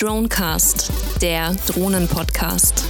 Dronecast, 0.00 0.92
der 1.20 1.56
Drohnen-Podcast. 1.66 2.84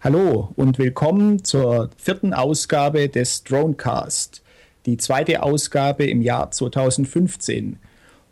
Hallo 0.00 0.48
und 0.56 0.80
willkommen 0.80 1.44
zur 1.44 1.90
vierten 1.96 2.34
Ausgabe 2.34 3.08
des 3.08 3.44
Dronecast, 3.44 4.42
die 4.84 4.96
zweite 4.96 5.44
Ausgabe 5.44 6.06
im 6.06 6.22
Jahr 6.22 6.50
2015. 6.50 7.78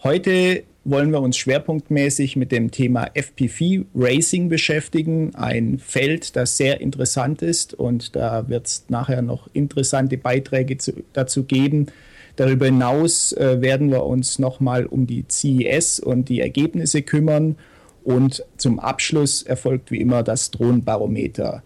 Heute 0.03 0.65
wollen 0.83 1.13
wir 1.13 1.21
uns 1.21 1.37
schwerpunktmäßig 1.37 2.35
mit 2.35 2.51
dem 2.51 2.73
Thema 2.73 3.09
FPV 3.15 3.85
Racing 3.95 4.49
beschäftigen. 4.49 5.37
Ein 5.37 5.79
Feld, 5.79 6.35
das 6.35 6.57
sehr 6.57 6.81
interessant 6.81 7.41
ist 7.41 7.73
und 7.73 8.17
da 8.17 8.49
wird 8.49 8.67
es 8.67 8.85
nachher 8.89 9.23
noch 9.23 9.49
interessante 9.53 10.19
Beiträge 10.19 10.77
zu, 10.77 11.05
dazu 11.13 11.45
geben. 11.45 11.87
Darüber 12.37 12.67
hinaus 12.67 13.33
äh, 13.33 13.61
werden 13.61 13.91
wir 13.91 14.05
uns 14.05 14.39
nochmal 14.39 14.87
um 14.87 15.07
die 15.07 15.27
CES 15.29 16.01
und 16.01 16.29
die 16.29 16.41
Ergebnisse 16.41 17.03
kümmern. 17.03 17.57
Und 18.05 18.45
zum 18.57 18.81
Abschluss 18.81 19.43
erfolgt 19.43 19.91
wie 19.91 20.01
immer 20.01 20.23
das 20.23 20.51
Drohnenbarometer. 20.51 21.63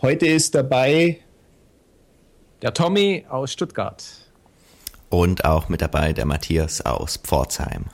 Heute 0.00 0.26
ist 0.26 0.54
dabei 0.54 1.18
der 2.60 2.74
Tommy 2.74 3.24
aus 3.28 3.52
Stuttgart. 3.52 4.04
Und 5.08 5.44
auch 5.44 5.68
mit 5.68 5.82
dabei 5.82 6.12
der 6.12 6.24
Matthias 6.24 6.80
aus 6.80 7.16
Pforzheim. 7.16 7.84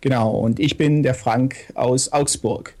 Genau, 0.00 0.30
und 0.30 0.58
ich 0.58 0.76
bin 0.76 1.02
der 1.02 1.14
Frank 1.14 1.56
aus 1.74 2.12
Augsburg. 2.12 2.74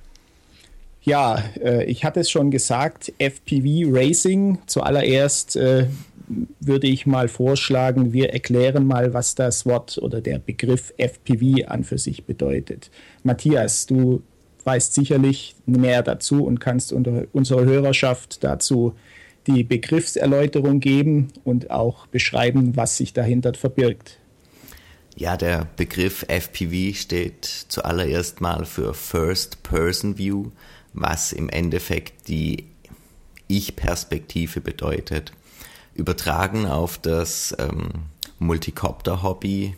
Ja, 1.02 1.42
äh, 1.62 1.84
ich 1.84 2.04
hatte 2.04 2.20
es 2.20 2.30
schon 2.30 2.50
gesagt, 2.50 3.12
FPV 3.18 3.90
Racing. 3.90 4.58
Zuallererst 4.66 5.56
äh, 5.56 5.86
würde 6.60 6.86
ich 6.86 7.06
mal 7.06 7.28
vorschlagen, 7.28 8.12
wir 8.12 8.32
erklären 8.32 8.86
mal, 8.86 9.14
was 9.14 9.34
das 9.34 9.66
Wort 9.66 9.98
oder 9.98 10.20
der 10.20 10.38
Begriff 10.38 10.92
FPV 10.96 11.66
an 11.66 11.84
für 11.84 11.98
sich 11.98 12.24
bedeutet. 12.24 12.90
Matthias, 13.22 13.86
du 13.86 14.22
weißt 14.64 14.94
sicherlich 14.94 15.56
mehr 15.66 16.02
dazu 16.02 16.44
und 16.44 16.60
kannst 16.60 16.92
unserer 16.92 17.64
Hörerschaft 17.64 18.44
dazu 18.44 18.94
die 19.46 19.64
Begriffserläuterung 19.64 20.80
geben 20.80 21.28
und 21.44 21.70
auch 21.70 22.06
beschreiben, 22.06 22.76
was 22.76 22.96
sich 22.98 23.12
dahinter 23.12 23.54
verbirgt. 23.54 24.18
Ja, 25.16 25.36
der 25.36 25.66
Begriff 25.76 26.24
FPV 26.28 26.94
steht 26.96 27.44
zuallererst 27.44 28.40
mal 28.40 28.64
für 28.64 28.94
First 28.94 29.62
Person 29.62 30.18
View, 30.18 30.50
was 30.92 31.32
im 31.32 31.48
Endeffekt 31.48 32.28
die 32.28 32.66
Ich-Perspektive 33.48 34.60
bedeutet. 34.60 35.32
Übertragen 35.94 36.66
auf 36.66 36.98
das 36.98 37.54
ähm, 37.58 37.90
Multicopter-Hobby 38.38 39.76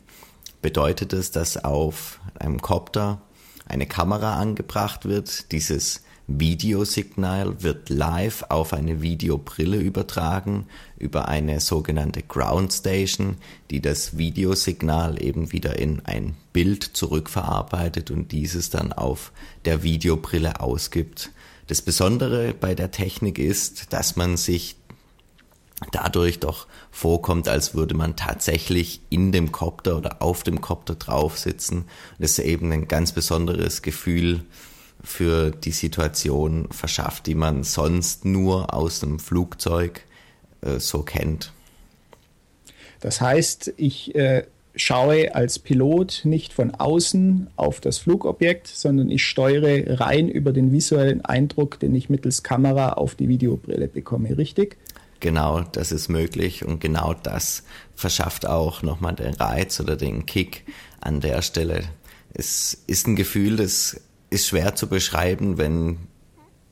bedeutet 0.60 1.12
es, 1.12 1.30
dass 1.30 1.62
auf 1.62 2.20
einem 2.38 2.62
Copter 2.62 3.20
eine 3.66 3.86
Kamera 3.86 4.38
angebracht 4.38 5.04
wird. 5.04 5.50
Dieses 5.52 6.02
Videosignal 6.28 7.62
wird 7.62 7.90
live 7.90 8.44
auf 8.48 8.72
eine 8.72 9.02
Videobrille 9.02 9.78
übertragen 9.78 10.66
über 10.96 11.28
eine 11.28 11.60
sogenannte 11.60 12.22
Ground 12.22 12.72
Station, 12.72 13.36
die 13.70 13.80
das 13.80 14.16
Videosignal 14.16 15.22
eben 15.22 15.52
wieder 15.52 15.78
in 15.78 16.00
ein 16.06 16.36
Bild 16.52 16.84
zurückverarbeitet 16.84 18.10
und 18.10 18.30
dieses 18.30 18.70
dann 18.70 18.92
auf 18.92 19.32
der 19.64 19.82
Videobrille 19.82 20.60
ausgibt. 20.60 21.32
Das 21.66 21.82
Besondere 21.82 22.54
bei 22.54 22.74
der 22.74 22.90
Technik 22.90 23.38
ist, 23.38 23.92
dass 23.92 24.16
man 24.16 24.36
sich 24.36 24.76
dadurch 25.90 26.40
doch 26.40 26.66
vorkommt, 26.90 27.48
als 27.48 27.74
würde 27.74 27.94
man 27.94 28.16
tatsächlich 28.16 29.00
in 29.10 29.32
dem 29.32 29.52
Kopter 29.52 29.96
oder 29.96 30.22
auf 30.22 30.42
dem 30.42 30.60
Kopter 30.60 30.94
drauf 30.94 31.38
sitzen. 31.38 31.86
Das 32.18 32.32
ist 32.32 32.38
eben 32.40 32.70
ein 32.72 32.88
ganz 32.88 33.12
besonderes 33.12 33.82
Gefühl 33.82 34.44
für 35.02 35.50
die 35.50 35.72
Situation 35.72 36.68
verschafft, 36.70 37.26
die 37.26 37.34
man 37.34 37.64
sonst 37.64 38.24
nur 38.24 38.72
aus 38.72 39.00
dem 39.00 39.18
Flugzeug 39.18 40.02
äh, 40.60 40.78
so 40.78 41.02
kennt. 41.02 41.52
Das 43.00 43.20
heißt, 43.20 43.74
ich 43.76 44.14
äh, 44.14 44.44
schaue 44.74 45.34
als 45.34 45.58
Pilot 45.58 46.22
nicht 46.24 46.52
von 46.52 46.74
außen 46.74 47.48
auf 47.56 47.80
das 47.80 47.98
Flugobjekt, 47.98 48.68
sondern 48.68 49.10
ich 49.10 49.24
steuere 49.24 50.00
rein 50.00 50.28
über 50.28 50.52
den 50.52 50.72
visuellen 50.72 51.24
Eindruck, 51.24 51.80
den 51.80 51.94
ich 51.94 52.08
mittels 52.08 52.42
Kamera 52.42 52.94
auf 52.94 53.14
die 53.14 53.28
Videobrille 53.28 53.88
bekomme, 53.88 54.38
richtig? 54.38 54.76
Genau, 55.22 55.60
das 55.60 55.92
ist 55.92 56.08
möglich 56.08 56.64
und 56.64 56.80
genau 56.80 57.14
das 57.14 57.62
verschafft 57.94 58.44
auch 58.44 58.82
nochmal 58.82 59.14
den 59.14 59.34
Reiz 59.34 59.78
oder 59.78 59.94
den 59.94 60.26
Kick 60.26 60.64
an 61.00 61.20
der 61.20 61.42
Stelle. 61.42 61.84
Es 62.34 62.76
ist 62.88 63.06
ein 63.06 63.14
Gefühl, 63.14 63.54
das 63.54 64.00
ist 64.30 64.48
schwer 64.48 64.74
zu 64.74 64.88
beschreiben, 64.88 65.58
wenn 65.58 65.98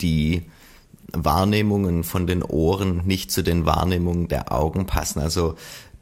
die 0.00 0.50
Wahrnehmungen 1.12 2.02
von 2.02 2.26
den 2.26 2.42
Ohren 2.42 3.06
nicht 3.06 3.30
zu 3.30 3.42
den 3.42 3.66
Wahrnehmungen 3.66 4.26
der 4.26 4.50
Augen 4.50 4.84
passen. 4.84 5.20
Also 5.20 5.54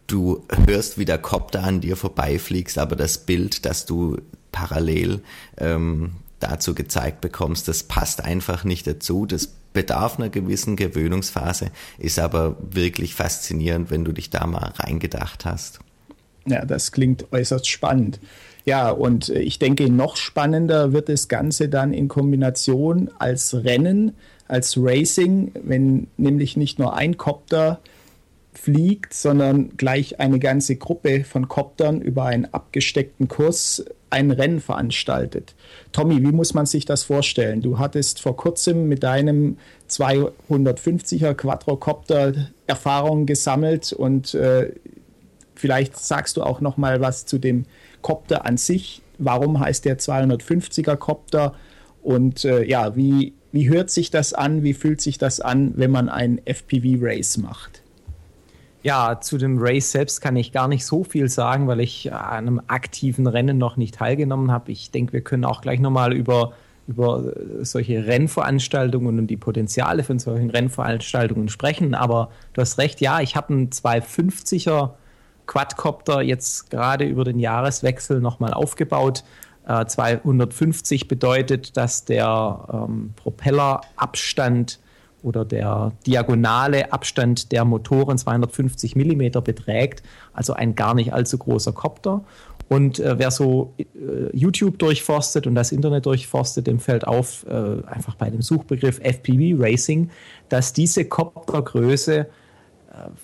du 0.07 0.47
hörst, 0.67 0.97
wie 0.97 1.05
der 1.05 1.19
Kopter 1.19 1.65
an 1.65 1.83
dir 1.83 1.99
vorbeifliegst, 1.99 2.79
aber 2.79 2.97
das 2.97 3.27
Bild, 3.27 3.67
das 3.67 3.85
du 3.85 4.17
parallel 4.53 5.23
ähm, 5.59 6.13
dazu 6.41 6.75
gezeigt 6.75 7.21
bekommst, 7.21 7.69
das 7.69 7.83
passt 7.83 8.25
einfach 8.25 8.65
nicht 8.65 8.87
dazu. 8.87 9.27
Das 9.27 9.49
bedarf 9.73 10.19
einer 10.19 10.29
gewissen 10.29 10.77
Gewöhnungsphase, 10.77 11.71
ist 11.99 12.19
aber 12.19 12.57
wirklich 12.61 13.15
faszinierend, 13.15 13.91
wenn 13.91 14.05
du 14.05 14.13
dich 14.13 14.31
da 14.31 14.47
mal 14.47 14.73
reingedacht 14.77 15.45
hast. 15.45 15.81
Ja, 16.47 16.65
das 16.65 16.93
klingt 16.93 17.33
äußerst 17.33 17.69
spannend. 17.69 18.21
Ja, 18.65 18.91
und 18.91 19.29
äh, 19.29 19.41
ich 19.41 19.59
denke, 19.59 19.91
noch 19.91 20.17
spannender 20.17 20.93
wird 20.93 21.09
das 21.09 21.29
Ganze 21.29 21.69
dann 21.69 21.93
in 21.93 22.09
Kombination 22.09 23.11
als 23.19 23.55
Rennen, 23.55 24.13
als 24.47 24.77
Racing, 24.79 25.53
wenn 25.63 26.09
nämlich 26.17 26.57
nicht 26.57 26.79
nur 26.79 26.97
ein 26.97 27.17
Kopter 27.17 27.81
fliegt, 28.53 29.15
sondern 29.15 29.77
gleich 29.77 30.21
eine 30.21 30.39
ganze 30.39 30.77
Gruppe 30.77 31.25
von 31.25 31.49
Koptern 31.49 32.01
über 32.01 32.25
einen 32.25 32.47
abgesteckten 32.47 33.29
Kurs 33.29 33.85
ein 34.11 34.31
Rennen 34.31 34.61
veranstaltet. 34.61 35.55
Tommy, 35.93 36.23
wie 36.23 36.33
muss 36.33 36.55
man 36.55 36.67
sich 36.67 36.85
das 36.85 37.03
vorstellen? 37.05 37.61
Du 37.61 37.79
hattest 37.79 38.21
vor 38.21 38.37
kurzem 38.37 38.89
mit 38.89 39.03
deinem 39.03 39.59
250er 39.91 41.35
Quadrocopter 41.35 42.51
Erfahrungen 42.67 43.27
gesammelt 43.27 43.93
und 43.93 44.35
äh, 44.35 44.73
vielleicht 45.55 45.97
sagst 45.97 46.37
du 46.37 46.43
auch 46.43 46.61
noch 46.61 46.77
mal 46.77 47.01
was 47.01 47.27
zu 47.27 47.39
dem 47.39 47.67
Copter 48.03 48.47
an 48.47 48.57
sich. 48.57 49.03
Warum 49.19 49.61
heißt 49.61 49.85
der 49.85 49.99
250er 49.99 50.97
Copter? 50.97 51.55
Und 52.03 52.45
äh, 52.45 52.65
ja, 52.65 52.97
wie, 52.97 53.35
wie 53.53 53.69
hört 53.69 53.91
sich 53.91 54.11
das 54.11 54.33
an? 54.33 54.63
Wie 54.63 54.75
fühlt 54.75 55.01
sich 55.01 55.19
das 55.19 55.41
an, 55.41 55.73
wenn 55.77 55.91
man 55.91 56.09
ein 56.09 56.41
FPV-Race 56.45 57.39
macht? 57.39 57.83
Ja, 58.83 59.21
zu 59.21 59.39
dem 59.39 59.59
Race 59.59 59.91
selbst 59.91 60.21
kann 60.21 60.37
ich 60.37 60.53
gar 60.53 60.69
nicht 60.69 60.87
so 60.87 61.03
viel 61.03 61.29
sagen, 61.29 61.67
weil 61.67 61.81
ich 61.81 62.13
an 62.13 62.47
einem 62.47 62.61
aktiven 62.69 63.27
Rennen 63.27 63.59
noch 63.59 63.77
nicht 63.77 63.97
teilgenommen 63.97 64.53
habe. 64.53 64.71
Ich 64.71 64.91
denke, 64.93 65.13
wir 65.13 65.21
können 65.21 65.45
auch 65.45 65.63
gleich 65.63 65.81
nochmal 65.81 66.13
über, 66.13 66.53
über 66.87 67.33
solche 67.63 68.07
Rennveranstaltungen 68.07 69.19
und 69.19 69.27
die 69.27 69.37
Potenziale 69.37 70.05
von 70.05 70.21
solchen 70.21 70.51
Rennveranstaltungen 70.51 71.49
sprechen. 71.49 71.95
Aber 71.95 72.31
du 72.53 72.61
hast 72.61 72.79
recht, 72.79 73.01
ja, 73.01 73.21
ich 73.21 73.35
habe 73.35 73.53
einen 73.53 73.71
250er 73.71 74.91
Quadcopter 75.47 76.23
jetzt 76.23 76.71
gerade 76.71 77.05
über 77.05 77.25
den 77.25 77.41
Jahreswechsel 77.41 78.21
nochmal 78.21 78.53
aufgebaut. 78.53 79.25
Äh, 79.67 79.87
250 79.87 81.09
bedeutet, 81.09 81.77
dass 81.77 82.05
der 82.05 82.69
ähm, 82.73 83.13
Propellerabstand 83.17 84.79
oder 85.23 85.45
der 85.45 85.93
diagonale 86.07 86.93
Abstand 86.93 87.53
der 87.53 87.65
Motoren 87.65 88.19
250 88.19 88.97
mm 88.97 89.43
beträgt, 89.43 90.03
also 90.33 90.53
ein 90.53 90.75
gar 90.75 90.95
nicht 90.95 91.13
allzu 91.13 91.39
großer 91.39 91.73
Kopter. 91.73 92.25
Und 92.69 93.01
äh, 93.01 93.19
wer 93.19 93.31
so 93.31 93.73
äh, 93.79 93.85
YouTube 94.37 94.79
durchforstet 94.79 95.47
und 95.47 95.55
das 95.55 95.73
Internet 95.73 96.05
durchforstet, 96.05 96.67
dem 96.67 96.81
fällt 96.81 97.07
auf, 97.07 97.47
äh, 97.49 97.83
einfach 97.87 98.15
bei 98.15 98.29
dem 98.29 98.43
Suchbegriff 98.43 99.01
FPV 99.01 99.59
Racing, 99.59 100.11
dass 100.51 100.75
diese 100.75 101.07
Koptergröße 101.07 102.19
äh, 102.19 102.27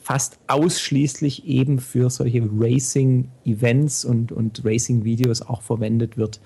fast 0.02 0.38
ausschließlich 0.46 1.46
eben 1.46 1.78
für 1.78 2.08
solche 2.08 2.42
Racing-Events 2.58 4.06
und, 4.06 4.32
und 4.32 4.62
Racing-Videos 4.64 5.42
auch 5.42 5.60
verwendet 5.60 6.16
wird. 6.16 6.40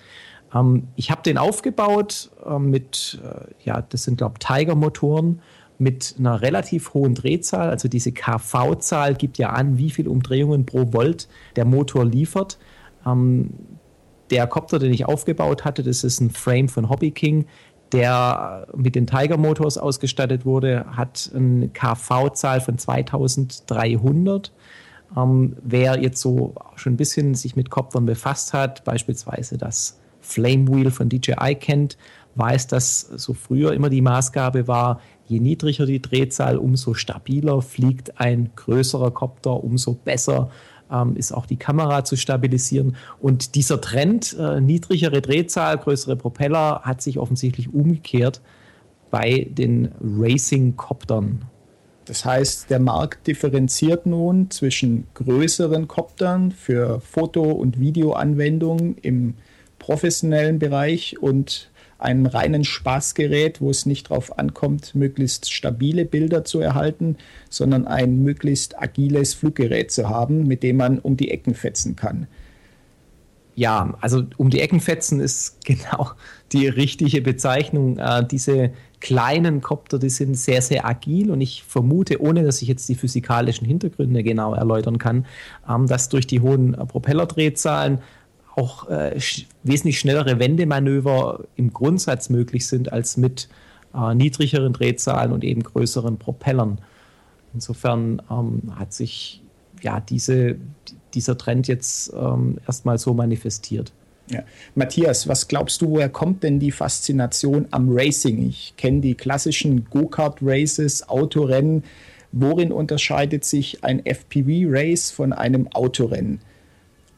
Ähm, 0.55 0.89
ich 0.97 1.11
habe 1.11 1.23
den 1.23 1.39
aufgebaut 1.39 2.31
äh, 2.47 2.59
mit, 2.59 3.21
äh, 3.25 3.53
ja, 3.65 3.83
das 3.83 4.05
sind 4.05 4.19
glaube 4.19 4.35
ich 4.41 4.47
Tiger-Motoren 4.47 5.41
mit 5.79 6.17
einer 6.19 6.43
relativ 6.43 6.93
hohen 6.95 7.15
Drehzahl. 7.15 7.71
Also 7.71 7.89
diese 7.89 8.13
KV-Zahl 8.13 9.15
gibt 9.15 9.39
ja 9.39 9.51
an, 9.51 9.79
wie 9.79 9.91
viele 9.91 10.11
Umdrehungen 10.11 10.67
pro 10.67 10.93
Volt 10.93 11.29
der 11.57 11.65
Motor 11.65 12.05
liefert. 12.05 12.59
Ähm, 13.07 13.51
der 14.31 14.47
Copter, 14.47 14.79
den 14.79 14.93
ich 14.93 15.07
aufgebaut 15.07 15.65
hatte, 15.65 15.83
das 15.83 16.05
ist 16.05 16.21
ein 16.21 16.31
Frame 16.31 16.69
von 16.69 16.91
Hobby 16.91 17.13
King, 17.13 17.47
der 17.93 18.67
mit 18.77 18.95
den 18.95 19.07
Tiger 19.07 19.39
Motors 19.39 19.79
ausgestattet 19.79 20.45
wurde, 20.45 20.85
hat 20.91 21.31
eine 21.35 21.69
KV-Zahl 21.69 22.61
von 22.61 22.77
2300 22.77 24.53
Ähm, 25.17 25.57
wer 25.63 25.99
jetzt 26.03 26.21
so 26.21 26.55
schon 26.77 26.93
ein 26.95 26.99
bisschen 26.99 27.35
sich 27.35 27.57
mit 27.57 27.71
Koptern 27.71 28.05
befasst 28.05 28.53
hat, 28.53 28.85
beispielsweise 28.85 29.57
das 29.57 29.99
Flame 30.29 30.69
Wheel 30.69 30.91
von 30.91 31.09
DJI 31.09 31.57
kennt, 31.59 31.97
weiß, 32.35 32.67
dass 32.67 33.01
so 33.01 33.33
früher 33.33 33.73
immer 33.73 33.89
die 33.89 34.03
Maßgabe 34.03 34.69
war, 34.69 35.01
je 35.27 35.41
niedriger 35.41 35.87
die 35.87 36.03
Drehzahl, 36.03 36.59
umso 36.59 36.95
stabiler 36.95 37.63
fliegt 37.63 38.21
ein 38.21 38.51
größerer 38.55 39.11
Kopter, 39.11 39.65
umso 39.65 39.95
besser 39.95 40.51
ähm, 40.91 41.17
ist 41.17 41.33
auch 41.33 41.47
die 41.47 41.57
Kamera 41.57 42.05
zu 42.05 42.17
stabilisieren. 42.17 42.97
Und 43.21 43.55
dieser 43.55 43.81
Trend, 43.81 44.37
äh, 44.39 44.61
niedrigere 44.61 45.21
Drehzahl, 45.21 45.79
größere 45.79 46.17
Propeller, 46.17 46.83
hat 46.83 47.03
sich 47.03 47.19
offensichtlich 47.19 47.73
umgekehrt 47.73 48.41
bei 49.11 49.49
den 49.51 49.91
Racing-Koptern. 50.01 51.43
Das 52.05 52.25
heißt, 52.25 52.71
der 52.71 52.81
Markt 52.81 53.27
differenziert 53.27 54.07
nun 54.07 54.51
zwischen 54.51 55.07
größeren 55.13 55.89
Koptern 55.89 56.53
für 56.53 57.01
Foto- 57.01 57.53
und 57.53 57.79
Videoanwendungen 57.79 58.97
im 58.99 59.35
professionellen 59.79 60.59
Bereich 60.59 61.21
und 61.21 61.71
einem 61.99 62.27
reinen 62.27 62.65
Spaßgerät, 62.65 63.61
wo 63.61 63.71
es 63.71 63.85
nicht 63.85 64.11
darauf 64.11 64.39
ankommt, 64.39 64.95
möglichst 64.95 65.53
stabile 65.53 66.05
Bilder 66.05 66.45
zu 66.45 66.61
erhalten, 66.61 67.17
sondern 67.51 67.87
ein 67.87 68.23
möglichst 68.23 68.81
agiles 68.81 69.35
Fluggerät 69.35 69.91
zu 69.91 70.09
haben, 70.09 70.47
mit 70.47 70.63
dem 70.63 70.77
man 70.77 71.01
um 71.01 71.17
die 71.17 71.31
Ecken 71.31 71.55
fetzen 71.55 71.97
kann. 71.97 72.29
Ja, 73.57 73.97
also 74.01 74.23
um 74.37 74.51
die 74.51 74.61
Ecken 74.61 74.79
fetzen 74.79 75.19
ist 75.19 75.57
genau 75.65 76.13
die 76.53 76.69
richtige 76.69 77.21
Bezeichnung. 77.21 77.99
Äh, 77.99 78.25
diese 78.25 78.71
kleinen 79.01 79.61
Kopter, 79.61 79.99
die 79.99 80.11
sind 80.11 80.37
sehr, 80.37 80.63
sehr 80.63 80.87
agil 80.87 81.33
und 81.33 81.41
ich 81.41 81.65
vermute, 81.65 82.23
ohne 82.23 82.45
dass 82.45 82.63
ich 82.63 82.69
jetzt 82.69 82.89
die 82.89 82.95
physikalischen 82.95 83.67
Hintergründe 83.67 84.23
genau 84.23 84.55
erläutern 84.55 84.99
kann, 84.99 85.27
ähm, 85.69 85.89
dass 85.89 86.09
durch 86.09 86.29
die 86.29 86.41
hohen 86.41 86.73
Propellerdrehzahlen 86.73 87.99
auch 88.59 88.89
äh, 88.91 89.21
sch 89.21 89.47
wesentlich 89.63 89.99
schnellere 89.99 90.39
Wendemanöver 90.39 91.45
im 91.57 91.73
Grundsatz 91.73 92.29
möglich 92.29 92.67
sind 92.67 92.93
als 92.93 93.17
mit 93.17 93.49
äh, 93.95 94.15
niedrigeren 94.15 94.73
Drehzahlen 94.73 95.33
und 95.33 95.45
eben 95.45 95.63
größeren 95.63 96.19
Propellern. 96.19 96.81
Insofern 97.55 98.21
ähm, 98.31 98.63
hat 98.79 98.93
sich 98.93 99.43
ja 99.83 100.01
diese, 100.01 100.57
dieser 101.15 101.39
Trend 101.39 101.69
jetzt 101.69 102.13
ähm, 102.15 102.59
erstmal 102.67 102.99
so 102.99 103.15
manifestiert. 103.15 103.93
Ja. 104.31 104.43
Matthias, 104.75 105.27
was 105.29 105.49
glaubst 105.49 105.81
du, 105.81 105.91
woher 105.91 106.11
kommt 106.11 106.43
denn 106.43 106.59
die 106.59 106.71
Faszination 106.73 107.67
am 107.71 107.89
Racing? 107.91 108.47
Ich 108.47 108.75
kenne 108.77 109.01
die 109.01 109.15
klassischen 109.15 109.87
Go-Kart-Races, 109.87 111.09
Autorennen. 111.09 111.85
Worin 112.33 112.73
unterscheidet 112.73 113.47
sich 113.47 113.85
ein 113.85 114.05
FPV-Race 114.05 115.11
von 115.11 115.33
einem 115.33 115.69
Autorennen? 115.69 116.41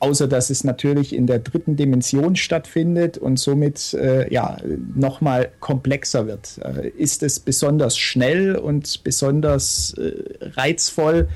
Außer 0.01 0.27
dass 0.27 0.49
es 0.49 0.65
natürlich 0.65 1.15
in 1.15 1.27
der 1.27 1.39
dritten 1.41 1.77
Dimension 1.77 2.35
stattfindet 2.35 3.19
und 3.19 3.39
somit 3.39 3.93
äh, 3.95 4.33
ja, 4.33 4.57
nochmal 4.95 5.53
komplexer 5.61 6.27
wird. 6.27 6.59
Äh, 6.65 6.89
ist 6.89 7.23
es 7.23 7.39
besonders 7.39 7.99
schnell 7.99 8.57
und 8.57 9.05
besonders 9.05 9.93
äh, 9.99 10.13
reizvoll? 10.57 11.29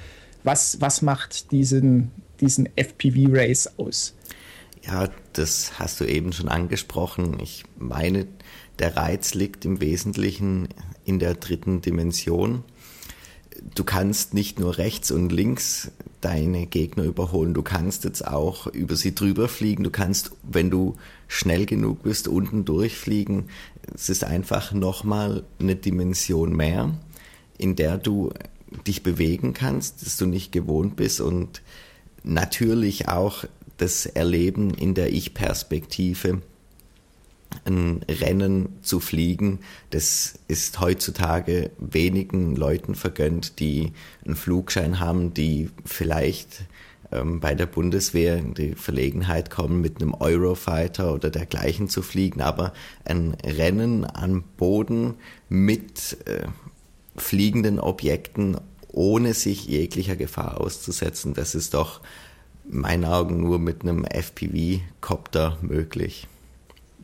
Was, 0.44 0.81
was 0.81 1.02
macht 1.02 1.52
diesen, 1.52 2.11
diesen 2.40 2.69
FPV-Race 2.76 3.78
aus? 3.78 4.14
Ja, 4.87 5.08
das 5.34 5.78
hast 5.78 6.00
du 6.00 6.05
eben 6.05 6.32
schon 6.32 6.49
angesprochen. 6.49 7.38
Ich 7.43 7.64
meine, 7.78 8.26
der 8.78 8.96
Reiz 8.96 9.34
liegt 9.34 9.64
im 9.64 9.81
Wesentlichen 9.81 10.69
in 11.05 11.19
der 11.19 11.34
dritten 11.34 11.81
Dimension. 11.81 12.64
Du 13.75 13.84
kannst 13.84 14.34
nicht 14.34 14.58
nur 14.58 14.78
rechts 14.78 15.10
und 15.10 15.31
links 15.31 15.90
deine 16.24 16.66
Gegner 16.66 17.04
überholen, 17.04 17.52
du 17.52 17.62
kannst 17.62 18.04
jetzt 18.04 18.26
auch 18.26 18.66
über 18.68 18.96
sie 18.96 19.14
drüber 19.14 19.48
fliegen, 19.48 19.84
du 19.84 19.90
kannst, 19.90 20.32
wenn 20.42 20.70
du 20.70 20.96
schnell 21.28 21.66
genug 21.66 22.02
bist, 22.02 22.28
unten 22.28 22.64
durchfliegen. 22.64 23.50
Es 23.94 24.08
ist 24.08 24.24
einfach 24.24 24.72
nochmal 24.72 25.44
eine 25.58 25.76
Dimension 25.76 26.56
mehr, 26.56 26.94
in 27.58 27.76
der 27.76 27.98
du 27.98 28.32
dich 28.86 29.02
bewegen 29.02 29.52
kannst, 29.52 30.04
dass 30.04 30.16
du 30.16 30.26
nicht 30.26 30.50
gewohnt 30.50 30.96
bist 30.96 31.20
und 31.20 31.62
natürlich 32.22 33.08
auch 33.08 33.44
das 33.76 34.06
Erleben 34.06 34.70
in 34.70 34.94
der 34.94 35.12
Ich-Perspektive, 35.12 36.40
ein 37.64 38.02
Rennen 38.08 38.68
zu 38.82 39.00
fliegen, 39.00 39.60
das 39.90 40.38
ist 40.48 40.80
heutzutage 40.80 41.70
wenigen 41.78 42.56
Leuten 42.56 42.94
vergönnt, 42.94 43.58
die 43.60 43.92
einen 44.24 44.36
Flugschein 44.36 45.00
haben, 45.00 45.34
die 45.34 45.70
vielleicht 45.84 46.64
ähm, 47.12 47.40
bei 47.40 47.54
der 47.54 47.66
Bundeswehr 47.66 48.36
in 48.36 48.54
die 48.54 48.74
Verlegenheit 48.74 49.50
kommen, 49.50 49.80
mit 49.80 50.00
einem 50.00 50.14
Eurofighter 50.14 51.14
oder 51.14 51.30
dergleichen 51.30 51.88
zu 51.88 52.02
fliegen, 52.02 52.40
aber 52.40 52.72
ein 53.04 53.36
Rennen 53.44 54.04
am 54.04 54.42
Boden 54.56 55.14
mit 55.48 56.18
äh, 56.26 56.46
fliegenden 57.16 57.78
Objekten, 57.78 58.56
ohne 58.88 59.34
sich 59.34 59.66
jeglicher 59.66 60.16
Gefahr 60.16 60.60
auszusetzen, 60.60 61.34
das 61.34 61.54
ist 61.54 61.74
doch 61.74 62.00
meinen 62.68 63.04
Augen 63.04 63.40
nur 63.40 63.58
mit 63.58 63.82
einem 63.82 64.04
FPV-Copter 64.04 65.58
möglich. 65.60 66.26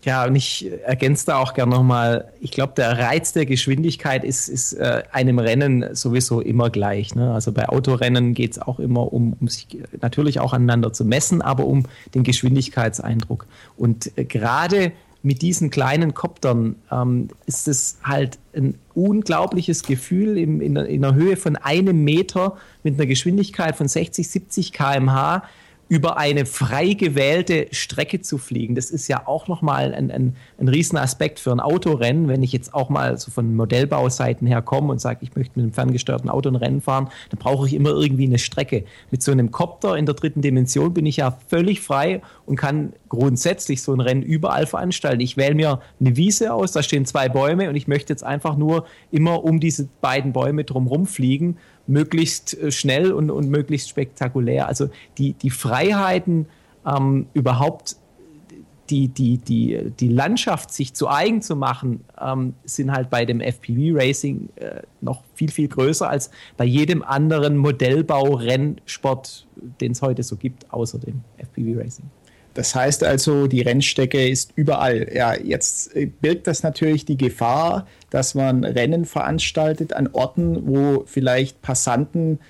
Ja, 0.05 0.25
und 0.25 0.35
ich 0.35 0.71
ergänze 0.85 1.27
da 1.27 1.37
auch 1.37 1.53
gerne 1.53 1.75
nochmal, 1.75 2.33
ich 2.41 2.53
glaube, 2.53 2.73
der 2.75 2.99
Reiz 2.99 3.35
der 3.35 3.45
Geschwindigkeit 3.45 4.25
ist, 4.25 4.49
ist 4.49 4.73
äh, 4.73 5.03
einem 5.13 5.39
Rennen 5.39 5.95
sowieso 5.95 6.41
immer 6.41 6.71
gleich. 6.71 7.15
Ne? 7.15 7.35
Also 7.35 7.53
bei 7.53 7.69
Autorennen 7.69 8.33
geht 8.33 8.53
es 8.53 8.59
auch 8.63 8.79
immer 8.79 9.13
um, 9.13 9.35
um 9.39 9.49
sich 9.49 9.67
natürlich 10.01 10.41
auch 10.41 10.55
aneinander 10.55 10.95
zu 10.95 11.05
messen, 11.05 11.43
aber 11.43 11.67
um 11.67 11.85
den 12.15 12.23
Geschwindigkeitseindruck. 12.23 13.47
Und 13.77 14.17
äh, 14.17 14.25
gerade 14.25 14.93
mit 15.23 15.43
diesen 15.43 15.69
kleinen 15.69 16.15
Koptern 16.15 16.77
ähm, 16.91 17.29
ist 17.45 17.69
es 17.69 17.99
halt 18.03 18.39
ein 18.57 18.79
unglaubliches 18.95 19.83
Gefühl 19.83 20.39
in, 20.39 20.63
in, 20.63 20.77
in 20.77 21.05
einer 21.05 21.15
Höhe 21.15 21.37
von 21.37 21.57
einem 21.57 22.05
Meter 22.05 22.57
mit 22.83 22.95
einer 22.95 23.05
Geschwindigkeit 23.05 23.77
von 23.77 23.87
60, 23.87 24.29
70 24.29 24.73
km/h 24.73 25.43
über 25.91 26.19
eine 26.19 26.47
frei 26.47 26.93
gewählte 26.93 27.67
Strecke 27.73 28.21
zu 28.21 28.39
fliegen. 28.39 28.77
Das 28.77 28.91
ist 28.91 29.09
ja 29.09 29.27
auch 29.27 29.49
nochmal 29.49 29.93
ein, 29.93 30.13
ein, 30.13 30.37
ein 30.61 30.69
Riesenaspekt 30.69 31.41
für 31.41 31.51
ein 31.51 31.59
Autorennen. 31.59 32.29
Wenn 32.29 32.45
ich 32.45 32.53
jetzt 32.53 32.73
auch 32.73 32.91
mal 32.91 33.19
so 33.19 33.33
von 33.33 33.57
Modellbauseiten 33.57 34.47
her 34.47 34.63
komme 34.63 34.93
und 34.93 35.01
sage, 35.01 35.19
ich 35.23 35.35
möchte 35.35 35.59
mit 35.59 35.65
einem 35.65 35.73
ferngesteuerten 35.73 36.31
Auto 36.31 36.49
ein 36.49 36.55
Rennen 36.55 36.81
fahren, 36.81 37.09
dann 37.31 37.41
brauche 37.41 37.67
ich 37.67 37.75
immer 37.75 37.91
irgendwie 37.91 38.27
eine 38.27 38.39
Strecke. 38.39 38.85
Mit 39.11 39.25
so 39.25 39.33
einem 39.33 39.51
Copter 39.51 39.97
in 39.97 40.07
der 40.07 40.15
dritten 40.15 40.43
Dimension 40.43 40.95
bin 40.95 41.07
ich 41.07 41.17
ja 41.17 41.37
völlig 41.49 41.81
frei 41.81 42.23
und 42.47 42.55
kann 42.55 42.93
grundsätzlich 43.09 43.83
so 43.83 43.93
ein 43.93 44.01
Rennen 44.01 44.23
überall 44.23 44.69
veranstalten. 44.69 45.21
Ich 45.21 45.37
wähle 45.37 45.57
mir 45.57 45.81
eine 45.99 46.17
Wiese 46.17 46.55
aus, 46.55 46.71
da 46.71 46.85
stehen 46.85 47.05
zwei 47.05 47.29
Bäume 47.29 47.69
und 47.69 47.75
ich 47.75 47.89
möchte 47.89 48.13
jetzt 48.13 48.23
einfach 48.23 48.57
nur 48.57 48.87
immer 49.11 49.43
um 49.43 49.59
diese 49.59 49.89
beiden 50.01 50.33
Bäume 50.33 50.63
drumherum 50.63 51.07
fliegen 51.07 51.57
möglichst 51.91 52.59
äh, 52.59 52.71
schnell 52.71 53.13
und, 53.13 53.31
und 53.31 53.49
möglichst 53.51 53.89
spektakulär. 53.89 54.69
Also 54.69 54.89
die, 55.19 55.35
die 55.35 55.51
Freiheiten 55.51 56.47
ähm, 56.87 57.27
überhaupt 57.35 57.97
die, 58.91 59.09
die, 59.09 59.39
die, 59.39 59.93
die 59.99 60.09
Landschaft 60.09 60.73
sich 60.73 60.95
zu 60.95 61.09
eigen 61.09 61.43
zu 61.43 61.55
machen, 61.55 62.05
ähm, 62.21 62.55
sind 62.65 62.91
halt 62.91 63.09
bei 63.09 63.25
dem 63.25 63.41
FPV-Racing 63.41 64.49
äh, 64.57 64.83
noch 65.01 65.23
viel, 65.35 65.51
viel 65.51 65.69
größer 65.69 66.09
als 66.09 66.31
bei 66.57 66.65
jedem 66.65 67.03
anderen 67.03 67.57
Modellbau-Rennsport, 67.57 69.47
den 69.81 69.93
es 69.93 70.03
heute 70.03 70.23
so 70.23 70.37
gibt, 70.37 70.73
außer 70.73 70.99
dem 70.99 71.21
FPV-Racing. 71.39 72.07
Das 72.55 72.75
heißt 72.75 73.05
also, 73.05 73.47
die 73.47 73.61
Rennstrecke 73.61 74.29
ist 74.29 74.53
überall. 74.57 75.09
Ja, 75.15 75.35
jetzt 75.35 75.95
äh, 75.95 76.07
birgt 76.07 76.47
das 76.47 76.63
natürlich 76.63 77.05
die 77.05 77.17
Gefahr, 77.17 77.87
dass 78.11 78.35
man 78.35 78.65
Rennen 78.65 79.05
veranstaltet 79.05 79.93
an 79.93 80.09
Orten, 80.13 80.67
wo 80.67 81.05
vielleicht 81.07 81.63
Passanten 81.63 82.41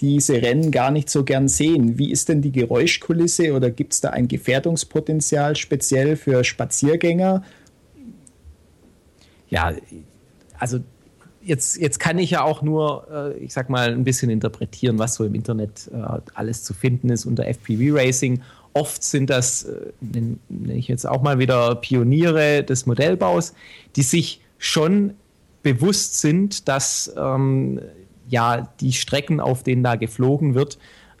diese 0.00 0.42
Rennen 0.42 0.70
gar 0.70 0.90
nicht 0.90 1.08
so 1.08 1.24
gern 1.24 1.48
sehen. 1.48 1.98
Wie 1.98 2.10
ist 2.10 2.28
denn 2.28 2.42
die 2.42 2.52
Geräuschkulisse 2.52 3.52
oder 3.52 3.70
gibt 3.70 3.92
es 3.92 4.00
da 4.00 4.10
ein 4.10 4.28
Gefährdungspotenzial 4.28 5.56
speziell 5.56 6.16
für 6.16 6.42
Spaziergänger? 6.42 7.44
Ja, 9.48 9.72
also 10.58 10.80
jetzt, 11.42 11.76
jetzt 11.76 12.00
kann 12.00 12.18
ich 12.18 12.30
ja 12.30 12.42
auch 12.42 12.62
nur, 12.62 13.06
äh, 13.12 13.38
ich 13.38 13.52
sag 13.52 13.70
mal, 13.70 13.92
ein 13.92 14.04
bisschen 14.04 14.30
interpretieren, 14.30 14.98
was 14.98 15.14
so 15.14 15.24
im 15.24 15.34
Internet 15.34 15.90
äh, 15.92 16.20
alles 16.34 16.64
zu 16.64 16.74
finden 16.74 17.10
ist 17.10 17.24
unter 17.24 17.46
FPV 17.46 17.94
Racing 17.94 18.42
Oft 18.74 19.02
sind 19.02 19.30
das, 19.30 19.64
äh, 19.64 19.92
nenne 20.00 20.74
ich 20.74 20.88
jetzt 20.88 21.06
auch 21.06 21.22
mal 21.22 21.38
wieder 21.38 21.76
Pioniere 21.76 22.64
des 22.64 22.86
Modellbaus, 22.86 23.54
die 23.96 24.02
sich 24.02 24.40
schon 24.58 25.14
bewusst 25.62 26.20
sind, 26.20 26.68
dass 26.68 27.12
ähm, 27.16 27.80
ja 28.28 28.68
die 28.80 28.92
Strecken, 28.92 29.40
auf 29.40 29.62
denen 29.62 29.82
da 29.82 29.96
geflogen 29.96 30.54
wird, 30.54 30.78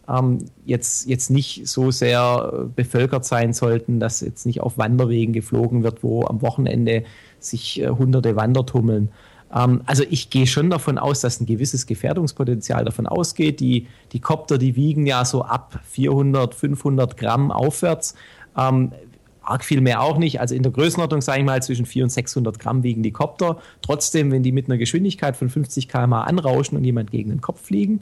ähm, 0.08 0.38
jetzt, 0.64 1.06
jetzt 1.06 1.30
nicht 1.30 1.66
so 1.66 1.90
sehr 1.90 2.68
bevölkert 2.74 3.24
sein 3.24 3.52
sollten, 3.52 4.00
dass 4.00 4.20
jetzt 4.20 4.46
nicht 4.46 4.60
auf 4.60 4.76
Wanderwegen 4.76 5.32
geflogen 5.32 5.82
wird, 5.82 6.02
wo 6.02 6.24
am 6.24 6.42
Wochenende 6.42 7.04
sich 7.40 7.80
äh, 7.80 7.88
hunderte 7.88 8.36
Wander 8.36 8.66
tummeln. 8.66 9.10
Ähm, 9.54 9.82
also 9.86 10.04
ich 10.08 10.30
gehe 10.30 10.46
schon 10.46 10.70
davon 10.70 10.98
aus, 10.98 11.20
dass 11.20 11.40
ein 11.40 11.46
gewisses 11.46 11.86
Gefährdungspotenzial 11.86 12.84
davon 12.84 13.06
ausgeht. 13.06 13.60
Die, 13.60 13.86
die 14.12 14.20
Kopter, 14.20 14.58
die 14.58 14.76
wiegen 14.76 15.06
ja 15.06 15.24
so 15.24 15.44
ab 15.44 15.80
400, 15.90 16.54
500 16.54 17.16
Gramm 17.16 17.50
aufwärts. 17.50 18.14
Ähm, 18.56 18.92
arg 19.42 19.64
viel 19.64 19.80
mehr 19.80 20.02
auch 20.02 20.18
nicht. 20.18 20.40
Also 20.40 20.54
in 20.54 20.62
der 20.62 20.72
Größenordnung, 20.72 21.20
sage 21.20 21.40
ich 21.40 21.44
mal, 21.44 21.62
zwischen 21.62 21.86
400 21.86 22.04
und 22.04 22.14
600 22.14 22.58
Gramm 22.58 22.82
wiegen 22.82 23.02
die 23.02 23.12
Kopter. 23.12 23.58
Trotzdem, 23.82 24.32
wenn 24.32 24.42
die 24.42 24.52
mit 24.52 24.66
einer 24.66 24.78
Geschwindigkeit 24.78 25.36
von 25.36 25.48
50 25.48 25.88
km/h 25.88 26.22
anrauschen 26.22 26.76
und 26.76 26.84
jemand 26.84 27.10
gegen 27.10 27.30
den 27.30 27.40
Kopf 27.40 27.60
fliegen, 27.60 28.00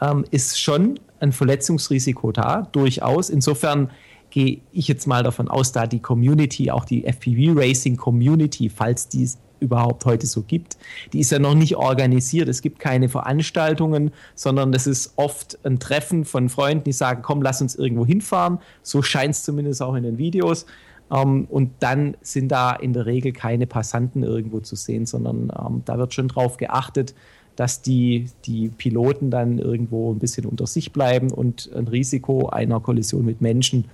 ähm, 0.00 0.24
ist 0.30 0.60
schon 0.60 1.00
ein 1.20 1.32
Verletzungsrisiko 1.32 2.32
da, 2.32 2.68
durchaus. 2.72 3.30
Insofern 3.30 3.90
gehe 4.30 4.60
ich 4.72 4.88
jetzt 4.88 5.06
mal 5.06 5.22
davon 5.22 5.48
aus, 5.48 5.72
da 5.72 5.86
die 5.86 6.00
Community, 6.00 6.70
auch 6.70 6.84
die 6.84 7.04
FPV 7.04 7.58
Racing 7.58 7.96
Community, 7.96 8.70
falls 8.70 9.08
die 9.08 9.24
es 9.24 9.38
überhaupt 9.62 10.04
heute 10.04 10.26
so 10.26 10.42
gibt, 10.42 10.76
die 11.12 11.20
ist 11.20 11.30
ja 11.30 11.38
noch 11.38 11.54
nicht 11.54 11.76
organisiert. 11.76 12.48
Es 12.48 12.60
gibt 12.60 12.78
keine 12.78 13.08
Veranstaltungen, 13.08 14.10
sondern 14.34 14.72
das 14.72 14.86
ist 14.86 15.14
oft 15.16 15.58
ein 15.64 15.78
Treffen 15.78 16.24
von 16.24 16.48
Freunden, 16.48 16.84
die 16.84 16.92
sagen, 16.92 17.22
komm, 17.22 17.40
lass 17.40 17.62
uns 17.62 17.74
irgendwo 17.74 18.04
hinfahren. 18.04 18.58
So 18.82 19.02
scheint 19.02 19.34
es 19.34 19.42
zumindest 19.42 19.80
auch 19.82 19.94
in 19.94 20.02
den 20.02 20.18
Videos. 20.18 20.66
Um, 21.08 21.18
ähm, 21.18 21.46
und 21.50 21.70
dann 21.80 22.16
sind 22.22 22.48
da 22.48 22.72
in 22.72 22.94
der 22.94 23.04
Regel 23.04 23.32
keine 23.32 23.66
Passanten 23.66 24.22
irgendwo 24.22 24.60
zu 24.60 24.76
sehen, 24.76 25.04
sondern 25.04 25.50
um, 25.50 25.74
ähm, 25.74 25.82
da 25.84 25.98
wird 25.98 26.14
schon 26.14 26.28
drauf 26.28 26.56
geachtet, 26.56 27.14
dass 27.56 27.82
die, 27.82 28.26
die 28.46 28.68
Piloten 28.70 29.30
dann 29.30 29.58
irgendwo 29.58 30.12
ein 30.12 30.18
bisschen 30.18 30.46
unter 30.46 30.66
sich 30.66 30.92
bleiben 30.92 31.30
und 31.30 31.70
ein 31.74 31.86
Risiko 31.86 32.48
einer 32.48 32.80
Kollision 32.80 33.26
mit 33.26 33.42
Menschen 33.42 33.84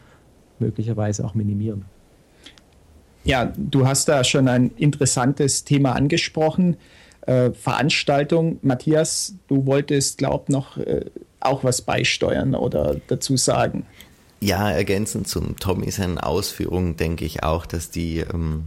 möglicherweise 0.60 1.24
auch 1.24 1.34
minimieren. 1.34 1.84
Ja, 3.28 3.52
du 3.58 3.86
hast 3.86 4.08
da 4.08 4.24
schon 4.24 4.48
ein 4.48 4.70
interessantes 4.78 5.64
Thema 5.64 5.92
angesprochen. 5.92 6.78
Äh, 7.26 7.50
Veranstaltung. 7.50 8.58
Matthias, 8.62 9.34
du 9.48 9.66
wolltest, 9.66 10.16
glaub 10.16 10.48
noch 10.48 10.78
äh, 10.78 11.04
auch 11.38 11.62
was 11.62 11.82
beisteuern 11.82 12.54
oder 12.54 12.96
dazu 13.08 13.36
sagen. 13.36 13.84
Ja, 14.40 14.70
ergänzend 14.70 15.28
zum 15.28 15.56
Tommy 15.56 15.90
seinen 15.90 16.16
Ausführungen 16.16 16.96
denke 16.96 17.26
ich 17.26 17.42
auch, 17.42 17.66
dass 17.66 17.90
die 17.90 18.20
ähm, 18.20 18.64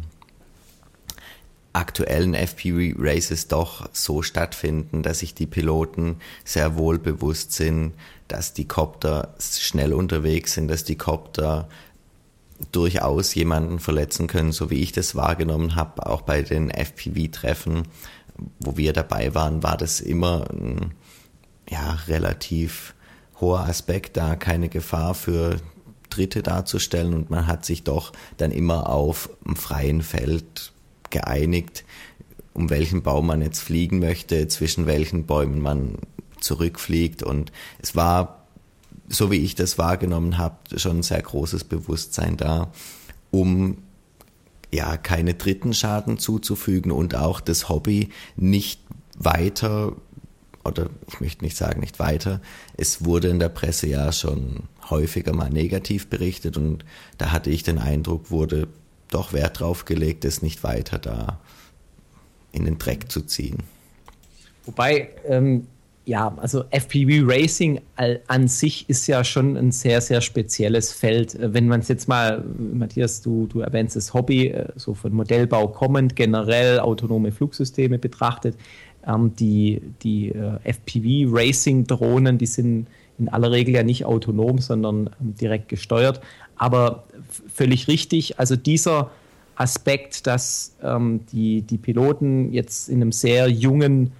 aktuellen 1.73 2.35
FPV 2.35 2.93
Races 2.99 3.47
doch 3.47 3.89
so 3.93 4.21
stattfinden, 4.21 5.01
dass 5.01 5.19
sich 5.19 5.33
die 5.33 5.47
Piloten 5.47 6.17
sehr 6.45 6.75
wohl 6.75 6.99
bewusst 6.99 7.53
sind, 7.53 7.93
dass 8.27 8.53
die 8.53 8.67
Copter 8.67 9.33
schnell 9.39 9.91
unterwegs 9.91 10.53
sind, 10.53 10.67
dass 10.67 10.83
die 10.83 10.97
Copter 10.97 11.67
durchaus 12.71 13.33
jemanden 13.35 13.79
verletzen 13.79 14.27
können, 14.27 14.51
so 14.51 14.69
wie 14.69 14.81
ich 14.81 14.91
das 14.91 15.15
wahrgenommen 15.15 15.75
habe, 15.75 16.05
auch 16.05 16.21
bei 16.21 16.41
den 16.41 16.69
FPV-Treffen, 16.69 17.83
wo 18.59 18.77
wir 18.77 18.93
dabei 18.93 19.33
waren, 19.33 19.63
war 19.63 19.77
das 19.77 19.99
immer 19.99 20.49
ein 20.51 20.93
ja, 21.69 21.99
relativ 22.07 22.93
hoher 23.39 23.61
Aspekt, 23.61 24.17
da 24.17 24.35
keine 24.35 24.69
Gefahr 24.69 25.15
für 25.15 25.57
Dritte 26.09 26.43
darzustellen. 26.43 27.13
Und 27.13 27.29
man 27.29 27.47
hat 27.47 27.65
sich 27.65 27.83
doch 27.83 28.11
dann 28.37 28.51
immer 28.51 28.89
auf 28.89 29.29
einem 29.45 29.55
freien 29.55 30.01
Feld 30.01 30.73
geeinigt, 31.09 31.83
um 32.53 32.69
welchen 32.69 33.01
Baum 33.01 33.27
man 33.27 33.41
jetzt 33.41 33.61
fliegen 33.61 33.99
möchte, 33.99 34.47
zwischen 34.47 34.85
welchen 34.85 35.25
Bäumen 35.25 35.61
man 35.61 35.97
zurückfliegt. 36.39 37.23
Und 37.23 37.51
es 37.81 37.95
war 37.95 38.40
so 39.11 39.31
wie 39.31 39.37
ich 39.37 39.55
das 39.55 39.77
wahrgenommen 39.77 40.37
habe, 40.37 40.55
schon 40.77 40.99
ein 40.99 41.03
sehr 41.03 41.21
großes 41.21 41.65
Bewusstsein 41.65 42.37
da, 42.37 42.71
um 43.29 43.77
ja 44.73 44.97
keine 44.97 45.33
dritten 45.33 45.73
Schaden 45.73 46.17
zuzufügen 46.17 46.91
und 46.91 47.15
auch 47.15 47.41
das 47.41 47.69
Hobby 47.69 48.09
nicht 48.35 48.81
weiter 49.17 49.93
oder 50.63 50.89
ich 51.07 51.19
möchte 51.19 51.43
nicht 51.43 51.57
sagen 51.57 51.81
nicht 51.81 51.99
weiter. 51.99 52.39
Es 52.77 53.03
wurde 53.03 53.29
in 53.29 53.39
der 53.39 53.49
Presse 53.49 53.87
ja 53.87 54.11
schon 54.11 54.63
häufiger 54.89 55.33
mal 55.33 55.49
negativ 55.49 56.07
berichtet 56.07 56.55
und 56.55 56.85
da 57.17 57.31
hatte 57.31 57.49
ich 57.49 57.63
den 57.63 57.79
Eindruck, 57.79 58.31
wurde 58.31 58.67
doch 59.09 59.33
Wert 59.33 59.59
drauf 59.59 59.85
gelegt, 59.85 60.23
es 60.23 60.41
nicht 60.41 60.63
weiter 60.63 60.99
da 60.99 61.39
in 62.51 62.65
den 62.65 62.77
Dreck 62.77 63.11
zu 63.11 63.21
ziehen. 63.21 63.57
Wobei 64.65 65.09
ähm, 65.25 65.67
ja, 66.05 66.35
also 66.37 66.63
FPV 66.71 67.27
Racing 67.27 67.79
an 68.27 68.47
sich 68.47 68.89
ist 68.89 69.05
ja 69.07 69.23
schon 69.23 69.55
ein 69.55 69.71
sehr, 69.71 70.01
sehr 70.01 70.21
spezielles 70.21 70.91
Feld. 70.91 71.35
Äh, 71.35 71.53
wenn 71.53 71.67
man 71.67 71.81
es 71.81 71.87
jetzt 71.87 72.07
mal, 72.07 72.43
Matthias, 72.57 73.21
du, 73.21 73.47
du 73.47 73.59
erwähnst 73.59 73.95
das 73.95 74.13
Hobby, 74.13 74.47
äh, 74.47 74.67
so 74.75 74.93
von 74.93 75.13
Modellbau 75.13 75.67
kommend, 75.67 76.15
generell 76.15 76.79
autonome 76.79 77.31
Flugsysteme 77.31 77.99
betrachtet, 77.99 78.55
ähm, 79.05 79.35
die, 79.35 79.81
die 80.01 80.29
äh, 80.29 80.57
FPV 80.63 81.31
Racing 81.31 81.85
Drohnen, 81.85 82.37
die 82.37 82.47
sind 82.47 82.87
in 83.19 83.29
aller 83.29 83.51
Regel 83.51 83.75
ja 83.75 83.83
nicht 83.83 84.05
autonom, 84.05 84.57
sondern 84.57 85.07
ähm, 85.21 85.35
direkt 85.35 85.69
gesteuert. 85.69 86.21
Aber 86.55 87.03
völlig 87.53 87.87
richtig, 87.87 88.39
also 88.39 88.55
dieser 88.55 89.11
Aspekt, 89.55 90.25
dass 90.25 90.75
ähm, 90.81 91.21
die, 91.31 91.61
die 91.61 91.77
Piloten 91.77 92.51
jetzt 92.51 92.89
in 92.89 93.01
einem 93.01 93.11
sehr 93.11 93.47
jungen 93.47 94.11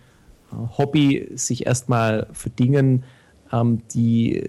Hobby 0.78 1.30
sich 1.36 1.66
erstmal 1.66 2.28
für 2.34 2.50
Dingen, 2.50 3.04
ähm, 3.52 3.82
die, 3.94 4.44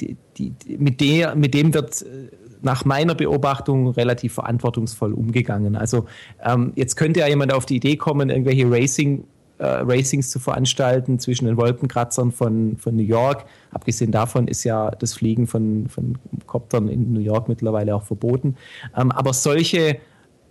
die, 0.00 0.16
die, 0.36 0.50
die, 0.50 0.78
mit, 0.78 1.00
der, 1.00 1.34
mit 1.34 1.54
dem 1.54 1.74
wird 1.74 2.02
äh, 2.02 2.30
nach 2.62 2.84
meiner 2.84 3.14
Beobachtung 3.14 3.88
relativ 3.88 4.34
verantwortungsvoll 4.34 5.12
umgegangen. 5.12 5.76
Also 5.76 6.06
ähm, 6.44 6.72
jetzt 6.74 6.96
könnte 6.96 7.20
ja 7.20 7.28
jemand 7.28 7.52
auf 7.52 7.66
die 7.66 7.76
Idee 7.76 7.96
kommen, 7.96 8.30
irgendwelche 8.30 8.70
Racing 8.70 9.24
äh, 9.58 9.64
Racings 9.66 10.30
zu 10.30 10.38
veranstalten 10.38 11.18
zwischen 11.18 11.46
den 11.46 11.56
Wolkenkratzern 11.56 12.30
von, 12.30 12.76
von 12.76 12.94
New 12.94 13.02
York. 13.02 13.46
Abgesehen 13.70 14.12
davon 14.12 14.48
ist 14.48 14.64
ja 14.64 14.90
das 14.90 15.14
Fliegen 15.14 15.46
von, 15.46 15.88
von 15.88 16.18
Koptern 16.46 16.88
in 16.88 17.12
New 17.12 17.20
York 17.20 17.48
mittlerweile 17.48 17.94
auch 17.94 18.02
verboten. 18.02 18.56
Ähm, 18.96 19.10
aber 19.10 19.32
solche 19.32 19.98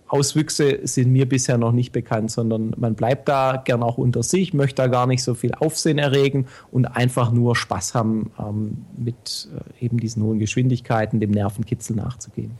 Auswüchse 0.08 0.80
sind 0.84 1.10
mir 1.10 1.28
bisher 1.28 1.58
noch 1.58 1.72
nicht 1.72 1.92
bekannt, 1.92 2.30
sondern 2.30 2.72
man 2.76 2.94
bleibt 2.94 3.28
da 3.28 3.62
gern 3.64 3.82
auch 3.82 3.98
unter 3.98 4.22
sich, 4.22 4.54
möchte 4.54 4.76
da 4.76 4.86
gar 4.86 5.06
nicht 5.06 5.22
so 5.22 5.34
viel 5.34 5.52
Aufsehen 5.54 5.98
erregen 5.98 6.46
und 6.70 6.86
einfach 6.86 7.32
nur 7.32 7.56
Spaß 7.56 7.94
haben, 7.94 8.30
ähm, 8.38 8.84
mit 8.96 9.48
äh, 9.80 9.84
eben 9.84 9.98
diesen 9.98 10.22
hohen 10.22 10.38
Geschwindigkeiten, 10.38 11.18
dem 11.18 11.32
Nervenkitzel 11.32 11.96
nachzugehen. 11.96 12.52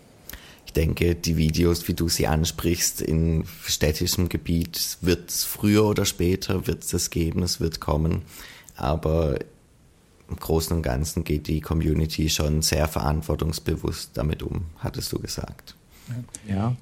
Ich 0.67 0.73
denke, 0.73 1.15
die 1.15 1.37
Videos, 1.37 1.87
wie 1.89 1.95
du 1.95 2.09
sie 2.09 2.27
ansprichst, 2.27 3.01
in 3.01 3.45
städtischem 3.65 4.29
Gebiet 4.29 4.99
wird 5.01 5.31
es 5.31 5.45
früher 5.45 5.85
oder 5.85 6.05
später 6.05 6.67
wird 6.67 6.83
es 6.83 6.91
das 6.91 7.11
geben, 7.11 7.43
es 7.43 7.61
wird 7.61 7.81
kommen. 7.81 8.23
Aber 8.75 9.39
im 10.29 10.37
Großen 10.37 10.77
und 10.77 10.83
Ganzen 10.83 11.23
geht 11.23 11.47
die 11.47 11.61
Community 11.61 12.29
schon 12.29 12.61
sehr 12.63 12.89
verantwortungsbewusst 12.89 14.11
damit 14.15 14.43
um, 14.43 14.67
hattest 14.79 15.13
du 15.13 15.21
gesagt. 15.21 15.77
Ja, 16.49 16.77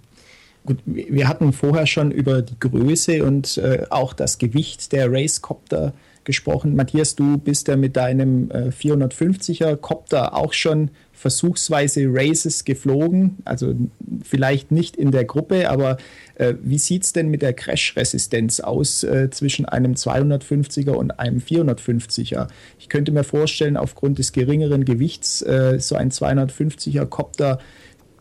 Gut, 0.67 0.79
wir 0.87 1.29
hatten 1.29 1.53
vorher 1.53 1.87
schon 1.87 2.11
über 2.11 2.41
die 2.41 2.59
Größe 2.59 3.23
und 3.25 3.59
äh, 3.59 3.85
auch 3.91 4.15
das 4.15 4.39
Gewicht 4.39 4.93
der 4.93 5.13
Racecopter 5.13 5.93
gesprochen. 6.25 6.75
Matthias, 6.75 7.15
du 7.15 7.37
bist 7.37 7.69
ja 7.69 7.77
mit 7.77 7.97
deinem 7.97 8.51
äh, 8.51 8.69
450er 8.71 9.77
Copter 9.77 10.35
auch 10.35 10.55
schon 10.55 10.91
versuchsweise 11.13 12.07
Races 12.09 12.65
geflogen. 12.65 13.39
Also 13.45 13.75
vielleicht 14.23 14.73
nicht 14.73 14.97
in 14.97 15.11
der 15.11 15.25
Gruppe, 15.25 15.71
aber 15.71 15.99
äh, 16.37 16.55
wie 16.63 16.79
sieht 16.79 17.05
es 17.05 17.13
denn 17.13 17.29
mit 17.29 17.43
der 17.43 17.53
Crash-Resistenz 17.53 18.61
aus 18.61 19.05
äh, 19.05 19.31
zwischen 19.31 19.67
einem 19.67 19.95
250er 19.95 20.91
und 20.91 21.19
einem 21.19 21.39
450er? 21.39 22.49
Ich 22.79 22.89
könnte 22.89 23.13
mir 23.13 23.25
vorstellen, 23.25 23.77
aufgrund 23.77 24.19
des 24.19 24.33
geringeren 24.33 24.85
Gewichts, 24.85 25.43
äh, 25.43 25.79
so 25.79 25.95
ein 25.95 26.11
250er 26.11 27.05
Copter 27.07 27.59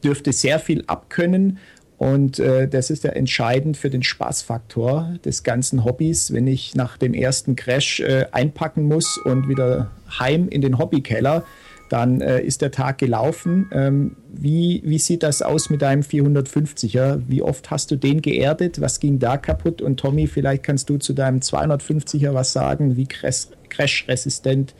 dürfte 0.04 0.34
sehr 0.34 0.60
viel 0.60 0.84
abkönnen 0.88 1.58
und 2.04 2.38
äh, 2.38 2.68
das 2.68 2.90
ist 2.90 3.06
ja 3.06 3.12
entscheidend 3.12 3.78
für 3.78 3.90
den 3.90 4.04
Spaßfaktor 4.04 5.16
des 5.24 5.44
ganzen 5.44 5.86
Hobbys, 5.86 6.34
wenn 6.34 6.48
ich 6.48 6.76
nach 6.76 6.98
dem 6.98 7.14
ersten 7.14 7.56
Crash 7.56 8.02
äh, 8.02 8.26
einpacken 8.34 8.84
muss 8.84 9.18
und 9.18 9.48
wieder 9.48 9.90
heim 10.20 10.50
in 10.50 10.60
den 10.60 10.80
Hobbykeller, 10.80 11.46
dann 11.88 12.20
äh, 12.20 12.42
ist 12.42 12.62
der 12.62 12.72
Tag 12.72 12.98
gelaufen. 12.98 13.70
Ähm, 13.72 14.18
wie, 14.28 14.82
wie 14.84 15.00
sieht 15.00 15.24
das 15.24 15.42
aus 15.42 15.70
mit 15.70 15.82
deinem 15.82 16.02
450er? 16.02 17.22
Wie 17.30 17.42
oft 17.42 17.72
hast 17.72 17.90
du 17.90 17.96
den 17.96 18.22
geerdet? 18.22 18.82
Was 18.82 19.00
ging 19.00 19.20
da 19.20 19.38
kaputt? 19.38 19.82
Und 19.82 19.98
Tommy, 19.98 20.28
vielleicht 20.28 20.64
kannst 20.64 20.90
du 20.90 20.98
zu 20.98 21.14
deinem 21.14 21.40
250er 21.40 22.34
was 22.34 22.52
sagen. 22.52 22.98
Wie 22.98 23.08
crash-resistent 23.08 24.76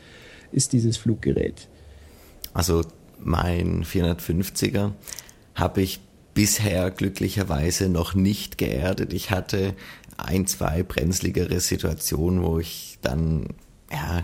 ist 0.52 0.74
dieses 0.74 0.98
Fluggerät? 0.98 1.68
Also 2.52 2.82
mein 3.18 3.82
450er 3.82 4.90
habe 5.54 5.80
ich 5.80 6.00
bisher 6.34 6.90
glücklicherweise 6.90 7.88
noch 7.88 8.14
nicht 8.14 8.58
geerdet. 8.58 9.12
Ich 9.12 9.30
hatte 9.30 9.74
ein, 10.16 10.46
zwei 10.46 10.82
brenzligere 10.82 11.60
Situationen, 11.60 12.42
wo 12.42 12.58
ich 12.58 12.98
dann 13.02 13.48
ja 13.90 14.22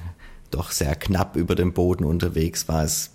doch 0.51 0.73
sehr 0.73 0.97
knapp 0.97 1.37
über 1.37 1.55
dem 1.55 1.73
Boden 1.73 2.05
unterwegs 2.05 2.69
war. 2.69 2.85
Es 2.85 3.13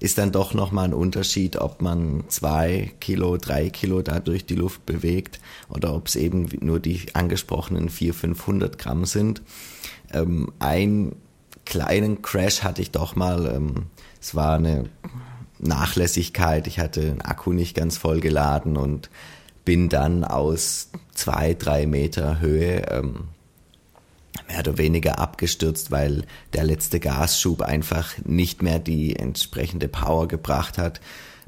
ist 0.00 0.16
dann 0.16 0.32
doch 0.32 0.54
nochmal 0.54 0.86
ein 0.86 0.94
Unterschied, 0.94 1.56
ob 1.56 1.82
man 1.82 2.24
zwei 2.28 2.92
Kilo, 3.00 3.36
drei 3.36 3.68
Kilo 3.68 4.00
da 4.00 4.18
durch 4.18 4.46
die 4.46 4.54
Luft 4.54 4.86
bewegt 4.86 5.40
oder 5.68 5.94
ob 5.94 6.08
es 6.08 6.16
eben 6.16 6.48
nur 6.60 6.80
die 6.80 7.14
angesprochenen 7.14 7.90
400, 7.90 8.20
500 8.38 8.78
Gramm 8.78 9.04
sind. 9.04 9.42
Ähm, 10.12 10.52
einen 10.58 11.16
kleinen 11.66 12.22
Crash 12.22 12.62
hatte 12.62 12.80
ich 12.80 12.90
doch 12.90 13.14
mal. 13.14 13.46
Ähm, 13.54 13.86
es 14.20 14.34
war 14.34 14.56
eine 14.56 14.84
Nachlässigkeit. 15.60 16.66
Ich 16.66 16.78
hatte 16.78 17.00
den 17.00 17.20
Akku 17.20 17.52
nicht 17.52 17.76
ganz 17.76 17.96
voll 17.96 18.20
geladen 18.20 18.76
und 18.76 19.10
bin 19.64 19.88
dann 19.88 20.24
aus 20.24 20.90
zwei, 21.14 21.54
drei 21.54 21.86
Meter 21.86 22.40
Höhe 22.40 22.86
ähm, 22.90 23.28
mehr 24.48 24.60
oder 24.60 24.78
weniger 24.78 25.18
abgestürzt, 25.18 25.90
weil 25.90 26.24
der 26.54 26.64
letzte 26.64 27.00
Gasschub 27.00 27.62
einfach 27.62 28.14
nicht 28.24 28.62
mehr 28.62 28.78
die 28.78 29.16
entsprechende 29.16 29.88
Power 29.88 30.28
gebracht 30.28 30.78
hat. 30.78 31.00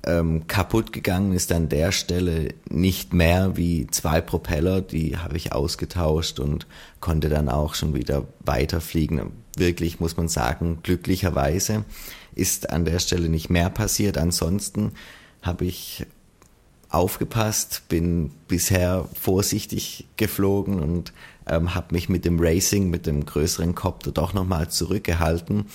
Ähm, 0.05 0.49
kaputt 0.49 0.93
gegangen 0.93 1.33
ist 1.33 1.53
an 1.53 1.69
der 1.69 1.93
Stelle 1.93 2.55
nicht 2.69 3.15
mehr 3.15 3.57
wie 3.57 3.87
zwei 3.87 4.21
Propeller, 4.21 4.81
die 4.81 5.17
habe 5.17 5.37
ich 5.37 5.53
ausgetauscht 5.53 6.41
und 6.41 6.67
konnte 7.01 7.29
dann 7.29 7.49
auch 7.49 7.75
schon 7.75 7.95
wieder 7.95 8.27
weiterfliegen. 8.41 9.31
Wirklich 9.57 10.01
muss 10.01 10.17
man 10.17 10.29
sagen, 10.29 10.81
glücklicherweise 10.83 11.85
ist 12.35 12.71
an 12.71 12.85
der 12.85 12.99
Stelle 12.99 13.29
nicht 13.29 13.51
mehr 13.51 13.71
passiert. 13.71 14.19
Ansonsten 14.19 14.93
habe 15.43 15.65
ich 15.65 16.07
aufgepasst, 16.89 17.83
bin 17.89 18.31
bisher 18.49 19.09
vorsichtig 19.19 20.07
geflogen 20.17 20.81
und 20.81 21.13
ähm, 21.47 21.75
habe 21.75 21.95
mich 21.95 22.09
mit 22.09 22.25
dem 22.25 22.39
Racing, 22.39 22.91
mit 22.91 23.07
dem 23.07 23.25
größeren 23.25 23.75
Copter 23.75 24.13
doch 24.13 24.35
nochmal 24.35 24.69
zurückgehalten. 24.69 25.67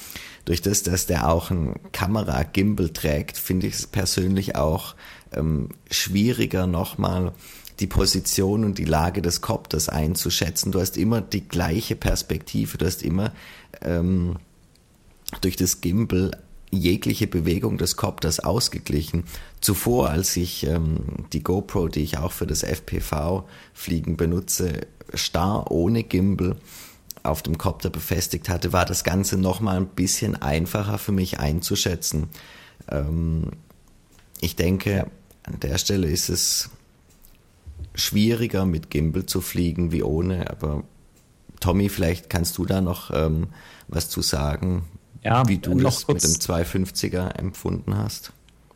Durch 0.45 0.61
das, 0.61 0.83
dass 0.83 1.07
der 1.07 1.29
auch 1.29 1.49
ein 1.49 1.75
Kamera-Gimbal 1.91 2.89
trägt, 2.89 3.37
finde 3.37 3.67
ich 3.67 3.73
es 3.73 3.87
persönlich 3.87 4.55
auch 4.55 4.95
ähm, 5.33 5.69
schwieriger 5.89 6.67
nochmal 6.67 7.33
die 7.79 7.87
Position 7.87 8.63
und 8.63 8.77
die 8.77 8.85
Lage 8.85 9.21
des 9.21 9.41
Copters 9.41 9.89
einzuschätzen. 9.89 10.71
Du 10.71 10.79
hast 10.79 10.97
immer 10.97 11.21
die 11.21 11.47
gleiche 11.47 11.95
Perspektive, 11.95 12.77
du 12.77 12.85
hast 12.85 13.03
immer 13.03 13.33
ähm, 13.81 14.37
durch 15.41 15.55
das 15.55 15.81
Gimbal 15.81 16.31
jegliche 16.71 17.27
Bewegung 17.27 17.77
des 17.77 17.95
Copters 17.95 18.39
ausgeglichen. 18.39 19.24
Zuvor, 19.62 20.09
als 20.09 20.36
ich 20.36 20.65
ähm, 20.65 21.25
die 21.33 21.43
GoPro, 21.43 21.88
die 21.88 22.01
ich 22.01 22.17
auch 22.17 22.31
für 22.31 22.47
das 22.47 22.63
FPV-Fliegen 22.63 24.17
benutze, 24.17 24.81
starr 25.13 25.71
ohne 25.71 26.03
Gimbal 26.03 26.57
auf 27.24 27.41
dem 27.41 27.57
Copter 27.57 27.89
befestigt 27.89 28.50
hatte, 28.50 28.74
war 28.74 28.86
das 28.86 29.03
Ganze 29.03 29.38
nochmal 29.38 29.77
ein 29.77 29.88
bisschen 29.88 30.36
einfacher 30.36 30.97
für 30.97 31.12
mich 31.12 31.39
einzuschätzen. 31.39 32.29
Ähm, 32.89 33.51
ich 34.41 34.55
denke, 34.55 35.07
an 35.43 35.59
der 35.62 35.77
Stelle 35.77 36.07
ist 36.07 36.29
es 36.29 36.69
schwieriger 37.95 38.65
mit 38.65 38.89
Gimbal 38.89 39.25
zu 39.25 39.41
fliegen 39.41 39.91
wie 39.91 40.03
ohne, 40.03 40.50
aber 40.50 40.83
Tommy, 41.59 41.89
vielleicht 41.89 42.29
kannst 42.29 42.57
du 42.57 42.65
da 42.65 42.81
noch 42.81 43.12
ähm, 43.12 43.47
was 43.88 44.09
zu 44.09 44.21
sagen, 44.21 44.83
ja, 45.27 45.48
wie 45.48 45.57
du 45.57 45.75
das 45.75 46.07
mit 46.07 46.24
dem 46.24 46.31
250er 46.31 47.38
empfunden 47.38 47.98
hast. 47.98 48.31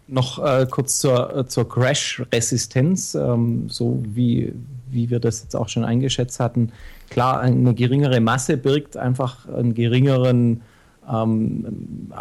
Noch 0.07 0.43
äh, 0.43 0.67
kurz 0.69 0.99
zur, 0.99 1.37
äh, 1.37 1.47
zur 1.47 1.69
Crash-Resistenz, 1.69 3.15
ähm, 3.15 3.69
so 3.69 4.03
wie, 4.05 4.53
wie 4.89 5.09
wir 5.09 5.21
das 5.21 5.41
jetzt 5.43 5.55
auch 5.55 5.69
schon 5.69 5.85
eingeschätzt 5.85 6.41
hatten. 6.41 6.73
Klar, 7.09 7.39
eine 7.39 7.73
geringere 7.73 8.19
Masse 8.19 8.57
birgt 8.57 8.97
einfach 8.97 9.47
einen 9.47 9.73
geringeren, 9.73 10.61
ähm, 11.09 12.11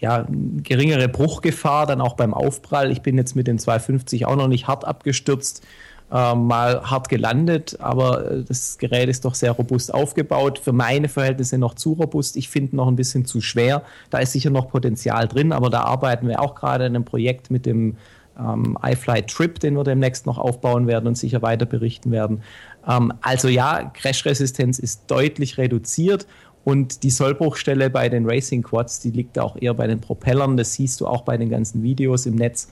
ja, 0.00 0.26
geringere 0.28 1.08
Bruchgefahr 1.08 1.86
dann 1.86 2.00
auch 2.00 2.14
beim 2.14 2.34
Aufprall. 2.34 2.90
Ich 2.90 3.02
bin 3.02 3.16
jetzt 3.16 3.36
mit 3.36 3.46
den 3.46 3.60
250 3.60 4.26
auch 4.26 4.36
noch 4.36 4.48
nicht 4.48 4.66
hart 4.66 4.84
abgestürzt 4.84 5.62
äh, 6.10 6.34
mal 6.34 6.82
hart 6.82 7.08
gelandet, 7.08 7.76
aber 7.80 8.30
äh, 8.30 8.42
das 8.44 8.78
Gerät 8.78 9.08
ist 9.08 9.24
doch 9.24 9.34
sehr 9.34 9.52
robust 9.52 9.92
aufgebaut. 9.92 10.58
Für 10.58 10.72
meine 10.72 11.08
Verhältnisse 11.08 11.58
noch 11.58 11.74
zu 11.74 11.94
robust. 11.94 12.36
Ich 12.36 12.48
finde 12.48 12.76
noch 12.76 12.86
ein 12.86 12.96
bisschen 12.96 13.24
zu 13.24 13.40
schwer. 13.40 13.82
Da 14.10 14.18
ist 14.18 14.32
sicher 14.32 14.50
noch 14.50 14.68
Potenzial 14.68 15.26
drin, 15.26 15.52
aber 15.52 15.70
da 15.70 15.82
arbeiten 15.82 16.28
wir 16.28 16.40
auch 16.40 16.54
gerade 16.54 16.84
an 16.84 16.94
einem 16.94 17.04
Projekt 17.04 17.50
mit 17.50 17.66
dem 17.66 17.96
ähm, 18.38 18.78
iFly 18.82 19.22
Trip, 19.22 19.58
den 19.58 19.74
wir 19.74 19.84
demnächst 19.84 20.26
noch 20.26 20.38
aufbauen 20.38 20.86
werden 20.86 21.06
und 21.06 21.16
sicher 21.18 21.42
weiter 21.42 21.66
berichten 21.66 22.12
werden. 22.12 22.42
Ähm, 22.86 23.12
also 23.20 23.48
ja, 23.48 23.90
Crash-Resistenz 23.92 24.78
ist 24.78 25.10
deutlich 25.10 25.58
reduziert 25.58 26.26
und 26.64 27.02
die 27.02 27.10
Sollbruchstelle 27.10 27.90
bei 27.90 28.08
den 28.08 28.28
Racing 28.28 28.62
Quads, 28.62 29.00
die 29.00 29.10
liegt 29.10 29.38
auch 29.38 29.56
eher 29.60 29.74
bei 29.74 29.86
den 29.86 30.00
Propellern. 30.00 30.56
Das 30.56 30.74
siehst 30.74 31.00
du 31.00 31.06
auch 31.06 31.22
bei 31.22 31.36
den 31.36 31.48
ganzen 31.48 31.82
Videos 31.82 32.26
im 32.26 32.34
Netz 32.34 32.68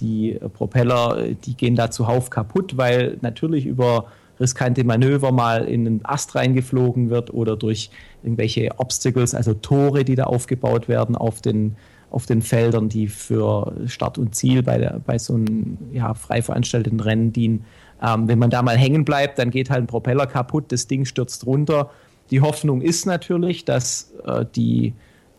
die 0.00 0.38
Propeller, 0.54 1.28
die 1.44 1.54
gehen 1.54 1.76
da 1.76 1.90
zuhauf 1.90 2.30
kaputt, 2.30 2.76
weil 2.76 3.18
natürlich 3.20 3.66
über 3.66 4.06
riskante 4.40 4.84
Manöver 4.84 5.32
mal 5.32 5.64
in 5.64 5.86
einen 5.86 6.00
Ast 6.04 6.34
reingeflogen 6.34 7.10
wird 7.10 7.32
oder 7.32 7.56
durch 7.56 7.90
irgendwelche 8.22 8.70
Obstacles, 8.78 9.34
also 9.34 9.54
Tore, 9.54 10.04
die 10.04 10.14
da 10.14 10.24
aufgebaut 10.24 10.88
werden 10.88 11.16
auf 11.16 11.40
den, 11.40 11.76
auf 12.10 12.26
den 12.26 12.42
Feldern, 12.42 12.88
die 12.88 13.08
für 13.08 13.72
Start 13.86 14.18
und 14.18 14.34
Ziel 14.34 14.62
bei, 14.62 14.78
der, 14.78 15.00
bei 15.04 15.18
so 15.18 15.34
einem 15.34 15.78
ja, 15.92 16.14
frei 16.14 16.42
veranstalteten 16.42 17.00
Rennen 17.00 17.32
dienen. 17.32 17.64
Ähm, 18.02 18.28
wenn 18.28 18.38
man 18.38 18.50
da 18.50 18.62
mal 18.62 18.76
hängen 18.76 19.04
bleibt, 19.04 19.38
dann 19.38 19.50
geht 19.50 19.70
halt 19.70 19.84
ein 19.84 19.86
Propeller 19.88 20.26
kaputt, 20.26 20.66
das 20.68 20.86
Ding 20.86 21.04
stürzt 21.04 21.46
runter. 21.46 21.90
Die 22.30 22.40
Hoffnung 22.40 22.80
ist 22.80 23.06
natürlich, 23.06 23.64
dass 23.64 24.12
äh, 24.24 24.44
die 24.54 24.94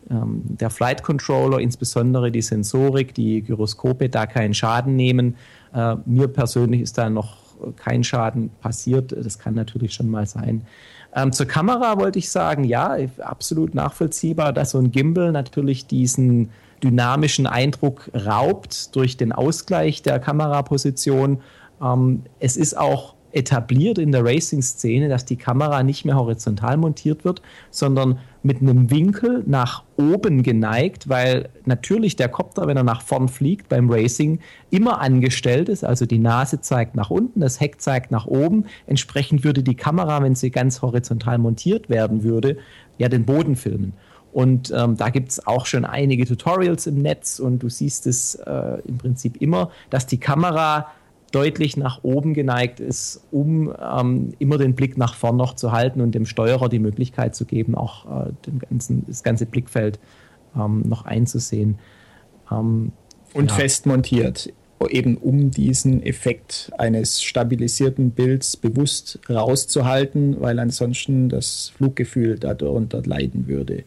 der 0.10 0.70
Flight 0.70 1.04
Controller, 1.04 1.60
insbesondere 1.60 2.32
die 2.32 2.42
Sensorik, 2.42 3.14
die 3.14 3.44
Gyroskope, 3.44 4.10
da 4.10 4.26
keinen 4.26 4.54
Schaden 4.54 4.96
nehmen. 4.96 5.36
Äh, 5.74 5.98
mir 6.06 6.28
persönlich 6.28 6.82
ist 6.82 6.98
da 6.98 7.10
noch 7.10 7.38
kein 7.76 8.04
Schaden 8.04 8.50
passiert. 8.62 9.12
Das 9.12 9.38
kann 9.38 9.54
natürlich 9.54 9.94
schon 9.94 10.10
mal 10.10 10.26
sein. 10.26 10.64
Ähm, 11.16 11.32
zur 11.32 11.46
Kamera 11.46 11.98
wollte 12.00 12.20
ich 12.20 12.30
sagen, 12.30 12.64
ja, 12.64 12.98
absolut 13.20 13.76
nachvollziehbar, 13.76 14.54
dass 14.54 14.72
so 14.72 14.80
ein 14.80 14.92
Gimbal 14.92 15.32
natürlich 15.32 15.88
diesen 15.88 16.50
dynamischen 16.84 17.48
Eindruck 17.48 18.10
raubt 18.14 18.96
durch 18.96 19.18
den 19.18 19.32
Ausgleich 19.32 20.02
der 20.02 20.20
Kameraposition. 20.20 21.42
Ähm, 21.82 22.24
es 22.40 22.58
ist 22.58 22.78
auch 22.78 23.16
etabliert 23.32 23.98
in 23.98 24.12
der 24.12 24.24
Racing-Szene, 24.24 25.10
dass 25.10 25.26
die 25.26 25.36
Kamera 25.36 25.84
nicht 25.84 26.06
mehr 26.06 26.16
horizontal 26.16 26.78
montiert 26.78 27.26
wird, 27.26 27.42
sondern 27.70 28.20
mit 28.42 28.62
einem 28.62 28.90
Winkel 28.90 29.44
nach 29.46 29.84
oben 29.98 30.44
geneigt, 30.44 31.10
weil 31.10 31.50
natürlich 31.66 32.16
der 32.16 32.30
Kopter, 32.30 32.68
wenn 32.68 32.78
er 32.78 32.84
nach 32.84 33.02
vorn 33.02 33.28
fliegt 33.28 33.70
beim 33.70 33.90
Racing, 33.90 34.40
immer 34.70 35.02
angestellt 35.02 35.70
ist. 35.70 35.84
Also 35.84 36.06
die 36.06 36.20
Nase 36.20 36.62
zeigt 36.62 36.96
nach 36.96 37.10
unten, 37.10 37.42
das 37.42 37.60
Heck 37.60 37.82
zeigt 37.82 38.12
nach 38.12 38.26
oben. 38.26 38.66
Entsprechend 38.88 39.44
würde 39.44 39.62
die 39.62 39.76
Kamera, 39.76 40.24
wenn 40.24 40.36
sie 40.36 40.52
ganz 40.52 40.82
horizontal 40.82 41.38
montiert 41.38 41.90
werden 41.90 42.24
würde, 42.24 42.58
ja 42.98 43.10
den 43.10 43.26
Boden 43.26 43.56
filmen. 43.56 43.94
Und 44.32 44.72
ähm, 44.76 44.96
da 44.96 45.10
gibt 45.10 45.30
es 45.32 45.48
auch 45.48 45.66
schon 45.66 45.86
einige 45.86 46.26
Tutorials 46.26 46.86
im 46.88 47.02
Netz 47.02 47.40
und 47.40 47.60
du 47.60 47.70
siehst 47.70 48.06
es 48.06 48.36
äh, 48.36 48.78
im 48.88 48.98
Prinzip 49.00 49.42
immer, 49.42 49.72
dass 49.90 50.06
die 50.06 50.20
Kamera 50.20 50.88
deutlich 51.32 51.78
nach 51.78 52.04
oben 52.04 52.34
geneigt 52.34 52.80
ist, 52.80 53.26
um 53.32 53.74
ähm, 53.80 54.34
immer 54.40 54.58
den 54.58 54.76
Blick 54.76 54.98
nach 54.98 55.16
vorn 55.16 55.38
noch 55.38 55.56
zu 55.56 55.72
halten 55.72 56.02
und 56.02 56.14
dem 56.16 56.26
Steuerer 56.26 56.70
die 56.70 56.80
Möglichkeit 56.80 57.36
zu 57.36 57.46
geben, 57.46 57.76
auch 57.76 58.28
äh, 58.28 58.32
den 58.46 58.60
ganzen, 58.60 59.06
das 59.06 59.24
ganze 59.24 59.46
Blickfeld 59.46 60.00
ähm, 60.56 60.82
noch 60.82 61.06
einzusehen. 61.06 61.80
Ähm, 62.52 62.92
und 63.34 63.52
ja. 63.52 63.58
fest 63.58 63.86
montiert, 63.86 64.52
eben 64.90 65.18
um 65.18 65.52
diesen 65.52 66.02
Effekt 66.02 66.72
eines 66.78 67.22
stabilisierten 67.22 68.12
Bilds 68.12 68.58
bewusst 68.58 69.20
rauszuhalten, 69.30 70.40
weil 70.40 70.58
ansonsten 70.60 71.30
das 71.30 71.70
Fluggefühl 71.76 72.40
darunter 72.40 73.04
leiden 73.04 73.48
würde. 73.48 73.84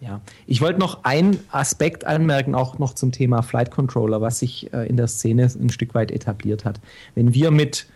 Ja, 0.00 0.22
ich 0.46 0.62
wollte 0.62 0.80
noch 0.80 1.04
einen 1.04 1.38
Aspekt 1.50 2.06
anmerken, 2.06 2.54
auch 2.54 2.78
noch 2.78 2.94
zum 2.94 3.12
Thema 3.12 3.42
Flight 3.42 3.70
Controller, 3.70 4.22
was 4.22 4.38
sich 4.38 4.72
äh, 4.72 4.88
in 4.88 4.96
der 4.96 5.08
Szene 5.08 5.44
ein 5.44 5.68
Stück 5.68 5.94
weit 5.94 6.10
etabliert 6.10 6.64
hat. 6.64 6.80
Wenn 7.14 7.34
wir 7.34 7.50
mit, 7.50 7.86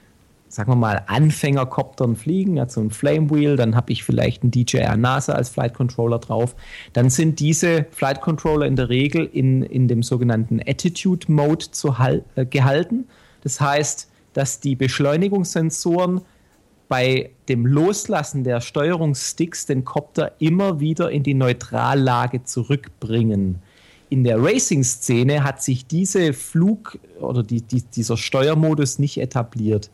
sagen 0.48 0.70
wir 0.70 0.76
mal, 0.76 1.02
Anfängerkoptern 1.06 2.14
fliegen, 2.14 2.60
also 2.60 2.82
ein 2.82 2.90
Flame 2.90 3.30
Wheel, 3.30 3.56
dann 3.56 3.74
habe 3.74 3.90
ich 3.90 4.04
vielleicht 4.04 4.42
einen 4.42 4.50
DJI 4.50 4.98
NASA 4.98 5.32
als 5.32 5.48
Flight 5.48 5.72
Controller 5.72 6.18
drauf, 6.18 6.54
dann 6.92 7.08
sind 7.08 7.40
diese 7.40 7.86
Flight 7.90 8.20
Controller 8.20 8.66
in 8.66 8.76
der 8.76 8.90
Regel 8.90 9.24
in, 9.24 9.62
in 9.62 9.88
dem 9.88 10.02
sogenannten 10.02 10.60
Attitude 10.60 11.32
Mode 11.32 11.70
zu 11.70 11.96
äh, 12.34 12.44
gehalten. 12.44 13.08
Das 13.42 13.62
heißt, 13.62 14.10
dass 14.34 14.60
die 14.60 14.76
Beschleunigungssensoren 14.76 16.20
bei 16.88 17.30
dem 17.48 17.66
Loslassen 17.66 18.44
der 18.44 18.60
Steuerungssticks 18.60 19.66
den 19.66 19.84
Copter 19.84 20.32
immer 20.38 20.80
wieder 20.80 21.10
in 21.10 21.22
die 21.22 21.34
Neutrallage 21.34 22.44
zurückbringen. 22.44 23.60
In 24.10 24.22
der 24.22 24.42
Racing-Szene 24.42 25.42
hat 25.42 25.62
sich 25.62 25.86
diese 25.86 26.32
Flug- 26.32 26.98
oder 27.20 27.42
die, 27.42 27.62
die, 27.62 27.82
dieser 27.82 28.16
Steuermodus 28.16 28.98
nicht 28.98 29.18
etabliert. 29.18 29.90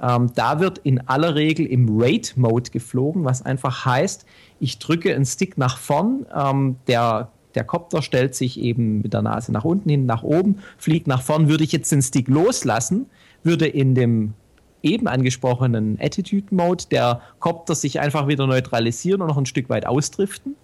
Ähm, 0.00 0.32
da 0.34 0.58
wird 0.58 0.78
in 0.78 1.06
aller 1.08 1.36
Regel 1.36 1.64
im 1.66 1.86
Rate-Mode 1.90 2.70
geflogen, 2.70 3.24
was 3.24 3.42
einfach 3.42 3.86
heißt, 3.86 4.26
ich 4.58 4.78
drücke 4.78 5.14
einen 5.14 5.24
Stick 5.24 5.56
nach 5.58 5.78
vorn, 5.78 6.26
ähm, 6.34 6.76
der 6.88 7.30
der 7.54 7.64
Kopter 7.64 8.02
stellt 8.02 8.34
sich 8.34 8.58
eben 8.58 9.02
mit 9.02 9.12
der 9.12 9.22
Nase 9.22 9.52
nach 9.52 9.64
unten, 9.64 9.90
hin 9.90 10.06
nach 10.06 10.22
oben, 10.22 10.58
fliegt 10.78 11.06
nach 11.06 11.22
vorn. 11.22 11.48
Würde 11.48 11.64
ich 11.64 11.72
jetzt 11.72 11.92
den 11.92 12.02
Stick 12.02 12.28
loslassen, 12.28 13.06
würde 13.42 13.66
in 13.66 13.94
dem 13.94 14.34
eben 14.82 15.06
angesprochenen 15.06 15.98
Attitude 16.00 16.54
Mode 16.54 16.84
der 16.90 17.20
Kopter 17.38 17.74
sich 17.74 18.00
einfach 18.00 18.28
wieder 18.28 18.46
neutralisieren 18.46 19.22
und 19.22 19.28
noch 19.28 19.38
ein 19.38 19.46
Stück 19.46 19.68
weit 19.68 19.86
ausdriften. 19.86 20.56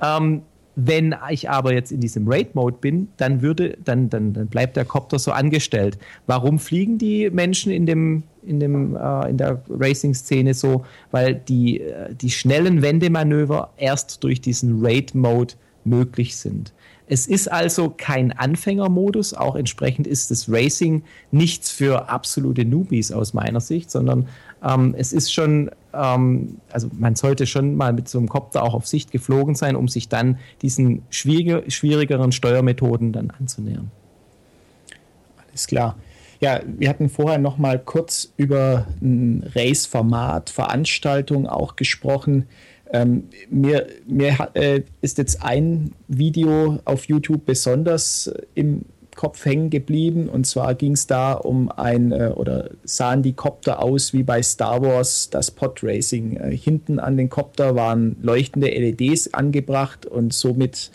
Ähm, 0.00 0.42
wenn 0.76 1.14
ich 1.30 1.48
aber 1.48 1.72
jetzt 1.72 1.92
in 1.92 2.00
diesem 2.00 2.26
Raid-Mode 2.26 2.78
bin, 2.80 3.08
dann 3.16 3.42
würde, 3.42 3.78
dann, 3.84 4.10
dann, 4.10 4.32
dann 4.32 4.48
bleibt 4.48 4.76
der 4.76 4.84
Kopter 4.84 5.20
so 5.20 5.30
angestellt. 5.30 5.98
Warum 6.26 6.58
fliegen 6.58 6.98
die 6.98 7.30
Menschen 7.30 7.70
in 7.70 7.86
dem, 7.86 8.24
in 8.44 8.58
dem, 8.58 8.96
äh, 8.96 9.30
in 9.30 9.36
der 9.36 9.62
Racing-Szene 9.68 10.52
so? 10.52 10.84
Weil 11.12 11.36
die, 11.36 11.80
äh, 11.80 12.12
die 12.14 12.30
schnellen 12.30 12.82
Wendemanöver 12.82 13.70
erst 13.76 14.24
durch 14.24 14.40
diesen 14.40 14.84
Raid-Mode 14.84 15.54
möglich 15.84 16.36
sind. 16.36 16.72
Es 17.06 17.26
ist 17.26 17.52
also 17.52 17.92
kein 17.94 18.32
Anfängermodus, 18.32 19.34
auch 19.34 19.56
entsprechend 19.56 20.06
ist 20.06 20.30
das 20.30 20.50
Racing 20.50 21.02
nichts 21.30 21.70
für 21.70 22.08
absolute 22.08 22.64
Newbies 22.64 23.12
aus 23.12 23.34
meiner 23.34 23.60
Sicht, 23.60 23.90
sondern 23.90 24.28
ähm, 24.62 24.94
es 24.96 25.12
ist 25.12 25.32
schon, 25.32 25.70
ähm, 25.92 26.56
also 26.70 26.88
man 26.98 27.14
sollte 27.14 27.46
schon 27.46 27.76
mal 27.76 27.92
mit 27.92 28.08
so 28.08 28.18
einem 28.18 28.28
Copter 28.28 28.62
auch 28.62 28.72
auf 28.72 28.86
Sicht 28.86 29.12
geflogen 29.12 29.54
sein, 29.54 29.76
um 29.76 29.88
sich 29.88 30.08
dann 30.08 30.38
diesen 30.62 31.02
schwierige, 31.10 31.64
schwierigeren 31.70 32.32
Steuermethoden 32.32 33.12
dann 33.12 33.30
anzunähern. 33.30 33.90
Alles 35.50 35.66
klar. 35.66 35.96
Ja, 36.40 36.60
wir 36.66 36.88
hatten 36.88 37.08
vorher 37.08 37.38
noch 37.38 37.58
mal 37.58 37.78
kurz 37.78 38.32
über 38.36 38.86
ein 39.00 39.50
Race-Format, 39.54 40.50
Veranstaltung 40.50 41.46
auch 41.46 41.76
gesprochen. 41.76 42.46
Ähm, 42.92 43.24
mir 43.50 43.86
mir 44.06 44.50
äh, 44.54 44.82
ist 45.00 45.18
jetzt 45.18 45.42
ein 45.42 45.92
Video 46.06 46.78
auf 46.84 47.06
YouTube 47.06 47.46
besonders 47.46 48.28
äh, 48.28 48.42
im 48.54 48.82
Kopf 49.14 49.44
hängen 49.44 49.70
geblieben. 49.70 50.28
Und 50.28 50.46
zwar 50.46 50.74
ging 50.74 50.92
es 50.92 51.06
da 51.06 51.32
um 51.32 51.70
ein, 51.70 52.12
äh, 52.12 52.32
oder 52.34 52.70
sahen 52.84 53.22
die 53.22 53.32
Copter 53.32 53.82
aus 53.82 54.12
wie 54.12 54.22
bei 54.22 54.42
Star 54.42 54.82
Wars 54.82 55.30
das 55.30 55.50
Podracing. 55.50 56.36
Äh, 56.36 56.56
hinten 56.56 56.98
an 56.98 57.16
den 57.16 57.30
Copter 57.30 57.74
waren 57.74 58.16
leuchtende 58.22 58.68
LEDs 58.68 59.32
angebracht 59.32 60.06
und 60.06 60.34
somit 60.34 60.90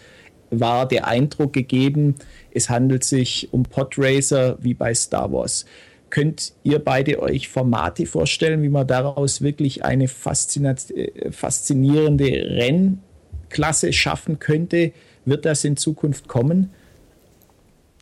war 0.52 0.88
der 0.88 1.08
Eindruck 1.08 1.54
gegeben, 1.54 2.16
es 2.52 2.70
handelt 2.70 3.04
sich 3.04 3.50
um 3.52 3.64
Podracer 3.64 4.58
wie 4.60 4.74
bei 4.74 4.94
Star 4.94 5.32
Wars. 5.32 5.66
Könnt 6.10 6.54
ihr 6.64 6.80
beide 6.80 7.22
euch 7.22 7.50
Formate 7.50 8.06
vorstellen, 8.06 8.62
wie 8.62 8.70
man 8.70 8.88
daraus 8.88 9.42
wirklich 9.42 9.84
eine 9.84 10.06
äh, 10.06 11.32
faszinierende 11.32 12.26
Rennklasse 12.26 13.94
schaffen 13.94 14.40
könnte? 14.40 14.92
Wird 15.26 15.46
das 15.46 15.64
in 15.64 15.78
Zukunft 15.78 16.28
kommen? 16.28 16.72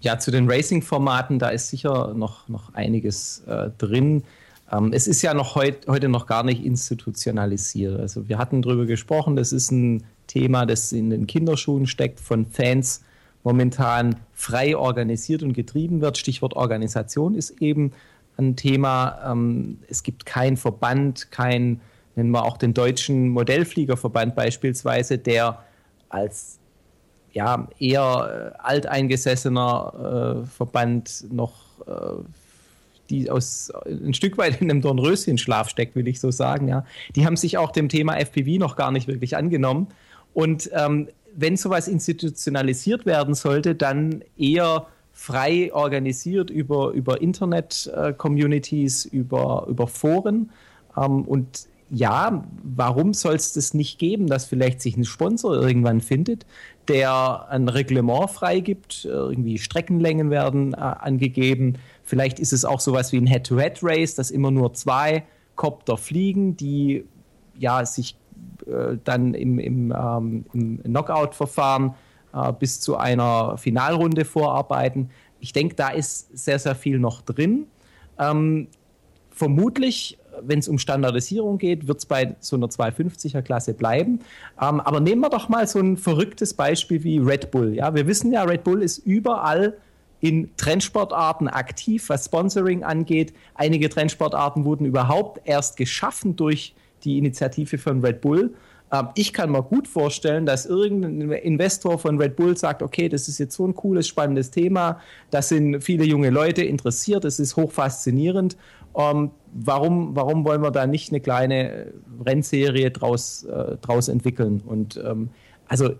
Ja, 0.02 0.20
zu 0.20 0.32
den 0.32 0.50
Racing-Formaten, 0.50 1.40
da 1.40 1.50
ist 1.50 1.70
sicher 1.70 2.14
noch, 2.14 2.48
noch 2.48 2.74
einiges 2.74 3.44
äh, 3.48 3.70
drin. 3.78 4.24
Ähm, 4.72 4.92
es 4.94 5.08
ist 5.08 5.22
ja 5.22 5.34
noch 5.34 5.56
heut, 5.56 5.88
heute 5.88 6.08
noch 6.10 6.28
gar 6.28 6.44
nicht 6.44 6.64
institutionalisiert. 6.64 8.00
Also 8.00 8.30
wir 8.30 8.38
hatten 8.38 8.62
darüber 8.62 8.86
gesprochen, 8.86 9.36
das 9.36 9.52
ist 9.52 9.72
ein 9.72 10.04
Thema, 10.28 10.66
das 10.66 10.92
in 10.92 11.10
den 11.10 11.26
Kinderschuhen 11.26 11.88
steckt, 11.88 12.20
von 12.20 12.46
Fans 12.46 13.02
momentan 13.48 14.18
frei 14.34 14.76
organisiert 14.76 15.42
und 15.42 15.54
getrieben 15.54 16.02
wird. 16.02 16.18
Stichwort 16.18 16.54
Organisation 16.54 17.34
ist 17.34 17.62
eben 17.62 17.94
ein 18.36 18.58
Thema. 18.58 19.32
Ähm, 19.32 19.80
es 19.88 20.04
gibt 20.04 20.26
keinen 20.26 20.58
Verband, 20.58 21.32
kein, 21.32 21.80
nennen 22.18 22.32
wir 22.32 22.44
auch 22.44 22.58
den 22.58 22.74
deutschen 22.74 23.30
Modellfliegerverband 23.30 24.36
beispielsweise, 24.36 25.18
der 25.18 25.64
als 26.10 26.60
ja, 27.32 27.70
eher 27.80 28.54
äh, 28.54 28.60
alteingesessener 28.62 30.44
äh, 30.44 30.46
Verband 30.46 31.32
noch 31.32 31.54
äh, 31.88 32.22
die 33.10 33.32
aus 33.32 33.72
ein 33.86 34.14
Stück 34.14 34.38
weit 34.38 34.62
in 34.62 34.70
einem 34.70 34.82
Dornröschenschlaf 34.82 35.70
steckt, 35.70 35.96
will 35.96 36.10
ich 36.10 36.20
so 36.20 36.32
sagen. 36.32 36.68
Ja. 36.68 36.84
Die 37.16 37.26
haben 37.26 37.38
sich 37.38 37.58
auch 37.58 37.72
dem 37.72 37.88
Thema 37.88 38.18
FPV 38.18 38.60
noch 38.60 38.76
gar 38.76 38.92
nicht 38.92 39.08
wirklich 39.08 39.38
angenommen. 39.38 39.88
Und 40.34 40.70
ähm, 40.74 41.08
wenn 41.38 41.56
sowas 41.56 41.88
institutionalisiert 41.88 43.06
werden 43.06 43.36
sollte, 43.36 43.76
dann 43.76 44.24
eher 44.38 44.88
frei 45.14 45.72
organisiert 45.72 46.50
über, 46.50 46.92
über 46.92 47.22
Internet-Communities, 47.22 49.06
über, 49.06 49.68
über 49.70 49.88
Foren. 49.88 50.52
Ähm, 50.98 51.22
und 51.26 51.68
ja, 51.90 52.44
warum 52.64 53.14
soll 53.14 53.36
es 53.36 53.54
das 53.54 53.76
nicht 53.76 54.00
geben, 54.00 54.28
dass 54.28 54.46
vielleicht 54.46 54.82
sich 54.82 54.98
ein 54.98 55.06
Sponsor 55.06 55.56
irgendwann 55.56 56.02
findet, 56.02 56.46
der 56.88 57.48
ein 57.50 57.70
Reglement 57.70 58.32
freigibt, 58.32 59.06
irgendwie 59.06 59.60
Streckenlängen 59.60 60.32
werden 60.32 60.74
äh, 60.74 60.78
angegeben. 60.78 61.76
Vielleicht 62.04 62.40
ist 62.40 62.52
es 62.52 62.66
auch 62.66 62.80
sowas 62.80 63.12
wie 63.12 63.18
ein 63.18 63.28
Head-to-Head-Race, 63.28 64.16
dass 64.16 64.32
immer 64.32 64.50
nur 64.50 64.74
zwei 64.74 65.24
Copter 65.56 65.98
fliegen, 65.98 66.58
die 66.58 67.06
ja 67.58 67.86
sich 67.86 68.16
dann 69.04 69.34
im, 69.34 69.60
im, 69.60 69.94
ähm, 69.98 70.46
im 70.54 70.84
Knockout-Verfahren 70.84 71.96
äh, 72.34 72.54
bis 72.54 72.80
zu 72.80 72.98
einer 72.98 73.58
Finalrunde 73.58 74.26
vorarbeiten. 74.26 75.10
Ich 75.40 75.54
denke, 75.54 75.76
da 75.76 75.90
ist 75.90 76.36
sehr, 76.38 76.60
sehr 76.60 76.76
viel 76.76 77.00
noch 77.00 77.22
drin. 77.22 77.68
Ähm, 78.20 78.68
vermutlich 79.30 80.18
wenn 80.42 80.60
es 80.60 80.68
um 80.68 80.78
Standardisierung 80.78 81.58
geht, 81.58 81.88
wird 81.88 82.00
es 82.00 82.06
bei 82.06 82.36
so 82.40 82.56
einer 82.56 82.68
250er 82.68 83.42
Klasse 83.42 83.74
bleiben. 83.74 84.20
Ähm, 84.62 84.80
aber 84.80 85.00
nehmen 85.00 85.22
wir 85.22 85.30
doch 85.30 85.50
mal 85.50 85.68
so 85.68 85.80
ein 85.80 85.98
verrücktes 85.98 86.54
Beispiel 86.54 87.04
wie 87.04 87.18
Red 87.20 87.52
Bull. 87.52 87.74
Ja, 87.74 87.94
wir 87.96 88.08
wissen 88.08 88.32
ja, 88.32 88.44
Red 88.44 88.64
Bull 88.64 88.82
ist 88.82 89.00
überall 89.00 89.78
in 90.20 90.50
Trendsportarten 90.58 91.48
aktiv, 91.48 92.10
was 92.10 92.26
Sponsoring 92.26 92.84
angeht. 92.84 93.34
Einige 93.54 93.90
Trendsportarten 93.90 94.66
wurden 94.66 94.86
überhaupt 94.86 95.42
erst 95.46 95.78
geschaffen 95.78 96.36
durch 96.36 96.74
die 97.04 97.18
Initiative 97.18 97.78
von 97.78 98.04
Red 98.04 98.22
Bull. 98.22 98.54
Ähm, 98.92 99.10
ich 99.16 99.34
kann 99.34 99.52
mir 99.52 99.64
gut 99.64 99.88
vorstellen, 99.88 100.46
dass 100.46 100.66
irgendein 100.66 101.32
Investor 101.32 102.00
von 102.00 102.20
Red 102.20 102.36
Bull 102.36 102.58
sagt, 102.58 102.82
okay, 102.82 103.10
das 103.10 103.28
ist 103.28 103.38
jetzt 103.38 103.56
so 103.56 103.68
ein 103.68 103.76
cooles, 103.76 104.08
spannendes 104.08 104.52
Thema, 104.52 105.00
da 105.30 105.42
sind 105.42 105.82
viele 105.82 106.06
junge 106.06 106.30
Leute 106.30 106.64
interessiert, 106.64 107.26
es 107.26 107.40
ist 107.40 107.56
hochfaszinierend. 107.56 108.58
Ähm, 108.96 109.32
warum, 109.54 110.16
warum 110.16 110.46
wollen 110.46 110.62
wir 110.62 110.72
da 110.72 110.88
nicht 110.88 111.12
eine 111.12 111.20
kleine 111.20 111.94
Rennserie 112.26 112.92
draus, 112.92 113.44
äh, 113.44 113.78
draus 113.78 114.08
entwickeln? 114.08 114.62
Und 114.66 115.02
ähm, 115.06 115.30
also 115.68 115.92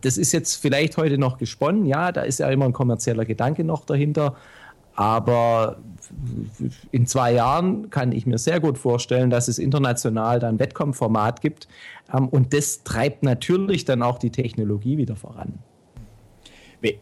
das 0.00 0.16
ist 0.16 0.32
jetzt 0.32 0.54
vielleicht 0.54 0.96
heute 0.96 1.18
noch 1.18 1.36
gesponnen, 1.36 1.84
ja, 1.84 2.10
da 2.10 2.22
ist 2.22 2.38
ja 2.40 2.48
immer 2.48 2.64
ein 2.64 2.72
kommerzieller 2.72 3.26
Gedanke 3.26 3.62
noch 3.62 3.84
dahinter, 3.84 4.36
aber 4.94 5.76
in 6.92 7.06
zwei 7.06 7.32
Jahren 7.32 7.90
kann 7.90 8.12
ich 8.12 8.26
mir 8.26 8.38
sehr 8.38 8.60
gut 8.60 8.78
vorstellen, 8.78 9.30
dass 9.30 9.48
es 9.48 9.58
international 9.58 10.38
dann 10.38 10.58
Wettkampfformat 10.58 11.40
gibt 11.40 11.68
ähm, 12.12 12.28
und 12.28 12.52
das 12.52 12.82
treibt 12.84 13.22
natürlich 13.22 13.84
dann 13.84 14.02
auch 14.02 14.18
die 14.18 14.30
Technologie 14.30 14.98
wieder 14.98 15.16
voran. 15.16 15.54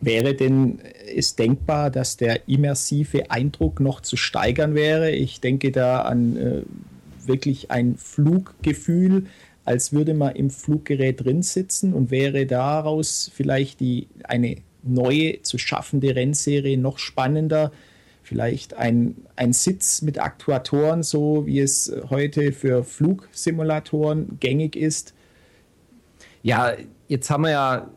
Wäre 0.01 0.35
denn 0.35 0.79
es 1.15 1.37
denkbar, 1.37 1.91
dass 1.91 2.17
der 2.17 2.49
immersive 2.49 3.31
Eindruck 3.31 3.81
noch 3.81 4.01
zu 4.01 4.17
steigern 4.17 4.75
wäre? 4.75 5.11
Ich 5.11 5.41
denke 5.41 5.73
da 5.73 6.03
an 6.03 6.37
äh, 6.37 6.63
wirklich 7.27 7.71
ein 7.71 7.97
Fluggefühl, 7.97 9.27
als 9.65 9.93
würde 9.93 10.15
man 10.15 10.37
im 10.37 10.51
Fluggerät 10.51 11.25
drin 11.25 11.43
sitzen 11.43 11.93
und 11.93 12.11
wäre 12.11 12.47
daraus 12.47 13.31
vielleicht 13.35 13.81
die, 13.81 14.09
eine 14.25 14.57
neue 14.83 15.43
zu 15.43 15.59
schaffende 15.59 16.15
Rennserie 16.15 16.79
noch 16.79 16.99
spannender. 16.99 17.73
Vielleicht 18.25 18.75
ein, 18.75 19.17
ein 19.37 19.53
Sitz 19.53 20.03
mit 20.03 20.19
Aktuatoren, 20.19 21.03
so 21.03 21.47
wie 21.47 21.61
es 21.61 21.95
heute 22.11 22.53
für 22.53 22.83
Flugsimulatoren 22.83 24.39
gängig 24.41 24.75
ist. 24.75 25.15
Ja, 26.43 26.73
jetzt 27.07 27.31
haben 27.31 27.45
wir 27.45 27.51
ja 27.51 27.91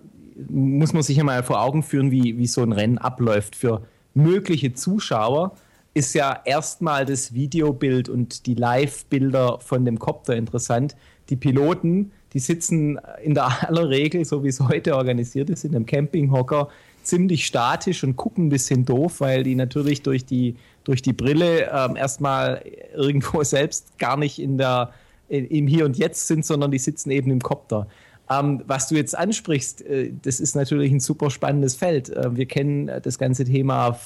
muss 0.49 0.93
man 0.93 1.03
sich 1.03 1.17
ja 1.17 1.23
mal 1.23 1.43
vor 1.43 1.61
Augen 1.61 1.83
führen, 1.83 2.11
wie, 2.11 2.37
wie 2.37 2.47
so 2.47 2.61
ein 2.61 2.71
Rennen 2.71 2.97
abläuft. 2.97 3.55
Für 3.55 3.83
mögliche 4.13 4.73
Zuschauer 4.73 5.55
ist 5.93 6.13
ja 6.13 6.39
erstmal 6.45 7.05
das 7.05 7.33
Videobild 7.33 8.07
und 8.07 8.45
die 8.45 8.53
Live-Bilder 8.53 9.59
von 9.59 9.83
dem 9.83 9.97
Kopter 9.97 10.35
interessant. 10.35 10.95
Die 11.29 11.35
Piloten, 11.35 12.11
die 12.33 12.39
sitzen 12.39 12.99
in 13.23 13.33
der 13.33 13.63
aller 13.67 13.89
Regel, 13.89 14.23
so 14.25 14.43
wie 14.43 14.49
es 14.49 14.59
heute 14.59 14.95
organisiert 14.95 15.49
ist, 15.49 15.65
in 15.65 15.75
einem 15.75 15.85
Campinghocker 15.85 16.69
ziemlich 17.07 17.45
statisch 17.45 18.03
und 18.03 18.15
gucken 18.15 18.47
ein 18.47 18.49
bisschen 18.49 18.85
doof, 18.85 19.19
weil 19.19 19.43
die 19.43 19.55
natürlich 19.55 20.01
durch 20.01 20.25
die, 20.25 20.55
durch 20.83 21.01
die 21.01 21.13
Brille 21.13 21.69
ähm, 21.71 21.95
erstmal 21.95 22.63
irgendwo 22.95 23.43
selbst 23.43 23.97
gar 23.97 24.17
nicht 24.17 24.39
in 24.39 24.57
der, 24.57 24.91
im 25.29 25.67
Hier 25.67 25.85
und 25.85 25.97
Jetzt 25.97 26.27
sind, 26.27 26.45
sondern 26.45 26.71
die 26.71 26.79
sitzen 26.79 27.11
eben 27.11 27.31
im 27.31 27.41
Kopter. 27.41 27.87
Ähm, 28.29 28.61
was 28.67 28.89
du 28.89 28.95
jetzt 28.95 29.17
ansprichst, 29.17 29.81
äh, 29.83 30.11
das 30.21 30.39
ist 30.39 30.55
natürlich 30.55 30.91
ein 30.91 30.99
super 30.99 31.29
spannendes 31.29 31.75
Feld. 31.75 32.09
Äh, 32.09 32.35
wir 32.35 32.45
kennen 32.45 32.89
äh, 32.89 32.99
das 32.99 33.17
ganze 33.17 33.45
Thema 33.45 33.97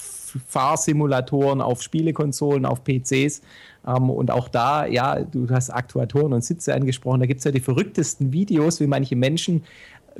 Fahrsimulatoren 0.47 1.61
auf 1.61 1.81
Spielekonsolen, 1.81 2.65
auf 2.65 2.83
PCs. 2.83 3.41
Ähm, 3.87 4.09
und 4.11 4.29
auch 4.29 4.47
da, 4.47 4.85
ja, 4.85 5.21
du 5.21 5.49
hast 5.49 5.71
Aktuatoren 5.71 6.33
und 6.33 6.43
Sitze 6.43 6.75
angesprochen. 6.75 7.19
Da 7.19 7.25
gibt 7.25 7.39
es 7.39 7.45
ja 7.45 7.51
die 7.51 7.59
verrücktesten 7.59 8.31
Videos, 8.31 8.79
wie 8.79 8.87
manche 8.87 9.15
Menschen 9.15 9.63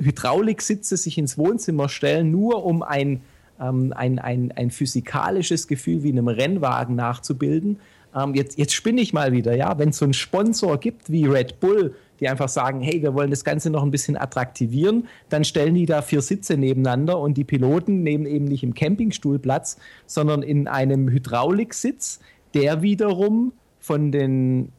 Hydrauliksitze 0.04 0.96
sich 0.96 1.18
ins 1.18 1.38
Wohnzimmer 1.38 1.88
stellen, 1.88 2.30
nur 2.30 2.64
um 2.64 2.82
ein, 2.82 3.22
ähm, 3.60 3.92
ein, 3.94 4.18
ein, 4.18 4.52
ein 4.52 4.70
physikalisches 4.70 5.68
Gefühl 5.68 6.02
wie 6.02 6.10
einem 6.10 6.28
Rennwagen 6.28 6.96
nachzubilden. 6.96 7.78
Ähm, 8.14 8.34
jetzt, 8.34 8.58
jetzt 8.58 8.74
spinne 8.74 9.00
ich 9.00 9.12
mal 9.12 9.32
wieder, 9.32 9.54
ja, 9.56 9.78
wenn 9.78 9.90
es 9.90 9.98
so 9.98 10.04
einen 10.04 10.14
Sponsor 10.14 10.78
gibt 10.78 11.10
wie 11.10 11.26
Red 11.26 11.60
Bull, 11.60 11.94
die 12.20 12.28
einfach 12.28 12.48
sagen, 12.48 12.80
hey, 12.80 13.02
wir 13.02 13.14
wollen 13.14 13.30
das 13.30 13.44
Ganze 13.44 13.70
noch 13.70 13.82
ein 13.82 13.90
bisschen 13.90 14.16
attraktivieren, 14.16 15.08
dann 15.28 15.44
stellen 15.44 15.74
die 15.74 15.86
da 15.86 16.02
vier 16.02 16.22
Sitze 16.22 16.56
nebeneinander 16.56 17.18
und 17.18 17.34
die 17.34 17.44
Piloten 17.44 18.02
nehmen 18.02 18.26
eben 18.26 18.44
nicht 18.44 18.62
im 18.62 18.74
Campingstuhl 18.74 19.38
Platz, 19.38 19.76
sondern 20.06 20.42
in 20.42 20.68
einem 20.68 21.08
Hydrauliksitz, 21.08 22.20
der 22.54 22.82
wiederum 22.82 23.52
von 23.80 24.12
den 24.12 24.70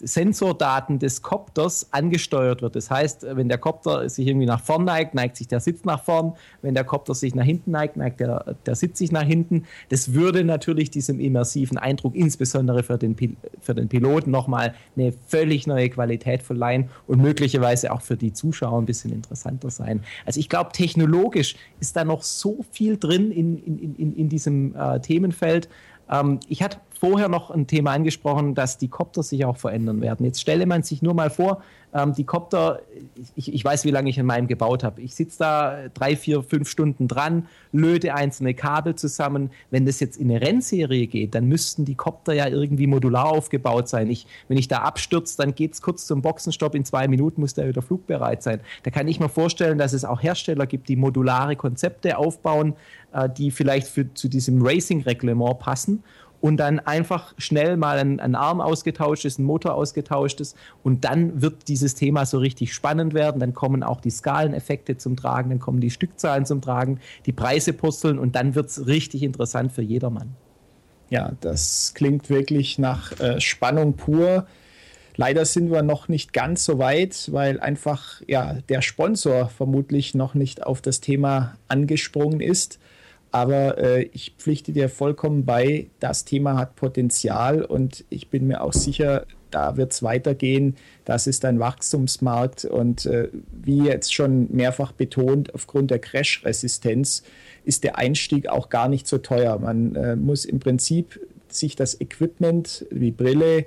Sensordaten 0.00 0.98
des 0.98 1.20
Kopters 1.20 1.88
angesteuert 1.92 2.62
wird. 2.62 2.76
Das 2.76 2.90
heißt, 2.90 3.26
wenn 3.30 3.48
der 3.48 3.58
Kopter 3.58 4.08
sich 4.08 4.26
irgendwie 4.26 4.46
nach 4.46 4.60
vorn 4.60 4.84
neigt, 4.84 5.14
neigt 5.14 5.36
sich 5.36 5.48
der 5.48 5.60
Sitz 5.60 5.84
nach 5.84 6.02
vorn. 6.02 6.32
Wenn 6.62 6.74
der 6.74 6.84
Kopter 6.84 7.14
sich 7.14 7.34
nach 7.34 7.44
hinten 7.44 7.72
neigt, 7.72 7.96
neigt 7.96 8.20
der, 8.20 8.56
der 8.64 8.74
Sitz 8.74 8.98
sich 8.98 9.12
nach 9.12 9.22
hinten. 9.22 9.64
Das 9.90 10.14
würde 10.14 10.44
natürlich 10.44 10.90
diesem 10.90 11.20
immersiven 11.20 11.76
Eindruck, 11.76 12.14
insbesondere 12.14 12.82
für 12.82 12.96
den, 12.96 13.16
für 13.60 13.74
den 13.74 13.88
Piloten, 13.88 14.30
nochmal 14.30 14.74
eine 14.96 15.12
völlig 15.26 15.66
neue 15.66 15.90
Qualität 15.90 16.42
verleihen 16.42 16.88
und 17.06 17.20
möglicherweise 17.20 17.92
auch 17.92 18.00
für 18.00 18.16
die 18.16 18.32
Zuschauer 18.32 18.80
ein 18.80 18.86
bisschen 18.86 19.12
interessanter 19.12 19.70
sein. 19.70 20.02
Also 20.24 20.40
ich 20.40 20.48
glaube, 20.48 20.72
technologisch 20.72 21.56
ist 21.80 21.96
da 21.96 22.04
noch 22.04 22.22
so 22.22 22.64
viel 22.70 22.96
drin 22.96 23.30
in, 23.30 23.58
in, 23.58 23.94
in, 23.96 24.16
in 24.16 24.28
diesem 24.30 24.74
äh, 24.74 25.00
Themenfeld. 25.00 25.68
Ähm, 26.10 26.40
ich 26.48 26.62
hatte 26.62 26.78
vorher 27.04 27.28
noch 27.28 27.50
ein 27.50 27.66
Thema 27.66 27.92
angesprochen, 27.92 28.54
dass 28.54 28.78
die 28.78 28.88
Kopter 28.88 29.22
sich 29.22 29.44
auch 29.44 29.58
verändern 29.58 30.00
werden. 30.00 30.24
Jetzt 30.24 30.40
stelle 30.40 30.64
man 30.64 30.82
sich 30.82 31.02
nur 31.02 31.12
mal 31.12 31.28
vor, 31.28 31.62
ähm, 31.92 32.12
die 32.14 32.24
Kopter, 32.24 32.80
ich, 33.36 33.52
ich, 33.52 33.64
weiß, 33.64 33.84
wie 33.84 33.90
lange 33.90 34.10
ich 34.10 34.18
in 34.18 34.26
meinem 34.26 34.48
gebaut 34.48 34.82
habe. 34.82 35.00
Ich 35.00 35.14
sitze 35.14 35.38
da 35.38 35.78
drei, 35.92 36.16
vier, 36.16 36.42
fünf 36.42 36.68
Stunden 36.68 37.06
dran, 37.06 37.46
löte 37.72 38.14
einzelne 38.14 38.54
Kabel 38.54 38.94
zusammen. 38.96 39.50
Wenn 39.70 39.86
das 39.86 40.00
jetzt 40.00 40.16
in 40.16 40.30
eine 40.30 40.40
Rennserie 40.40 41.06
geht, 41.06 41.34
dann 41.34 41.46
müssten 41.46 41.84
die 41.84 41.94
Kopter 41.94 42.32
ja 42.32 42.48
irgendwie 42.48 42.86
modular 42.86 43.26
aufgebaut 43.26 43.88
sein. 43.88 44.10
Ich, 44.10 44.26
wenn 44.48 44.56
ich 44.56 44.68
da 44.68 44.78
abstürze, 44.78 45.36
dann 45.36 45.54
geht 45.54 45.74
es 45.74 45.82
kurz 45.82 46.06
zum 46.06 46.20
Boxenstopp. 46.20 46.74
In 46.74 46.84
zwei 46.84 47.06
Minuten 47.06 47.42
muss 47.42 47.54
der 47.54 47.68
wieder 47.68 47.82
flugbereit 47.82 48.42
sein. 48.42 48.60
Da 48.82 48.90
kann 48.90 49.06
ich 49.06 49.20
mir 49.20 49.28
vorstellen, 49.28 49.78
dass 49.78 49.92
es 49.92 50.04
auch 50.04 50.22
Hersteller 50.22 50.66
gibt, 50.66 50.88
die 50.88 50.96
modulare 50.96 51.54
Konzepte 51.54 52.18
aufbauen, 52.18 52.74
äh, 53.12 53.28
die 53.28 53.50
vielleicht 53.50 53.86
für, 53.86 54.12
zu 54.14 54.28
diesem 54.28 54.66
Racing-Reglement 54.66 55.60
passen 55.60 56.02
und 56.44 56.58
dann 56.58 56.78
einfach 56.78 57.32
schnell 57.38 57.78
mal 57.78 57.98
ein, 57.98 58.20
ein, 58.20 58.34
Arm 58.34 58.60
ausgetauscht 58.60 59.24
ist, 59.24 59.38
ein 59.38 59.44
Motor 59.44 59.76
ausgetauscht 59.76 60.42
ist 60.42 60.54
und 60.82 61.06
dann 61.06 61.40
wird 61.40 61.68
dieses 61.68 61.94
Thema 61.94 62.26
so 62.26 62.36
richtig 62.36 62.74
spannend 62.74 63.14
werden. 63.14 63.40
Dann 63.40 63.54
kommen 63.54 63.82
auch 63.82 64.02
die 64.02 64.10
Skaleneffekte 64.10 64.98
zum 64.98 65.16
Tragen, 65.16 65.48
dann 65.48 65.58
kommen 65.58 65.80
die 65.80 65.88
Stückzahlen 65.88 66.44
zum 66.44 66.60
Tragen, 66.60 67.00
die 67.24 67.32
Preise 67.32 67.72
purzeln 67.72 68.18
und 68.18 68.36
dann 68.36 68.54
wird 68.54 68.68
es 68.68 68.86
richtig 68.86 69.22
interessant 69.22 69.72
für 69.72 69.80
jedermann. 69.80 70.34
Ja, 71.08 71.32
das 71.40 71.92
klingt 71.94 72.28
wirklich 72.28 72.78
nach 72.78 73.18
äh, 73.20 73.40
Spannung 73.40 73.94
pur. 73.94 74.46
Leider 75.16 75.46
sind 75.46 75.70
wir 75.70 75.82
noch 75.82 76.08
nicht 76.08 76.34
ganz 76.34 76.66
so 76.66 76.78
weit, 76.78 77.32
weil 77.32 77.58
einfach 77.58 78.20
ja, 78.26 78.58
der 78.68 78.82
Sponsor 78.82 79.48
vermutlich 79.48 80.14
noch 80.14 80.34
nicht 80.34 80.62
auf 80.62 80.82
das 80.82 81.00
Thema 81.00 81.54
angesprungen 81.68 82.40
ist. 82.40 82.80
Aber 83.34 83.78
äh, 83.78 84.02
ich 84.12 84.36
pflichte 84.38 84.70
dir 84.70 84.88
vollkommen 84.88 85.44
bei, 85.44 85.88
das 85.98 86.24
Thema 86.24 86.56
hat 86.56 86.76
Potenzial 86.76 87.64
und 87.64 88.04
ich 88.08 88.28
bin 88.28 88.46
mir 88.46 88.62
auch 88.62 88.72
sicher, 88.72 89.26
da 89.50 89.76
wird 89.76 89.90
es 89.90 90.04
weitergehen. 90.04 90.76
Das 91.04 91.26
ist 91.26 91.44
ein 91.44 91.58
Wachstumsmarkt 91.58 92.64
und 92.64 93.06
äh, 93.06 93.30
wie 93.50 93.86
jetzt 93.86 94.14
schon 94.14 94.46
mehrfach 94.52 94.92
betont, 94.92 95.52
aufgrund 95.52 95.90
der 95.90 95.98
Crash-Resistenz 95.98 97.24
ist 97.64 97.82
der 97.82 97.98
Einstieg 97.98 98.46
auch 98.48 98.68
gar 98.68 98.88
nicht 98.88 99.08
so 99.08 99.18
teuer. 99.18 99.58
Man 99.58 99.96
äh, 99.96 100.14
muss 100.14 100.44
im 100.44 100.60
Prinzip 100.60 101.18
sich 101.48 101.74
das 101.74 102.00
Equipment 102.00 102.86
wie 102.92 103.10
Brille 103.10 103.66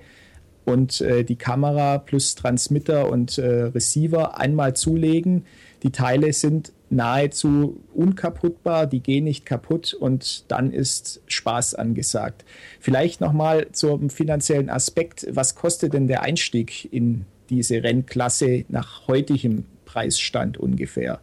und 0.67 0.99
äh, 0.99 1.23
die 1.23 1.37
Kamera 1.37 1.97
plus 1.97 2.35
Transmitter 2.35 3.09
und 3.09 3.37
äh, 3.37 3.63
Receiver 3.63 4.37
einmal 4.37 4.75
zulegen. 4.75 5.45
Die 5.83 5.91
Teile 5.91 6.33
sind 6.33 6.73
nahezu 6.89 7.81
unkaputtbar, 7.93 8.85
die 8.85 8.99
gehen 8.99 9.23
nicht 9.23 9.45
kaputt 9.45 9.93
und 9.93 10.43
dann 10.51 10.73
ist 10.73 11.21
Spaß 11.27 11.75
angesagt. 11.75 12.43
Vielleicht 12.81 13.21
nochmal 13.21 13.67
zum 13.71 14.09
finanziellen 14.09 14.69
Aspekt. 14.69 15.25
Was 15.31 15.55
kostet 15.55 15.93
denn 15.93 16.07
der 16.07 16.23
Einstieg 16.23 16.91
in 16.91 17.25
diese 17.49 17.81
Rennklasse 17.81 18.65
nach 18.67 19.07
heutigem 19.07 19.63
Preisstand 19.85 20.57
ungefähr? 20.57 21.21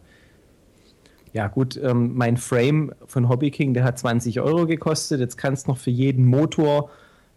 Ja 1.33 1.49
gut, 1.49 1.79
ähm, 1.83 2.15
mein 2.15 2.37
Frame 2.37 2.93
von 3.05 3.29
Hobby 3.29 3.51
King, 3.51 3.75
der 3.75 3.83
hat 3.83 3.99
20 3.99 4.39
Euro 4.39 4.65
gekostet. 4.65 5.19
Jetzt 5.19 5.37
kannst 5.37 5.67
du 5.67 5.71
noch 5.71 5.77
für 5.77 5.91
jeden 5.91 6.25
Motor 6.25 6.89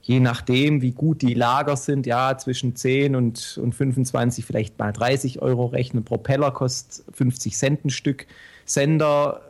je 0.08 0.20
nachdem, 0.20 0.80
wie 0.80 0.92
gut 0.92 1.20
die 1.20 1.34
Lager 1.34 1.76
sind, 1.76 2.06
ja, 2.06 2.38
zwischen 2.38 2.74
10 2.74 3.14
und, 3.14 3.60
und 3.62 3.74
25, 3.74 4.42
vielleicht 4.42 4.78
mal 4.78 4.90
30 4.90 5.42
Euro 5.42 5.66
rechnen. 5.66 6.02
Propeller 6.02 6.50
kostet 6.50 7.04
50 7.14 7.54
Cent 7.54 7.84
ein 7.84 7.90
Stück, 7.90 8.26
Sender, 8.64 9.42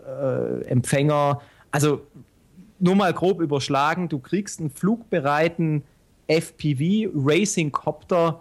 äh, 0.64 0.66
Empfänger. 0.66 1.40
Also 1.71 2.01
nur 2.81 2.97
mal 2.97 3.12
grob 3.12 3.40
überschlagen, 3.40 4.09
du 4.09 4.18
kriegst 4.18 4.59
einen 4.59 4.71
flugbereiten 4.71 5.85
FPV 6.27 7.09
Racing 7.14 7.71
Copter 7.71 8.40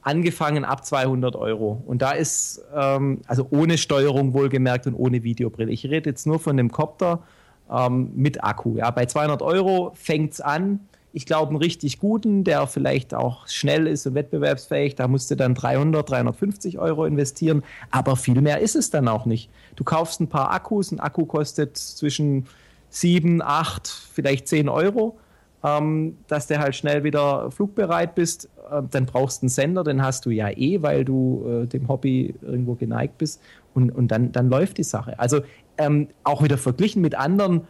angefangen 0.00 0.64
ab 0.64 0.86
200 0.86 1.36
Euro. 1.36 1.82
Und 1.86 2.00
da 2.00 2.12
ist, 2.12 2.62
ähm, 2.74 3.20
also 3.26 3.46
ohne 3.50 3.76
Steuerung 3.76 4.32
wohlgemerkt 4.32 4.86
und 4.86 4.94
ohne 4.94 5.22
Videobrille. 5.22 5.70
Ich 5.70 5.84
rede 5.84 6.08
jetzt 6.08 6.26
nur 6.26 6.40
von 6.40 6.56
dem 6.56 6.72
Copter 6.72 7.24
ähm, 7.70 8.10
mit 8.14 8.42
Akku. 8.42 8.76
Ja, 8.76 8.90
bei 8.90 9.04
200 9.04 9.42
Euro 9.42 9.92
fängt 9.94 10.32
es 10.32 10.40
an 10.40 10.87
ich 11.12 11.26
glaube, 11.26 11.50
einen 11.50 11.58
richtig 11.58 11.98
guten, 11.98 12.44
der 12.44 12.66
vielleicht 12.66 13.14
auch 13.14 13.46
schnell 13.48 13.86
ist 13.86 14.06
und 14.06 14.14
wettbewerbsfähig, 14.14 14.94
da 14.94 15.08
musst 15.08 15.30
du 15.30 15.36
dann 15.36 15.54
300, 15.54 16.08
350 16.08 16.78
Euro 16.78 17.06
investieren. 17.06 17.62
Aber 17.90 18.16
viel 18.16 18.40
mehr 18.40 18.60
ist 18.60 18.76
es 18.76 18.90
dann 18.90 19.08
auch 19.08 19.24
nicht. 19.24 19.50
Du 19.76 19.84
kaufst 19.84 20.20
ein 20.20 20.28
paar 20.28 20.50
Akkus, 20.50 20.92
ein 20.92 21.00
Akku 21.00 21.24
kostet 21.24 21.76
zwischen 21.76 22.46
7, 22.90 23.42
8, 23.42 23.88
vielleicht 23.88 24.48
10 24.48 24.68
Euro. 24.68 25.18
Ähm, 25.64 26.18
dass 26.28 26.46
der 26.46 26.60
halt 26.60 26.76
schnell 26.76 27.02
wieder 27.02 27.50
flugbereit 27.50 28.14
bist. 28.14 28.48
Äh, 28.70 28.82
dann 28.92 29.06
brauchst 29.06 29.42
du 29.42 29.46
einen 29.46 29.48
Sender, 29.48 29.82
den 29.82 30.00
hast 30.02 30.24
du 30.24 30.30
ja 30.30 30.50
eh, 30.50 30.82
weil 30.82 31.04
du 31.04 31.64
äh, 31.64 31.66
dem 31.66 31.88
Hobby 31.88 32.32
irgendwo 32.42 32.74
geneigt 32.74 33.18
bist. 33.18 33.42
Und, 33.74 33.90
und 33.90 34.08
dann, 34.08 34.30
dann 34.30 34.50
läuft 34.50 34.78
die 34.78 34.84
Sache. 34.84 35.18
Also 35.18 35.40
ähm, 35.76 36.08
auch 36.22 36.44
wieder 36.44 36.58
verglichen 36.58 37.02
mit 37.02 37.16
anderen 37.16 37.62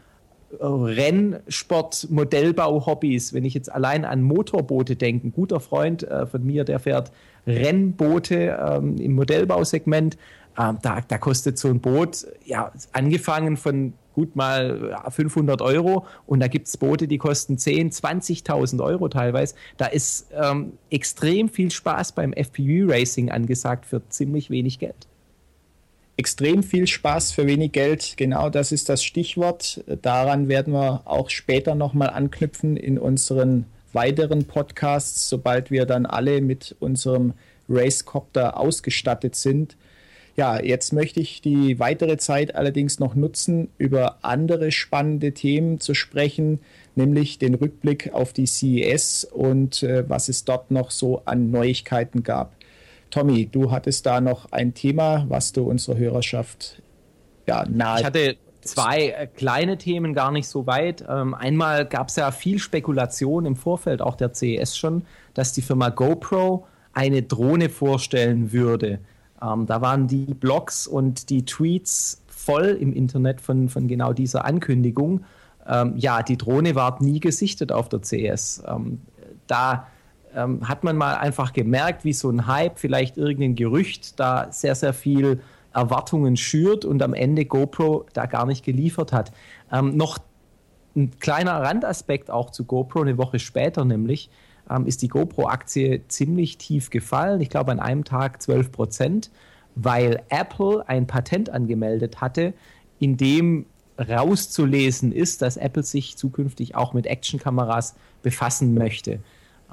Rennsport, 0.61 2.09
Modellbau, 2.11 2.87
Hobbys. 2.87 3.33
Wenn 3.33 3.45
ich 3.45 3.55
jetzt 3.55 3.71
allein 3.71 4.05
an 4.05 4.23
Motorboote 4.23 4.97
denke, 4.97 5.29
ein 5.29 5.33
guter 5.33 5.61
Freund 5.61 6.03
äh, 6.03 6.27
von 6.27 6.45
mir, 6.45 6.65
der 6.65 6.79
fährt 6.79 7.13
Rennboote 7.47 8.59
ähm, 8.59 8.97
im 8.97 9.15
Modellbausegment. 9.15 10.17
Ähm, 10.59 10.79
da, 10.83 11.01
da 11.07 11.19
kostet 11.19 11.59
so 11.59 11.69
ein 11.69 11.81
Boot, 11.81 12.27
ja, 12.45 12.73
angefangen 12.93 13.57
von 13.57 13.93
gut 14.15 14.35
mal 14.35 15.01
500 15.11 15.63
Euro 15.63 16.05
und 16.27 16.41
da 16.41 16.49
gibt 16.49 16.67
es 16.67 16.77
Boote, 16.77 17.07
die 17.07 17.19
kosten 17.19 17.57
10, 17.57 17.93
20.000 17.93 18.83
Euro 18.83 19.09
teilweise. 19.09 19.55
Da 19.77 19.87
ist 19.87 20.27
ähm, 20.35 20.73
extrem 20.91 21.49
viel 21.49 21.71
Spaß 21.71 22.13
beim 22.13 22.33
FPV-Racing 22.33 23.31
angesagt 23.31 23.87
für 23.87 24.03
ziemlich 24.09 24.51
wenig 24.51 24.81
Geld 24.81 25.07
extrem 26.19 26.65
viel 26.65 26.87
Spaß 26.87 27.33
für 27.33 27.47
wenig 27.47 27.73
Geld. 27.73 28.15
Genau 28.17 28.51
das 28.51 28.73
ist 28.73 28.89
das 28.89 29.05
Stichwort. 29.05 29.83
Daran 30.03 30.49
werden 30.49 30.75
wir 30.75 31.03
auch 31.05 31.31
später 31.31 31.75
nochmal 31.77 32.11
anknüpfen 32.11 32.77
in 32.77 32.99
unseren 32.99 33.67
weiteren 33.93 34.45
Podcasts, 34.45 35.29
sobald 35.29 35.71
wir 35.71 35.87
dann 35.87 36.07
alle 36.07 36.41
mit 36.41 36.77
unserem 36.81 37.35
Racecopter 37.69 38.59
ausgestattet 38.59 39.37
sind. 39.37 39.77
Ja, 40.37 40.61
jetzt 40.61 40.93
möchte 40.93 41.21
ich 41.21 41.41
die 41.41 41.79
weitere 41.79 42.17
Zeit 42.17 42.55
allerdings 42.55 42.99
noch 42.99 43.15
nutzen, 43.15 43.69
über 43.79 44.19
andere 44.23 44.73
spannende 44.73 45.33
Themen 45.33 45.81
zu 45.81 45.95
sprechen, 45.95 46.59
nämlich 46.97 47.39
den 47.39 47.55
Rückblick 47.55 48.13
auf 48.13 48.33
die 48.33 48.47
CES 48.47 49.25
und 49.25 49.83
äh, 49.85 50.09
was 50.09 50.29
es 50.29 50.45
dort 50.45 50.71
noch 50.71 50.91
so 50.91 51.23
an 51.25 51.51
Neuigkeiten 51.51 52.23
gab. 52.23 52.58
Tommy, 53.11 53.47
du 53.47 53.71
hattest 53.71 54.07
da 54.07 54.21
noch 54.21 54.53
ein 54.53 54.75
Thema, 54.75 55.25
was 55.29 55.53
du 55.53 55.63
unserer 55.63 55.97
Hörerschaft 55.97 56.83
ja, 57.47 57.65
nahe. 57.69 58.01
Ich 58.01 58.05
hatte 58.05 58.37
zwei 58.61 59.09
äh, 59.09 59.27
kleine 59.27 59.79
Themen 59.79 60.15
gar 60.15 60.31
nicht 60.31 60.49
so 60.49 60.67
weit. 60.67 61.05
Ähm, 61.09 61.35
einmal 61.35 61.87
gab 61.87 62.09
es 62.09 62.17
ja 62.17 62.31
viel 62.31 62.59
Spekulation 62.59 63.47
im 63.47 63.57
Vorfeld 63.57 64.03
auch 64.03 64.15
der 64.15 64.35
CES 64.35 64.77
schon, 64.77 65.03
dass 65.35 65.53
die 65.53 65.63
Firma 65.63 65.89
GoPro 65.89 66.67
eine 66.93 67.23
Drohne 67.23 67.69
vorstellen 67.69 68.53
würde. 68.53 69.01
Ähm, 69.43 69.67
da 69.67 69.81
waren 69.81 70.07
die 70.07 70.35
Blogs 70.35 70.87
und 70.87 71.31
die 71.31 71.45
Tweets 71.45 72.23
voll 72.27 72.77
im 72.81 72.93
Internet 72.93 73.41
von, 73.41 73.69
von 73.69 73.89
genau 73.89 74.13
dieser 74.13 74.45
Ankündigung. 74.45 75.25
Ähm, 75.67 75.95
ja, 75.97 76.23
die 76.23 76.37
Drohne 76.37 76.75
war 76.75 77.03
nie 77.03 77.21
gesichtet 77.21 77.73
auf 77.73 77.89
der 77.89 78.03
CES. 78.03 78.63
Ähm, 78.67 79.01
da 79.47 79.87
ähm, 80.39 80.69
hat 80.69 80.85
man 80.85 80.97
mal 80.97 81.17
einfach 81.17 81.53
gemerkt, 81.53 82.05
wie 82.05 82.13
so 82.13 82.31
ein 82.31 82.47
Hype, 82.47 82.79
vielleicht 82.79 83.17
irgendein 83.17 83.57
Gerücht, 83.57 84.19
da 84.21 84.51
sehr, 84.51 84.75
sehr 84.75 84.93
viel 84.93 85.41
Erwartungen 85.75 86.37
schürt 86.37 86.85
und 86.85 87.03
am 87.03 87.13
Ende 87.13 87.45
GoPro 87.45 88.07
da 88.13 88.27
gar 88.27 88.47
nicht 88.47 88.65
geliefert 88.65 89.13
hat. 89.13 89.33
Ähm, 89.73 89.97
noch 89.97 90.19
ein 90.97 91.19
kleiner 91.19 91.61
Randaspekt 91.63 92.31
auch 92.31 92.51
zu 92.51 92.65
GoPro, 92.65 93.03
eine 93.03 93.19
Woche 93.19 93.39
später 93.39 93.85
nämlich, 93.85 94.31
ähm, 94.71 94.87
ist 94.87 95.03
die 95.03 95.09
GoPro-Aktie 95.09 96.07
ziemlich 96.09 96.59
tief 96.59 96.91
gefallen. 96.91 97.41
Ich 97.41 97.51
glaube 97.51 97.73
an 97.73 97.81
einem 97.81 98.05
Tag 98.05 98.41
12 98.41 98.73
Prozent, 98.73 99.31
weil 99.75 100.23
Apple 100.29 100.89
ein 100.89 101.07
Patent 101.07 101.51
angemeldet 101.51 102.21
hatte, 102.21 102.55
in 102.99 103.17
dem 103.17 103.67
rauszulesen 103.99 105.11
ist, 105.13 105.43
dass 105.43 105.57
Apple 105.57 105.83
sich 105.83 106.17
zukünftig 106.17 106.77
auch 106.77 106.93
mit 106.93 107.07
Actionkameras 107.07 107.97
befassen 108.23 108.75
möchte. 108.75 109.21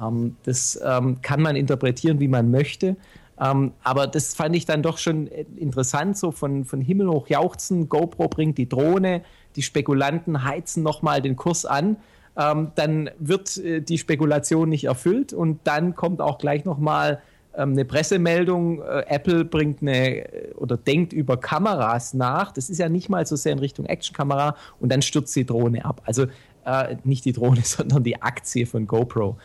Ähm, 0.01 0.38
das 0.43 0.79
ähm, 0.84 1.21
kann 1.21 1.41
man 1.41 1.55
interpretieren, 1.55 2.19
wie 2.19 2.27
man 2.27 2.51
möchte. 2.51 2.95
Ähm, 3.39 3.73
aber 3.84 4.08
das 4.08 4.34
fand 4.34 4.55
ich 4.55 4.65
dann 4.65 4.81
doch 4.81 4.97
schon 4.97 5.27
interessant, 5.27 6.17
so 6.17 6.31
von, 6.31 6.65
von 6.65 6.81
Himmel 6.81 7.10
hoch 7.10 7.27
jauchzen. 7.27 7.89
GoPro 7.89 8.27
bringt 8.27 8.58
die 8.58 8.69
Drohne, 8.69 9.21
die 9.55 9.62
Spekulanten 9.62 10.43
heizen 10.43 10.84
nochmal 10.84 11.21
den 11.21 11.36
Kurs 11.36 11.65
an. 11.65 11.97
Dann 12.36 13.10
wird 13.17 13.55
äh, 13.60 13.79
die 13.79 13.97
Spekulation 13.97 14.67
nicht 14.67 14.84
erfüllt 14.84 15.31
und 15.31 15.62
dann 15.63 15.95
kommt 15.95 16.19
auch 16.19 16.38
gleich 16.38 16.65
nochmal 16.65 17.21
eine 17.53 17.86
Pressemeldung. 17.86 18.81
Äh, 18.81 19.05
Apple 19.08 19.45
bringt 19.45 19.81
eine 19.81 20.25
äh, 20.34 20.53
oder 20.55 20.75
denkt 20.75 21.13
über 21.13 21.38
Kameras 21.38 22.13
nach. 22.13 22.51
Das 22.51 22.69
ist 22.69 22.77
ja 22.77 22.89
nicht 22.89 23.08
mal 23.08 23.25
so 23.25 23.38
sehr 23.38 23.53
in 23.53 23.60
Richtung 23.60 23.86
Actionkamera 23.86 24.58
und 24.81 24.91
dann 24.91 25.01
stürzt 25.01 25.34
die 25.38 25.45
Drohne 25.45 25.86
ab. 25.86 26.01
Also 26.05 26.25
nicht 27.03 27.23
die 27.25 27.31
Drohne, 27.31 27.62
sondern 27.63 28.03
die 28.03 28.21
Aktie 28.21 28.65
von 28.65 28.86
GoPro. 28.86 29.38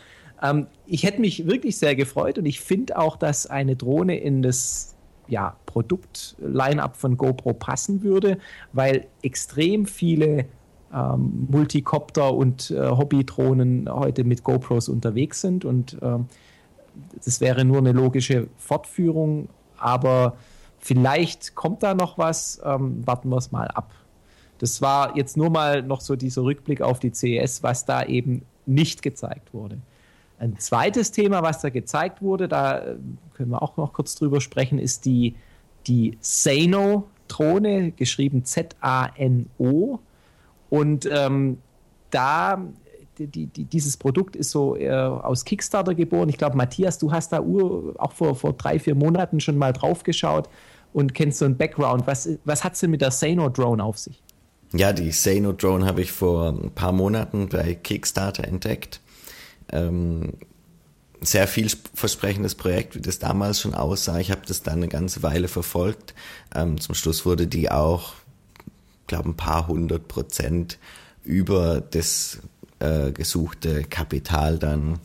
Ähm, 0.42 0.66
ich 0.86 1.04
hätte 1.04 1.20
mich 1.20 1.46
wirklich 1.46 1.76
sehr 1.78 1.94
gefreut 1.94 2.38
und 2.38 2.46
ich 2.46 2.60
finde 2.60 2.98
auch, 2.98 3.16
dass 3.16 3.46
eine 3.46 3.76
Drohne 3.76 4.18
in 4.18 4.42
das 4.42 4.94
ja, 5.28 5.56
Produkt-Line-up 5.66 6.96
von 6.96 7.16
GoPro 7.16 7.54
passen 7.54 8.02
würde, 8.02 8.38
weil 8.72 9.06
extrem 9.22 9.86
viele 9.86 10.46
ähm, 10.92 11.46
Multicopter 11.50 12.34
und 12.34 12.70
äh, 12.72 12.90
Hobbydrohnen 12.90 13.88
heute 13.88 14.24
mit 14.24 14.42
GoPros 14.42 14.88
unterwegs 14.88 15.40
sind 15.40 15.64
und 15.64 15.96
ähm, 16.02 16.26
das 17.24 17.40
wäre 17.40 17.64
nur 17.64 17.78
eine 17.78 17.92
logische 17.92 18.48
Fortführung, 18.56 19.48
aber 19.78 20.36
vielleicht 20.78 21.54
kommt 21.54 21.84
da 21.84 21.94
noch 21.94 22.18
was, 22.18 22.60
ähm, 22.64 23.06
warten 23.06 23.28
wir 23.28 23.36
es 23.36 23.52
mal 23.52 23.68
ab. 23.68 23.92
Das 24.58 24.82
war 24.82 25.16
jetzt 25.16 25.36
nur 25.36 25.48
mal 25.48 25.82
noch 25.82 26.00
so 26.00 26.16
dieser 26.16 26.42
Rückblick 26.42 26.82
auf 26.82 26.98
die 26.98 27.12
CES, 27.12 27.62
was 27.62 27.86
da 27.86 28.02
eben 28.02 28.42
nicht 28.66 29.00
gezeigt 29.02 29.54
wurde. 29.54 29.78
Ein 30.40 30.58
zweites 30.58 31.12
Thema, 31.12 31.42
was 31.42 31.60
da 31.60 31.68
gezeigt 31.68 32.22
wurde, 32.22 32.48
da 32.48 32.78
äh, 32.78 32.96
können 33.34 33.50
wir 33.50 33.62
auch 33.62 33.76
noch 33.76 33.92
kurz 33.92 34.14
drüber 34.14 34.40
sprechen, 34.40 34.78
ist 34.78 35.04
die, 35.04 35.36
die 35.86 36.16
Zano-Drohne, 36.22 37.90
geschrieben 37.92 38.46
Z-A-N-O. 38.46 39.98
Und 40.70 41.06
ähm, 41.12 41.58
da, 42.08 42.64
die, 43.18 43.48
die, 43.48 43.64
dieses 43.64 43.98
Produkt 43.98 44.34
ist 44.34 44.50
so 44.50 44.76
äh, 44.76 44.90
aus 44.90 45.44
Kickstarter 45.44 45.94
geboren. 45.94 46.30
Ich 46.30 46.38
glaube, 46.38 46.56
Matthias, 46.56 46.96
du 46.96 47.12
hast 47.12 47.34
da 47.34 47.40
auch 47.40 48.12
vor, 48.12 48.34
vor 48.34 48.54
drei, 48.54 48.78
vier 48.78 48.94
Monaten 48.94 49.40
schon 49.40 49.58
mal 49.58 49.74
drauf 49.74 50.04
geschaut 50.04 50.48
und 50.94 51.12
kennst 51.12 51.38
so 51.38 51.44
einen 51.44 51.58
Background. 51.58 52.06
Was, 52.06 52.30
was 52.46 52.64
hat 52.64 52.72
es 52.72 52.80
denn 52.80 52.90
mit 52.90 53.02
der 53.02 53.10
Sano-Drone 53.10 53.84
auf 53.84 53.98
sich? 53.98 54.22
Ja, 54.72 54.94
die 54.94 55.10
Sano 55.10 55.52
Drone 55.52 55.84
habe 55.84 56.00
ich 56.00 56.12
vor 56.12 56.48
ein 56.48 56.70
paar 56.70 56.92
Monaten 56.92 57.48
bei 57.50 57.74
Kickstarter 57.74 58.44
entdeckt 58.48 59.02
ähm, 59.72 60.34
sehr 61.20 61.46
vielversprechendes 61.46 62.54
Projekt, 62.54 62.94
wie 62.94 63.00
das 63.00 63.18
damals 63.18 63.60
schon 63.60 63.74
aussah. 63.74 64.18
Ich 64.18 64.30
habe 64.30 64.42
das 64.46 64.62
dann 64.62 64.78
eine 64.78 64.88
ganze 64.88 65.22
Weile 65.22 65.48
verfolgt. 65.48 66.14
Ähm, 66.54 66.80
zum 66.80 66.94
Schluss 66.94 67.26
wurde 67.26 67.46
die 67.46 67.70
auch, 67.70 68.14
glaube 69.06 69.28
ein 69.30 69.36
paar 69.36 69.68
hundert 69.68 70.08
Prozent 70.08 70.78
über 71.22 71.80
das 71.80 72.38
äh, 72.78 73.12
gesuchte 73.12 73.84
Kapital 73.84 74.58
dann 74.58 74.98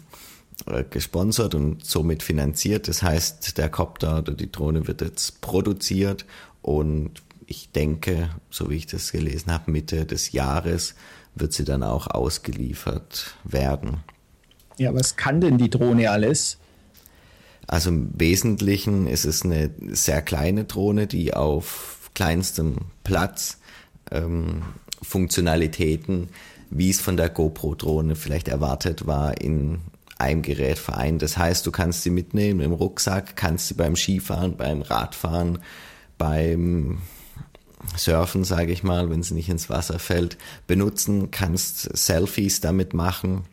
äh, 0.67 0.83
gesponsert 0.89 1.53
und 1.53 1.85
somit 1.85 2.23
finanziert. 2.23 2.87
Das 2.87 3.03
heißt, 3.03 3.57
der 3.57 3.69
Copter 3.69 4.19
oder 4.19 4.33
die 4.33 4.51
Drohne 4.51 4.87
wird 4.87 5.01
jetzt 5.01 5.41
produziert 5.41 6.25
und 6.61 7.11
ich 7.45 7.71
denke, 7.71 8.29
so 8.49 8.69
wie 8.69 8.77
ich 8.77 8.87
das 8.87 9.11
gelesen 9.11 9.51
habe, 9.51 9.69
Mitte 9.69 10.05
des 10.05 10.31
Jahres 10.31 10.95
wird 11.35 11.53
sie 11.53 11.65
dann 11.65 11.83
auch 11.83 12.07
ausgeliefert 12.07 13.35
werden. 13.43 14.03
Ja, 14.77 14.93
was 14.93 15.15
kann 15.15 15.41
denn 15.41 15.57
die 15.57 15.69
Drohne 15.69 16.11
alles? 16.11 16.57
Also 17.67 17.89
im 17.89 18.09
Wesentlichen 18.19 19.07
ist 19.07 19.25
es 19.25 19.43
eine 19.43 19.71
sehr 19.87 20.21
kleine 20.21 20.65
Drohne, 20.65 21.07
die 21.07 21.33
auf 21.33 22.11
kleinstem 22.13 22.77
Platz 23.03 23.59
ähm, 24.11 24.61
Funktionalitäten, 25.01 26.29
wie 26.69 26.89
es 26.89 27.01
von 27.01 27.17
der 27.17 27.29
GoPro-Drohne 27.29 28.15
vielleicht 28.15 28.47
erwartet 28.47 29.07
war, 29.07 29.39
in 29.41 29.79
einem 30.17 30.41
Gerät 30.41 30.77
vereint. 30.77 31.21
Das 31.21 31.37
heißt, 31.37 31.65
du 31.65 31.71
kannst 31.71 32.03
sie 32.03 32.09
mitnehmen 32.09 32.59
im 32.61 32.71
Rucksack, 32.71 33.35
kannst 33.35 33.67
sie 33.67 33.73
beim 33.73 33.95
Skifahren, 33.95 34.57
beim 34.57 34.81
Radfahren, 34.81 35.59
beim 36.17 36.99
Surfen, 37.97 38.43
sage 38.43 38.71
ich 38.71 38.83
mal, 38.83 39.09
wenn 39.09 39.23
sie 39.23 39.33
nicht 39.33 39.49
ins 39.49 39.69
Wasser 39.69 39.99
fällt, 39.99 40.37
benutzen, 40.67 41.31
kannst 41.31 41.95
Selfies 41.97 42.61
damit 42.61 42.93
machen 42.93 43.43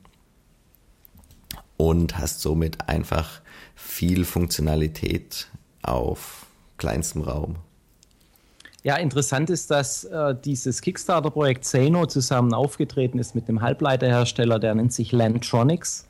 und 1.82 2.16
hast 2.16 2.40
somit 2.40 2.88
einfach 2.88 3.40
viel 3.74 4.24
Funktionalität 4.24 5.48
auf 5.82 6.46
kleinstem 6.78 7.22
Raum. 7.22 7.56
Ja, 8.84 8.96
interessant 8.96 9.50
ist, 9.50 9.70
dass 9.72 10.04
äh, 10.04 10.34
dieses 10.44 10.80
Kickstarter-Projekt 10.80 11.64
Zeno 11.64 12.06
zusammen 12.06 12.54
aufgetreten 12.54 13.18
ist 13.18 13.34
mit 13.34 13.48
dem 13.48 13.62
Halbleiterhersteller, 13.62 14.60
der 14.60 14.76
nennt 14.76 14.92
sich 14.92 15.10
Lantronics. 15.10 16.06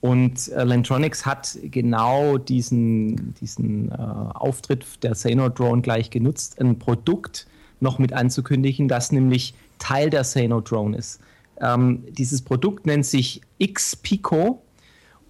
Und 0.00 0.48
äh, 0.48 0.64
Lantronics 0.64 1.24
hat 1.24 1.56
genau 1.62 2.36
diesen, 2.38 3.34
diesen 3.34 3.92
äh, 3.92 3.94
Auftritt 3.94 5.04
der 5.04 5.14
Zeno 5.14 5.48
Drone 5.48 5.82
gleich 5.82 6.10
genutzt, 6.10 6.60
ein 6.60 6.80
Produkt 6.80 7.46
noch 7.78 8.00
mit 8.00 8.12
anzukündigen, 8.12 8.88
das 8.88 9.12
nämlich 9.12 9.54
Teil 9.78 10.10
der 10.10 10.24
Zeno 10.24 10.60
Drone 10.60 10.96
ist. 10.96 11.20
Ähm, 11.60 12.04
dieses 12.10 12.42
Produkt 12.42 12.86
nennt 12.86 13.06
sich 13.06 13.40
X-Pico 13.58 14.62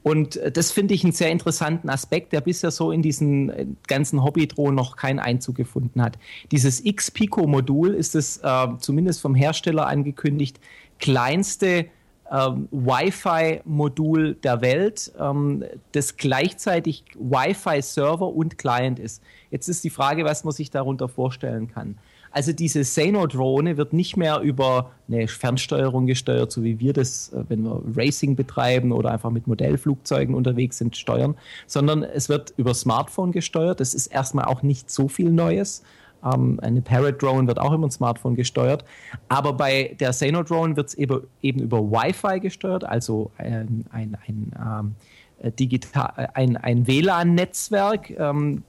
und 0.06 0.40
das 0.52 0.70
finde 0.70 0.94
ich 0.94 1.02
einen 1.02 1.12
sehr 1.12 1.32
interessanten 1.32 1.90
Aspekt, 1.90 2.32
der 2.32 2.40
bisher 2.40 2.70
so 2.70 2.92
in 2.92 3.02
diesen 3.02 3.50
äh, 3.50 3.66
ganzen 3.88 4.22
Hobbydrohnen 4.22 4.76
noch 4.76 4.94
keinen 4.94 5.18
Einzug 5.18 5.56
gefunden 5.56 6.00
hat. 6.00 6.16
Dieses 6.52 6.84
X-Pico-Modul 6.84 7.92
ist 7.92 8.14
das 8.14 8.36
äh, 8.36 8.68
zumindest 8.78 9.20
vom 9.20 9.34
Hersteller 9.34 9.88
angekündigt 9.88 10.60
kleinste 11.00 11.86
ähm, 12.30 12.68
Wi-Fi-Modul 12.70 14.34
der 14.34 14.60
Welt, 14.60 15.10
ähm, 15.18 15.64
das 15.90 16.16
gleichzeitig 16.16 17.02
Wi-Fi-Server 17.18 18.28
und 18.28 18.58
Client 18.58 19.00
ist. 19.00 19.24
Jetzt 19.50 19.66
ist 19.66 19.82
die 19.82 19.90
Frage, 19.90 20.24
was 20.24 20.44
man 20.44 20.52
sich 20.52 20.70
darunter 20.70 21.08
vorstellen 21.08 21.66
kann. 21.66 21.98
Also 22.36 22.52
diese 22.52 22.84
Sano-Drohne 22.84 23.78
wird 23.78 23.94
nicht 23.94 24.18
mehr 24.18 24.40
über 24.40 24.90
eine 25.08 25.26
Fernsteuerung 25.26 26.04
gesteuert, 26.04 26.52
so 26.52 26.62
wie 26.62 26.78
wir 26.78 26.92
das, 26.92 27.32
äh, 27.32 27.42
wenn 27.48 27.62
wir 27.62 27.80
Racing 27.96 28.36
betreiben 28.36 28.92
oder 28.92 29.10
einfach 29.10 29.30
mit 29.30 29.46
Modellflugzeugen 29.46 30.34
unterwegs 30.34 30.76
sind, 30.76 30.98
steuern, 30.98 31.34
sondern 31.66 32.02
es 32.02 32.28
wird 32.28 32.52
über 32.58 32.74
Smartphone 32.74 33.32
gesteuert. 33.32 33.80
Das 33.80 33.94
ist 33.94 34.08
erstmal 34.08 34.44
auch 34.44 34.62
nicht 34.62 34.90
so 34.90 35.08
viel 35.08 35.30
Neues. 35.30 35.82
Ähm, 36.22 36.60
eine 36.60 36.82
Parrot 36.82 37.22
Drone 37.22 37.48
wird 37.48 37.58
auch 37.58 37.72
über 37.72 37.86
ein 37.86 37.90
Smartphone 37.90 38.36
gesteuert. 38.36 38.84
Aber 39.30 39.54
bei 39.54 39.96
der 39.98 40.12
Sano 40.12 40.42
Drone 40.42 40.76
wird 40.76 40.88
es 40.88 40.94
eben, 40.94 41.22
eben 41.40 41.60
über 41.60 41.90
Wi-Fi 41.90 42.40
gesteuert, 42.40 42.84
also 42.84 43.30
ein, 43.38 43.86
ein, 43.90 44.14
ein, 44.26 44.52
ähm, 44.60 44.94
äh, 45.38 45.50
digital, 45.52 46.28
ein, 46.34 46.58
ein 46.58 46.86
WLAN-Netzwerk, 46.86 48.10
ähm, 48.10 48.62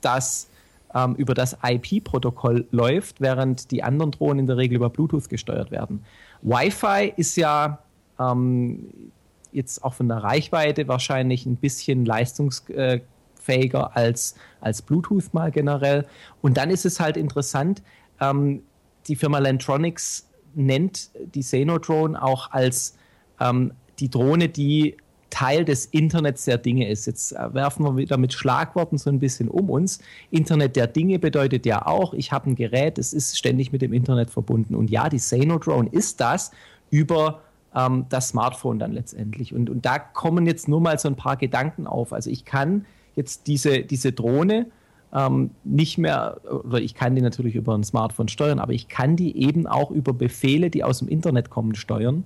das 0.00 0.48
ähm, 0.94 1.14
über 1.14 1.34
das 1.34 1.56
IP-Protokoll 1.62 2.66
läuft, 2.70 3.20
während 3.20 3.70
die 3.70 3.82
anderen 3.82 4.10
Drohnen 4.12 4.40
in 4.40 4.46
der 4.46 4.56
Regel 4.56 4.76
über 4.76 4.90
Bluetooth 4.90 5.28
gesteuert 5.28 5.70
werden. 5.70 6.04
Wi-Fi 6.42 7.12
ist 7.16 7.36
ja 7.36 7.78
ähm, 8.18 9.10
jetzt 9.52 9.84
auch 9.84 9.94
von 9.94 10.08
der 10.08 10.18
Reichweite 10.18 10.88
wahrscheinlich 10.88 11.46
ein 11.46 11.56
bisschen 11.56 12.04
leistungsfähiger 12.04 13.96
als, 13.96 14.34
als 14.60 14.82
Bluetooth 14.82 15.32
mal 15.32 15.50
generell. 15.50 16.06
Und 16.40 16.56
dann 16.56 16.70
ist 16.70 16.84
es 16.84 17.00
halt 17.00 17.16
interessant, 17.16 17.82
ähm, 18.20 18.62
die 19.08 19.16
Firma 19.16 19.38
Lantronics 19.38 20.28
nennt 20.54 21.10
die 21.34 21.40
Xenodrone 21.40 22.20
auch 22.20 22.50
als 22.50 22.96
ähm, 23.40 23.72
die 23.98 24.08
Drohne, 24.08 24.48
die 24.48 24.96
Teil 25.32 25.64
des 25.64 25.86
Internets 25.86 26.44
der 26.44 26.58
Dinge 26.58 26.88
ist. 26.88 27.06
Jetzt 27.06 27.32
äh, 27.32 27.54
werfen 27.54 27.86
wir 27.86 27.96
wieder 27.96 28.18
mit 28.18 28.34
Schlagworten 28.34 28.98
so 28.98 29.08
ein 29.08 29.18
bisschen 29.18 29.48
um 29.48 29.70
uns. 29.70 29.98
Internet 30.30 30.76
der 30.76 30.86
Dinge 30.86 31.18
bedeutet 31.18 31.64
ja 31.64 31.86
auch, 31.86 32.12
ich 32.12 32.32
habe 32.32 32.50
ein 32.50 32.54
Gerät, 32.54 32.98
es 32.98 33.14
ist 33.14 33.38
ständig 33.38 33.72
mit 33.72 33.80
dem 33.80 33.94
Internet 33.94 34.30
verbunden. 34.30 34.74
Und 34.74 34.90
ja, 34.90 35.08
die 35.08 35.18
Sano 35.18 35.58
Drone 35.58 35.88
ist 35.90 36.20
das 36.20 36.50
über 36.90 37.40
ähm, 37.74 38.04
das 38.10 38.28
Smartphone 38.28 38.78
dann 38.78 38.92
letztendlich. 38.92 39.54
Und, 39.54 39.70
und 39.70 39.86
da 39.86 39.98
kommen 39.98 40.46
jetzt 40.46 40.68
nur 40.68 40.82
mal 40.82 40.98
so 40.98 41.08
ein 41.08 41.16
paar 41.16 41.38
Gedanken 41.38 41.86
auf. 41.86 42.12
Also 42.12 42.28
ich 42.28 42.44
kann 42.44 42.84
jetzt 43.16 43.46
diese, 43.46 43.84
diese 43.84 44.12
Drohne 44.12 44.66
ähm, 45.14 45.52
nicht 45.64 45.96
mehr, 45.96 46.42
oder 46.44 46.78
ich 46.78 46.94
kann 46.94 47.14
die 47.14 47.22
natürlich 47.22 47.54
über 47.54 47.74
ein 47.74 47.84
Smartphone 47.84 48.28
steuern, 48.28 48.58
aber 48.58 48.74
ich 48.74 48.88
kann 48.88 49.16
die 49.16 49.34
eben 49.38 49.66
auch 49.66 49.90
über 49.90 50.12
Befehle, 50.12 50.68
die 50.68 50.84
aus 50.84 50.98
dem 50.98 51.08
Internet 51.08 51.48
kommen, 51.48 51.74
steuern. 51.74 52.24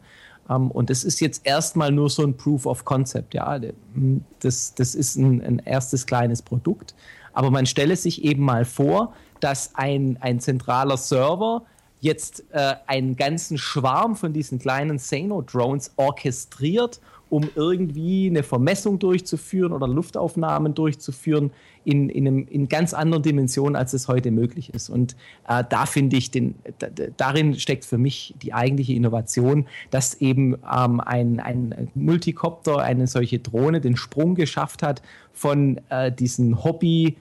Ähm, 0.50 0.70
und 0.70 0.90
das 0.90 1.04
ist 1.04 1.20
jetzt 1.20 1.46
erstmal 1.46 1.92
nur 1.92 2.10
so 2.10 2.22
ein 2.22 2.36
Proof 2.36 2.66
of 2.66 2.84
Concept. 2.84 3.34
Ja, 3.34 3.58
das, 4.40 4.74
das 4.74 4.94
ist 4.94 5.16
ein, 5.16 5.42
ein 5.42 5.58
erstes 5.64 6.06
kleines 6.06 6.42
Produkt. 6.42 6.94
Aber 7.32 7.50
man 7.50 7.66
stelle 7.66 7.96
sich 7.96 8.24
eben 8.24 8.42
mal 8.42 8.64
vor, 8.64 9.12
dass 9.40 9.74
ein, 9.74 10.16
ein 10.20 10.40
zentraler 10.40 10.96
Server 10.96 11.62
jetzt 12.00 12.44
äh, 12.52 12.74
einen 12.86 13.16
ganzen 13.16 13.58
Schwarm 13.58 14.16
von 14.16 14.32
diesen 14.32 14.58
kleinen 14.58 14.98
Sano-Drones 14.98 15.92
orchestriert 15.96 17.00
um 17.28 17.48
irgendwie 17.54 18.28
eine 18.28 18.42
Vermessung 18.42 18.98
durchzuführen 18.98 19.72
oder 19.72 19.88
Luftaufnahmen 19.88 20.74
durchzuführen 20.74 21.50
in, 21.84 22.08
in, 22.08 22.26
einem, 22.26 22.46
in 22.48 22.68
ganz 22.68 22.94
anderen 22.94 23.22
Dimensionen, 23.22 23.76
als 23.76 23.92
es 23.92 24.08
heute 24.08 24.30
möglich 24.30 24.72
ist. 24.72 24.88
Und 24.88 25.16
äh, 25.48 25.64
da 25.68 25.86
finde 25.86 26.16
ich, 26.16 26.30
den, 26.30 26.54
da, 26.78 26.88
darin 27.16 27.54
steckt 27.58 27.84
für 27.84 27.98
mich 27.98 28.34
die 28.42 28.54
eigentliche 28.54 28.92
Innovation, 28.92 29.66
dass 29.90 30.14
eben 30.20 30.54
ähm, 30.54 31.00
ein, 31.00 31.40
ein 31.40 31.88
Multicopter, 31.94 32.78
eine 32.78 33.06
solche 33.06 33.38
Drohne, 33.38 33.80
den 33.80 33.96
Sprung 33.96 34.34
geschafft 34.34 34.82
hat 34.82 35.02
von 35.32 35.80
äh, 35.88 36.12
diesen 36.12 36.64
Hobby- 36.64 37.16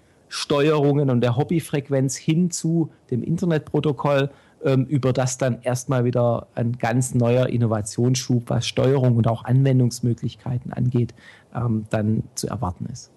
und 0.49 1.22
der 1.22 1.38
Hobbyfrequenz 1.38 2.18
hin 2.18 2.51
zu 2.51 2.89
dem 3.10 3.24
Internetprotokoll 3.24 4.30
über 4.74 5.13
das 5.13 5.38
dann 5.38 5.61
erstmal 5.61 6.05
wieder 6.05 6.47
ein 6.55 6.78
ganz 6.78 7.13
neuer 7.13 7.47
Innovationsschub, 7.47 8.49
was 8.49 8.68
Steuerung 8.68 9.16
und 9.18 9.28
auch 9.28 9.45
Anwendungsmöglichkeiten 9.45 10.74
angeht, 10.74 11.13
ähm, 11.53 11.86
dann 11.89 12.24
zu 12.36 12.47
erwarten 12.47 12.88
ist. 12.91 13.11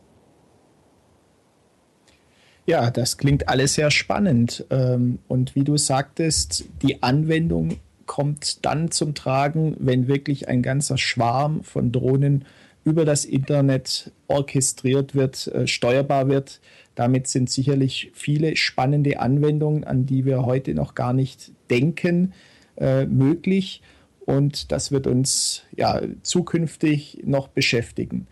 Ja, 2.67 2.91
das 2.91 3.17
klingt 3.17 3.49
alles 3.49 3.75
sehr 3.75 3.91
spannend. 3.91 4.67
Ähm, 4.69 5.21
und 5.27 5.55
wie 5.55 5.65
du 5.65 5.79
sagtest, 5.79 6.67
die 6.83 7.03
Anwendung 7.03 7.79
kommt 8.05 8.67
dann 8.67 8.91
zum 8.91 9.15
Tragen, 9.15 9.75
wenn 9.79 10.07
wirklich 10.07 10.49
ein 10.49 10.61
ganzer 10.61 10.99
Schwarm 10.99 11.63
von 11.63 11.93
Drohnen 11.93 12.45
über 12.85 13.05
das 13.05 13.25
Internet 13.25 14.13
orchestriert 14.27 15.15
wird, 15.15 15.47
äh, 15.47 15.67
steuerbar 15.67 16.29
wird. 16.29 16.61
Damit 16.99 17.29
sind 17.29 17.49
sicherlich 17.49 18.11
viele 18.13 18.57
spannende 18.57 19.21
Anwendungen, 19.21 19.85
an 19.85 20.05
die 20.05 20.25
wir 20.25 20.45
heute 20.45 20.75
noch 20.75 20.97
gar 20.97 21.13
nicht 21.13 21.53
denken, 21.71 22.33
äh, 22.77 23.07
möglich. 23.07 23.83
Und 24.27 24.73
das 24.73 24.91
wird 24.91 25.07
uns 25.07 25.63
ja 25.77 26.03
zukünftig 26.25 27.23
noch 27.25 27.47
beschäftigen. 27.47 28.27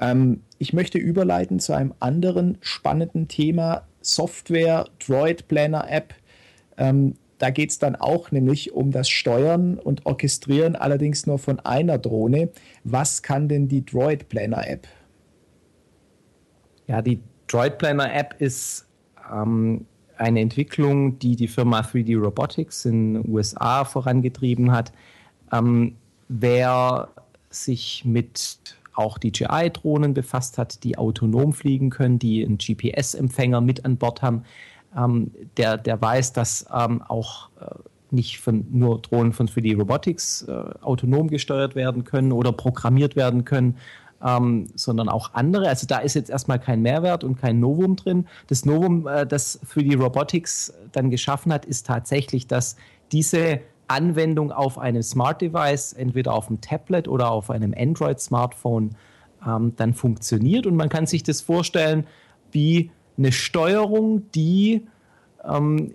Ähm, 0.00 0.42
ich 0.58 0.72
möchte 0.72 0.98
überleiten 0.98 1.58
zu 1.58 1.72
einem 1.72 1.94
anderen 1.98 2.58
spannenden 2.60 3.26
Thema, 3.26 3.88
Software, 4.02 4.84
Droid 5.04 5.48
Planner 5.48 5.90
App. 5.90 6.14
Ähm, 6.78 7.14
da 7.38 7.50
geht 7.50 7.70
es 7.70 7.80
dann 7.80 7.96
auch 7.96 8.30
nämlich 8.30 8.72
um 8.72 8.92
das 8.92 9.08
Steuern 9.08 9.78
und 9.78 10.06
Orchestrieren, 10.06 10.76
allerdings 10.76 11.26
nur 11.26 11.40
von 11.40 11.58
einer 11.58 11.98
Drohne. 11.98 12.50
Was 12.84 13.24
kann 13.24 13.48
denn 13.48 13.66
die 13.66 13.84
Droid 13.84 14.28
Planner 14.28 14.68
App? 14.68 14.86
Ja, 16.86 17.02
die 17.02 17.18
Droid 17.52 17.76
Planner 17.78 18.14
App 18.14 18.34
ist 18.38 18.86
ähm, 19.30 19.84
eine 20.16 20.40
Entwicklung, 20.40 21.18
die 21.18 21.36
die 21.36 21.48
Firma 21.48 21.80
3D 21.80 22.18
Robotics 22.18 22.86
in 22.86 23.14
den 23.14 23.28
USA 23.30 23.84
vorangetrieben 23.84 24.72
hat. 24.72 24.92
Ähm, 25.52 25.96
wer 26.28 27.08
sich 27.50 28.04
mit 28.06 28.76
auch 28.94 29.18
DJI-Drohnen 29.18 30.14
befasst 30.14 30.56
hat, 30.56 30.82
die 30.84 30.96
autonom 30.96 31.52
fliegen 31.52 31.90
können, 31.90 32.18
die 32.18 32.44
einen 32.44 32.58
GPS-Empfänger 32.58 33.60
mit 33.60 33.84
an 33.84 33.96
Bord 33.96 34.22
haben, 34.22 34.44
ähm, 34.96 35.30
der, 35.56 35.76
der 35.76 36.00
weiß, 36.00 36.32
dass 36.32 36.66
ähm, 36.74 37.02
auch 37.02 37.50
äh, 37.60 37.66
nicht 38.10 38.40
von, 38.40 38.66
nur 38.70 39.00
Drohnen 39.00 39.32
von 39.32 39.48
3D 39.48 39.76
Robotics 39.76 40.42
äh, 40.42 40.52
autonom 40.80 41.28
gesteuert 41.28 41.74
werden 41.74 42.04
können 42.04 42.32
oder 42.32 42.52
programmiert 42.52 43.16
werden 43.16 43.44
können, 43.44 43.76
ähm, 44.24 44.68
sondern 44.74 45.08
auch 45.08 45.34
andere. 45.34 45.68
Also 45.68 45.86
da 45.86 45.98
ist 45.98 46.14
jetzt 46.14 46.30
erstmal 46.30 46.58
kein 46.58 46.82
Mehrwert 46.82 47.24
und 47.24 47.40
kein 47.40 47.60
Novum 47.60 47.96
drin. 47.96 48.26
Das 48.46 48.64
Novum, 48.64 49.06
äh, 49.06 49.26
das 49.26 49.58
für 49.64 49.82
die 49.82 49.94
Robotics 49.94 50.72
dann 50.92 51.10
geschaffen 51.10 51.52
hat, 51.52 51.64
ist 51.64 51.86
tatsächlich, 51.86 52.46
dass 52.46 52.76
diese 53.10 53.60
Anwendung 53.88 54.52
auf 54.52 54.78
einem 54.78 55.02
Smart 55.02 55.42
Device, 55.42 55.92
entweder 55.92 56.34
auf 56.34 56.48
einem 56.48 56.60
Tablet 56.60 57.08
oder 57.08 57.30
auf 57.30 57.50
einem 57.50 57.74
Android-Smartphone, 57.76 58.90
ähm, 59.46 59.74
dann 59.76 59.92
funktioniert. 59.92 60.66
Und 60.66 60.76
man 60.76 60.88
kann 60.88 61.06
sich 61.06 61.22
das 61.22 61.40
vorstellen 61.40 62.06
wie 62.52 62.90
eine 63.18 63.32
Steuerung, 63.32 64.30
die 64.32 64.86
ähm, 65.44 65.92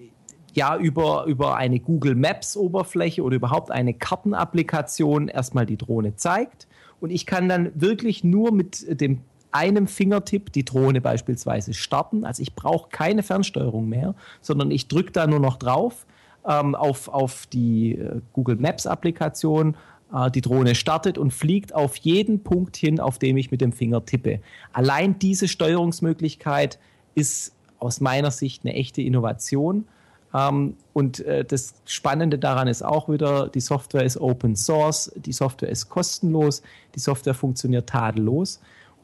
ja 0.53 0.77
über, 0.77 1.25
über 1.25 1.55
eine 1.55 1.79
Google 1.79 2.15
Maps 2.15 2.57
Oberfläche 2.57 3.23
oder 3.23 3.35
überhaupt 3.35 3.71
eine 3.71 3.93
Kartenapplikation 3.93 5.27
erstmal 5.27 5.65
die 5.65 5.77
Drohne 5.77 6.15
zeigt 6.15 6.66
und 6.99 7.11
ich 7.11 7.25
kann 7.25 7.47
dann 7.49 7.71
wirklich 7.75 8.23
nur 8.23 8.51
mit 8.51 9.01
dem 9.01 9.21
einem 9.51 9.87
Fingertipp 9.87 10.51
die 10.51 10.65
Drohne 10.65 11.01
beispielsweise 11.01 11.73
starten. 11.73 12.25
Also 12.25 12.43
ich 12.43 12.53
brauche 12.53 12.89
keine 12.89 13.23
Fernsteuerung 13.23 13.87
mehr, 13.87 14.13
sondern 14.41 14.71
ich 14.71 14.87
drücke 14.87 15.11
da 15.11 15.25
nur 15.25 15.39
noch 15.39 15.57
drauf 15.57 16.05
ähm, 16.45 16.75
auf, 16.75 17.07
auf 17.07 17.47
die 17.47 17.93
äh, 17.93 18.21
Google 18.33 18.57
Maps 18.57 18.85
Applikation. 18.85 19.75
Äh, 20.13 20.31
die 20.31 20.41
Drohne 20.41 20.75
startet 20.75 21.17
und 21.17 21.31
fliegt 21.31 21.73
auf 21.73 21.95
jeden 21.97 22.43
Punkt 22.43 22.77
hin, 22.77 22.99
auf 22.99 23.19
dem 23.19 23.37
ich 23.37 23.49
mit 23.49 23.61
dem 23.61 23.71
Finger 23.71 24.05
tippe. 24.05 24.41
Allein 24.73 25.17
diese 25.19 25.47
Steuerungsmöglichkeit 25.47 26.77
ist 27.15 27.55
aus 27.79 28.01
meiner 28.01 28.31
Sicht 28.31 28.65
eine 28.65 28.73
echte 28.73 29.01
Innovation 29.01 29.85
und 30.33 31.19
äh, 31.21 31.45
das 31.45 31.75
Spannende 31.85 32.37
daran 32.37 32.67
ist 32.67 32.83
auch 32.83 33.09
wieder, 33.09 33.47
die 33.47 33.61
Software 33.61 34.03
ist 34.03 34.17
Open 34.17 34.55
Source, 34.55 35.11
die 35.15 35.31
Software 35.31 35.69
ist 35.69 35.89
kostenlos, 35.89 36.61
die 36.95 36.99
Software 36.99 37.33
funktioniert 37.33 37.87
tadellos 37.87 38.59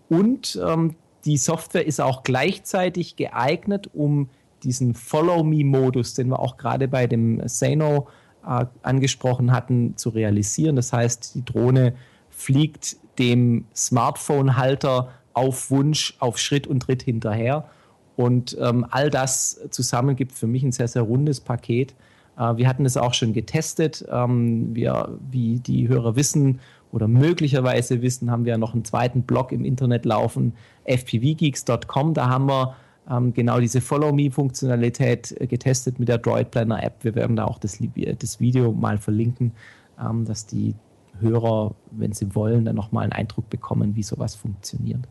und 0.09 0.59
ähm, 0.65 0.95
die 1.26 1.38
Software 1.38 1.86
ist 1.86 2.01
auch 2.01 2.24
gleichzeitig 2.24 3.15
geeignet, 3.15 3.89
um 3.93 4.30
diesen 4.63 4.93
Follow-Me-Modus, 4.93 6.13
den 6.13 6.30
wir 6.30 6.39
auch 6.39 6.57
gerade 6.57 6.88
bei 6.88 7.07
dem 7.07 7.47
Sano 7.47 8.07
äh, 8.45 8.65
angesprochen 8.82 9.51
hatten, 9.51 9.95
zu 9.95 10.09
realisieren. 10.09 10.76
Das 10.76 10.91
heißt, 10.91 11.36
die 11.36 11.45
Drohne 11.45 11.95
fliegt 12.30 12.97
dem 13.19 13.65
Smartphone-Halter 13.76 15.09
auf 15.34 15.71
Wunsch, 15.71 16.15
auf 16.19 16.38
Schritt 16.38 16.67
und 16.67 16.82
Tritt 16.82 17.03
hinterher 17.03 17.69
und 18.16 18.57
ähm, 18.59 18.86
all 18.89 19.09
das 19.09 19.59
zusammen 19.70 20.16
gibt 20.16 20.34
für 20.34 20.47
mich 20.47 20.64
ein 20.64 20.72
sehr, 20.72 20.88
sehr 20.88 21.01
rundes 21.01 21.41
Paket. 21.41 21.93
Äh, 22.38 22.57
wir 22.57 22.68
hatten 22.68 22.86
es 22.86 22.97
auch 22.97 23.14
schon 23.14 23.34
getestet. 23.34 24.05
Ähm, 24.11 24.76
wir, 24.76 25.18
wie 25.32 25.59
die 25.59 25.88
Hörer 25.88 26.16
wissen 26.16 26.59
oder 26.91 27.07
möglicherweise 27.07 28.01
wissen, 28.01 28.30
haben 28.30 28.45
wir 28.45 28.57
noch 28.57 28.74
einen 28.74 28.86
zweiten 28.86 29.24
Blog 29.24 29.51
im 29.51 29.66
Internet 29.66 30.05
laufen, 30.05 30.53
fpvgeeks.com. 30.86 32.14
Da 32.14 32.30
haben 32.30 32.47
wir 32.47 32.76
ähm, 33.09 33.34
genau 33.34 33.59
diese 33.59 33.82
Follow-Me-Funktionalität 33.82 35.36
äh, 35.39 35.47
getestet 35.47 35.99
mit 35.99 36.07
der 36.07 36.20
Droid 36.20 36.51
Planner 36.51 36.84
App. 36.84 37.03
Wir 37.03 37.16
werden 37.16 37.36
da 37.36 37.45
auch 37.45 37.57
das, 37.57 37.80
das 38.20 38.39
Video 38.39 38.72
mal 38.72 38.97
verlinken, 38.97 39.53
ähm, 39.99 40.26
dass 40.26 40.45
die 40.45 40.76
Hörer, 41.20 41.76
wenn 41.91 42.14
sie 42.14 42.34
wollen, 42.36 42.66
dann 42.66 42.76
nochmal 42.76 43.03
einen 43.03 43.14
Eindruck 43.14 43.49
bekommen, 43.49 43.95
wie 43.95 44.03
sowas 44.03 44.36
funktioniert. 44.36 45.01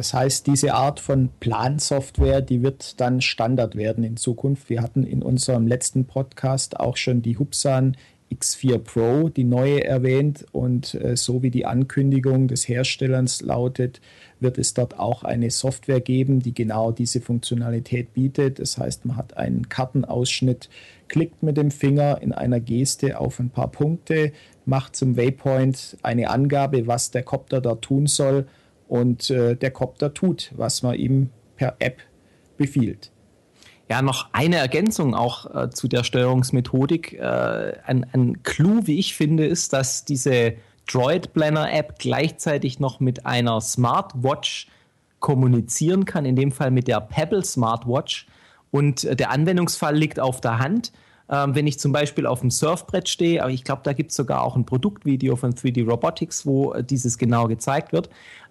Das 0.00 0.14
heißt, 0.14 0.46
diese 0.46 0.72
Art 0.72 0.98
von 0.98 1.28
Plansoftware, 1.40 2.40
die 2.40 2.62
wird 2.62 2.98
dann 3.02 3.20
Standard 3.20 3.76
werden 3.76 4.02
in 4.02 4.16
Zukunft. 4.16 4.70
Wir 4.70 4.80
hatten 4.80 5.04
in 5.04 5.22
unserem 5.22 5.66
letzten 5.66 6.06
Podcast 6.06 6.80
auch 6.80 6.96
schon 6.96 7.20
die 7.20 7.36
Hubsan 7.36 7.98
X4 8.32 8.78
Pro, 8.78 9.28
die 9.28 9.44
neue 9.44 9.84
erwähnt. 9.84 10.46
Und 10.52 10.94
äh, 10.94 11.18
so 11.18 11.42
wie 11.42 11.50
die 11.50 11.66
Ankündigung 11.66 12.48
des 12.48 12.66
Herstellers 12.66 13.42
lautet, 13.42 14.00
wird 14.38 14.56
es 14.56 14.72
dort 14.72 14.98
auch 14.98 15.22
eine 15.22 15.50
Software 15.50 16.00
geben, 16.00 16.40
die 16.40 16.54
genau 16.54 16.92
diese 16.92 17.20
Funktionalität 17.20 18.14
bietet. 18.14 18.58
Das 18.58 18.78
heißt, 18.78 19.04
man 19.04 19.18
hat 19.18 19.36
einen 19.36 19.68
Kartenausschnitt, 19.68 20.70
klickt 21.08 21.42
mit 21.42 21.58
dem 21.58 21.70
Finger 21.70 22.22
in 22.22 22.32
einer 22.32 22.60
Geste 22.60 23.20
auf 23.20 23.38
ein 23.38 23.50
paar 23.50 23.68
Punkte, 23.70 24.32
macht 24.64 24.96
zum 24.96 25.18
Waypoint 25.18 25.98
eine 26.02 26.30
Angabe, 26.30 26.86
was 26.86 27.10
der 27.10 27.22
Copter 27.22 27.60
da 27.60 27.74
tun 27.74 28.06
soll 28.06 28.46
und 28.90 29.30
äh, 29.30 29.54
der 29.54 29.70
Copter 29.70 30.12
tut, 30.12 30.50
was 30.56 30.82
man 30.82 30.96
ihm 30.96 31.30
per 31.56 31.76
App 31.78 31.98
befiehlt. 32.56 33.12
Ja, 33.88 34.02
noch 34.02 34.28
eine 34.32 34.56
Ergänzung 34.56 35.14
auch 35.14 35.54
äh, 35.54 35.70
zu 35.70 35.86
der 35.86 36.02
Steuerungsmethodik. 36.02 37.12
Äh, 37.12 37.74
ein, 37.86 38.04
ein 38.12 38.42
Clou, 38.42 38.86
wie 38.86 38.98
ich 38.98 39.14
finde, 39.14 39.46
ist, 39.46 39.72
dass 39.72 40.04
diese 40.04 40.54
Droid 40.90 41.32
Planner 41.32 41.72
App 41.72 42.00
gleichzeitig 42.00 42.80
noch 42.80 42.98
mit 42.98 43.26
einer 43.26 43.60
Smartwatch 43.60 44.66
kommunizieren 45.20 46.04
kann, 46.04 46.24
in 46.24 46.34
dem 46.34 46.50
Fall 46.50 46.72
mit 46.72 46.88
der 46.88 47.00
Pebble 47.00 47.44
Smartwatch. 47.44 48.26
Und 48.72 49.04
äh, 49.04 49.14
der 49.14 49.30
Anwendungsfall 49.30 49.96
liegt 49.96 50.18
auf 50.18 50.40
der 50.40 50.58
Hand. 50.58 50.90
Ähm, 51.30 51.54
wenn 51.54 51.68
ich 51.68 51.78
zum 51.78 51.92
Beispiel 51.92 52.26
auf 52.26 52.40
dem 52.40 52.50
Surfbrett 52.50 53.08
stehe, 53.08 53.40
aber 53.40 53.52
ich 53.52 53.62
glaube, 53.62 53.82
da 53.84 53.92
gibt 53.92 54.10
es 54.10 54.16
sogar 54.16 54.42
auch 54.42 54.56
ein 54.56 54.66
Produktvideo 54.66 55.36
von 55.36 55.52
3D 55.52 55.88
Robotics, 55.88 56.44
wo 56.44 56.72
äh, 56.72 56.82
dieses 56.82 57.18
genau 57.18 57.46
gezeigt 57.46 57.92
wird. 57.92 58.10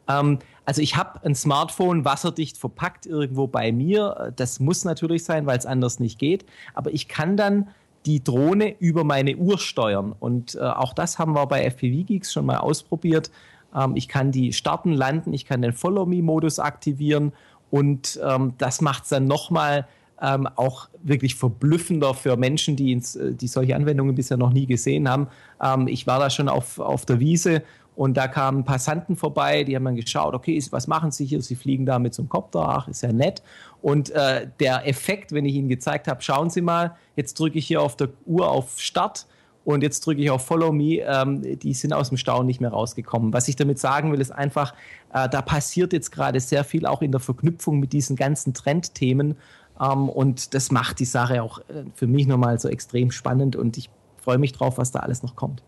Ähm, 0.10 0.40
also 0.66 0.82
ich 0.82 0.98
habe 0.98 1.24
ein 1.24 1.36
Smartphone 1.36 2.04
wasserdicht 2.04 2.58
verpackt 2.58 3.06
irgendwo 3.06 3.48
bei 3.48 3.72
mir. 3.72 4.34
Das 4.36 4.60
muss 4.60 4.84
natürlich 4.84 5.24
sein, 5.24 5.46
weil 5.46 5.58
es 5.58 5.66
anders 5.66 6.00
nicht 6.00 6.20
geht. 6.20 6.46
Aber 6.74 6.94
ich 6.94 7.08
kann 7.08 7.38
dann 7.38 7.70
die 8.06 8.24
Drohne 8.24 8.76
über 8.80 9.04
meine 9.04 9.36
Uhr 9.38 9.58
steuern. 9.58 10.16
Und 10.20 10.56
äh, 10.56 10.60
auch 10.60 10.94
das 10.94 11.20
haben 11.20 11.34
wir 11.34 11.46
bei 11.48 11.64
FPV 11.64 12.06
Geeks 12.06 12.34
schon 12.34 12.46
mal 12.46 12.58
ausprobiert. 12.58 13.32
Ähm, 13.76 13.96
ich 13.96 14.08
kann 14.08 14.32
die 14.32 14.54
starten, 14.54 14.94
landen, 14.94 15.34
ich 15.34 15.46
kann 15.46 15.62
den 15.62 15.74
Follow-Me-Modus 15.74 16.60
aktivieren 16.60 17.34
und 17.72 18.20
ähm, 18.24 18.54
das 18.58 18.82
macht 18.82 19.04
es 19.04 19.10
dann 19.10 19.26
nochmal 19.26 19.88
ähm, 20.22 20.48
auch 20.56 20.90
wirklich 21.02 21.36
verblüffender 21.36 22.14
für 22.14 22.36
Menschen, 22.36 22.76
die, 22.76 22.92
ins, 22.92 23.16
äh, 23.16 23.34
die 23.34 23.48
solche 23.48 23.76
Anwendungen 23.76 24.16
bisher 24.16 24.38
noch 24.38 24.52
nie 24.52 24.66
gesehen 24.66 25.08
haben. 25.08 25.28
Ähm, 25.62 25.88
ich 25.88 26.08
war 26.08 26.20
da 26.20 26.30
schon 26.30 26.50
auf, 26.50 26.80
auf 26.80 27.06
der 27.06 27.20
Wiese 27.20 27.64
und 28.00 28.16
da 28.16 28.30
kamen 28.30 28.64
Passanten 28.64 29.18
vorbei, 29.18 29.66
die 29.66 29.76
haben 29.76 29.84
dann 29.84 29.98
geschaut, 29.98 30.34
okay, 30.34 30.58
was 30.70 30.88
machen 30.88 31.12
sie 31.12 31.26
hier? 31.26 31.42
Sie 31.42 31.56
fliegen 31.56 31.86
da 31.86 32.00
mit 32.00 32.14
so 32.14 32.22
einem 32.22 32.30
Kopter, 32.30 32.62
ach, 32.62 32.88
ist 32.88 33.04
ja 33.04 33.12
nett. 33.12 33.44
Und 33.82 34.10
äh, 34.12 34.48
der 34.62 34.88
Effekt, 34.88 35.34
wenn 35.34 35.44
ich 35.44 35.56
ihnen 35.56 35.68
gezeigt 35.68 36.08
habe, 36.08 36.22
schauen 36.22 36.50
Sie 36.50 36.62
mal, 36.62 36.96
jetzt 37.18 37.38
drücke 37.38 37.58
ich 37.58 37.68
hier 37.68 37.82
auf 37.82 37.98
der 37.98 38.08
Uhr 38.26 38.50
auf 38.50 38.80
Start 38.80 39.28
und 39.66 39.84
jetzt 39.84 40.00
drücke 40.06 40.22
ich 40.22 40.32
auf 40.32 40.46
Follow 40.46 40.72
Me, 40.72 41.02
ähm, 41.02 41.60
die 41.60 41.74
sind 41.74 41.92
aus 41.92 42.08
dem 42.08 42.18
Staunen 42.18 42.48
nicht 42.48 42.62
mehr 42.62 42.70
rausgekommen. 42.70 43.34
Was 43.34 43.50
ich 43.50 43.58
damit 43.58 43.80
sagen 43.80 44.14
will, 44.14 44.22
ist 44.22 44.32
einfach, 44.32 44.74
äh, 45.14 45.28
da 45.28 45.42
passiert 45.42 45.92
jetzt 45.92 46.14
gerade 46.14 46.40
sehr 46.40 46.64
viel 46.64 46.86
auch 46.86 47.02
in 47.02 47.12
der 47.12 47.20
Verknüpfung 47.20 47.82
mit 47.82 47.92
diesen 47.92 48.16
ganzen 48.16 48.54
Trendthemen 48.54 49.36
ähm, 49.78 50.08
und 50.08 50.54
das 50.54 50.72
macht 50.72 51.00
die 51.00 51.06
Sache 51.06 51.44
auch 51.44 51.60
äh, 51.68 51.84
für 51.96 52.08
mich 52.08 52.28
nochmal 52.28 52.62
so 52.62 52.70
extrem 52.70 53.12
spannend 53.12 53.58
und 53.58 53.78
ich 53.78 53.90
freue 54.24 54.38
mich 54.38 54.54
drauf, 54.54 54.78
was 54.78 54.92
da 54.92 55.00
alles 55.00 55.22
noch 55.22 55.36
kommt. 55.36 55.64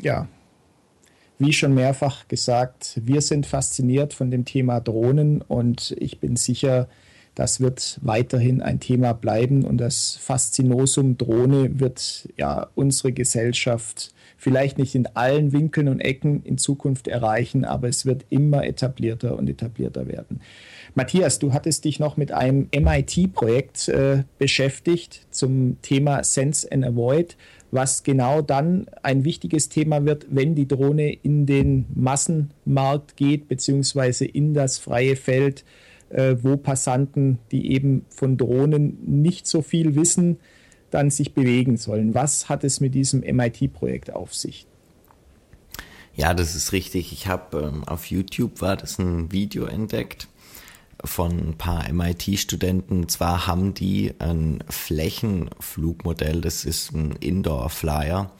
Ja, 0.00 0.26
wie 1.40 1.52
schon 1.52 1.74
mehrfach 1.74 2.28
gesagt, 2.28 3.00
wir 3.02 3.22
sind 3.22 3.46
fasziniert 3.46 4.14
von 4.14 4.30
dem 4.30 4.44
Thema 4.44 4.80
Drohnen 4.80 5.40
und 5.40 5.96
ich 5.98 6.20
bin 6.20 6.36
sicher, 6.36 6.88
das 7.34 7.60
wird 7.60 7.98
weiterhin 8.02 8.60
ein 8.60 8.80
Thema 8.80 9.14
bleiben 9.14 9.64
und 9.64 9.78
das 9.78 10.18
Faszinosum 10.20 11.16
Drohne 11.16 11.80
wird 11.80 12.28
ja 12.36 12.68
unsere 12.74 13.12
Gesellschaft 13.12 14.12
vielleicht 14.36 14.78
nicht 14.78 14.94
in 14.94 15.06
allen 15.14 15.52
Winkeln 15.52 15.88
und 15.88 16.00
Ecken 16.00 16.42
in 16.44 16.58
Zukunft 16.58 17.08
erreichen, 17.08 17.64
aber 17.64 17.88
es 17.88 18.06
wird 18.06 18.24
immer 18.30 18.64
etablierter 18.64 19.36
und 19.36 19.48
etablierter 19.48 20.08
werden. 20.08 20.40
Matthias, 20.94 21.38
du 21.38 21.52
hattest 21.52 21.84
dich 21.84 22.00
noch 22.00 22.16
mit 22.16 22.32
einem 22.32 22.68
MIT-Projekt 22.74 23.88
äh, 23.88 24.24
beschäftigt 24.38 25.26
zum 25.30 25.80
Thema 25.82 26.24
Sense 26.24 26.70
and 26.70 26.84
Avoid 26.84 27.36
was 27.70 28.02
genau 28.02 28.42
dann 28.42 28.86
ein 29.02 29.24
wichtiges 29.24 29.68
Thema 29.68 30.04
wird, 30.04 30.26
wenn 30.30 30.54
die 30.54 30.66
Drohne 30.66 31.12
in 31.12 31.46
den 31.46 31.86
Massenmarkt 31.94 33.16
geht, 33.16 33.48
beziehungsweise 33.48 34.24
in 34.24 34.54
das 34.54 34.78
freie 34.78 35.16
Feld, 35.16 35.64
äh, 36.10 36.36
wo 36.40 36.56
Passanten, 36.56 37.38
die 37.52 37.72
eben 37.72 38.04
von 38.08 38.36
Drohnen 38.36 38.98
nicht 39.06 39.46
so 39.46 39.62
viel 39.62 39.94
wissen, 39.94 40.38
dann 40.90 41.10
sich 41.10 41.34
bewegen 41.34 41.76
sollen. 41.76 42.14
Was 42.14 42.48
hat 42.48 42.64
es 42.64 42.80
mit 42.80 42.94
diesem 42.94 43.20
MIT-Projekt 43.20 44.12
auf 44.12 44.34
sich? 44.34 44.66
Ja, 46.16 46.34
das 46.34 46.56
ist 46.56 46.72
richtig. 46.72 47.12
Ich 47.12 47.28
habe 47.28 47.70
ähm, 47.72 47.84
auf 47.84 48.06
YouTube 48.06 48.60
war 48.60 48.76
das 48.76 48.98
ein 48.98 49.30
Video 49.30 49.66
entdeckt 49.66 50.28
von 51.04 51.50
ein 51.50 51.58
paar 51.58 51.90
MIT-Studenten. 51.92 53.08
Zwar 53.08 53.46
haben 53.46 53.74
die 53.74 54.14
ein 54.18 54.62
Flächenflugmodell, 54.68 56.40
das 56.40 56.64
ist 56.64 56.92
ein 56.92 57.12
Indoor-Flyer, 57.12 58.30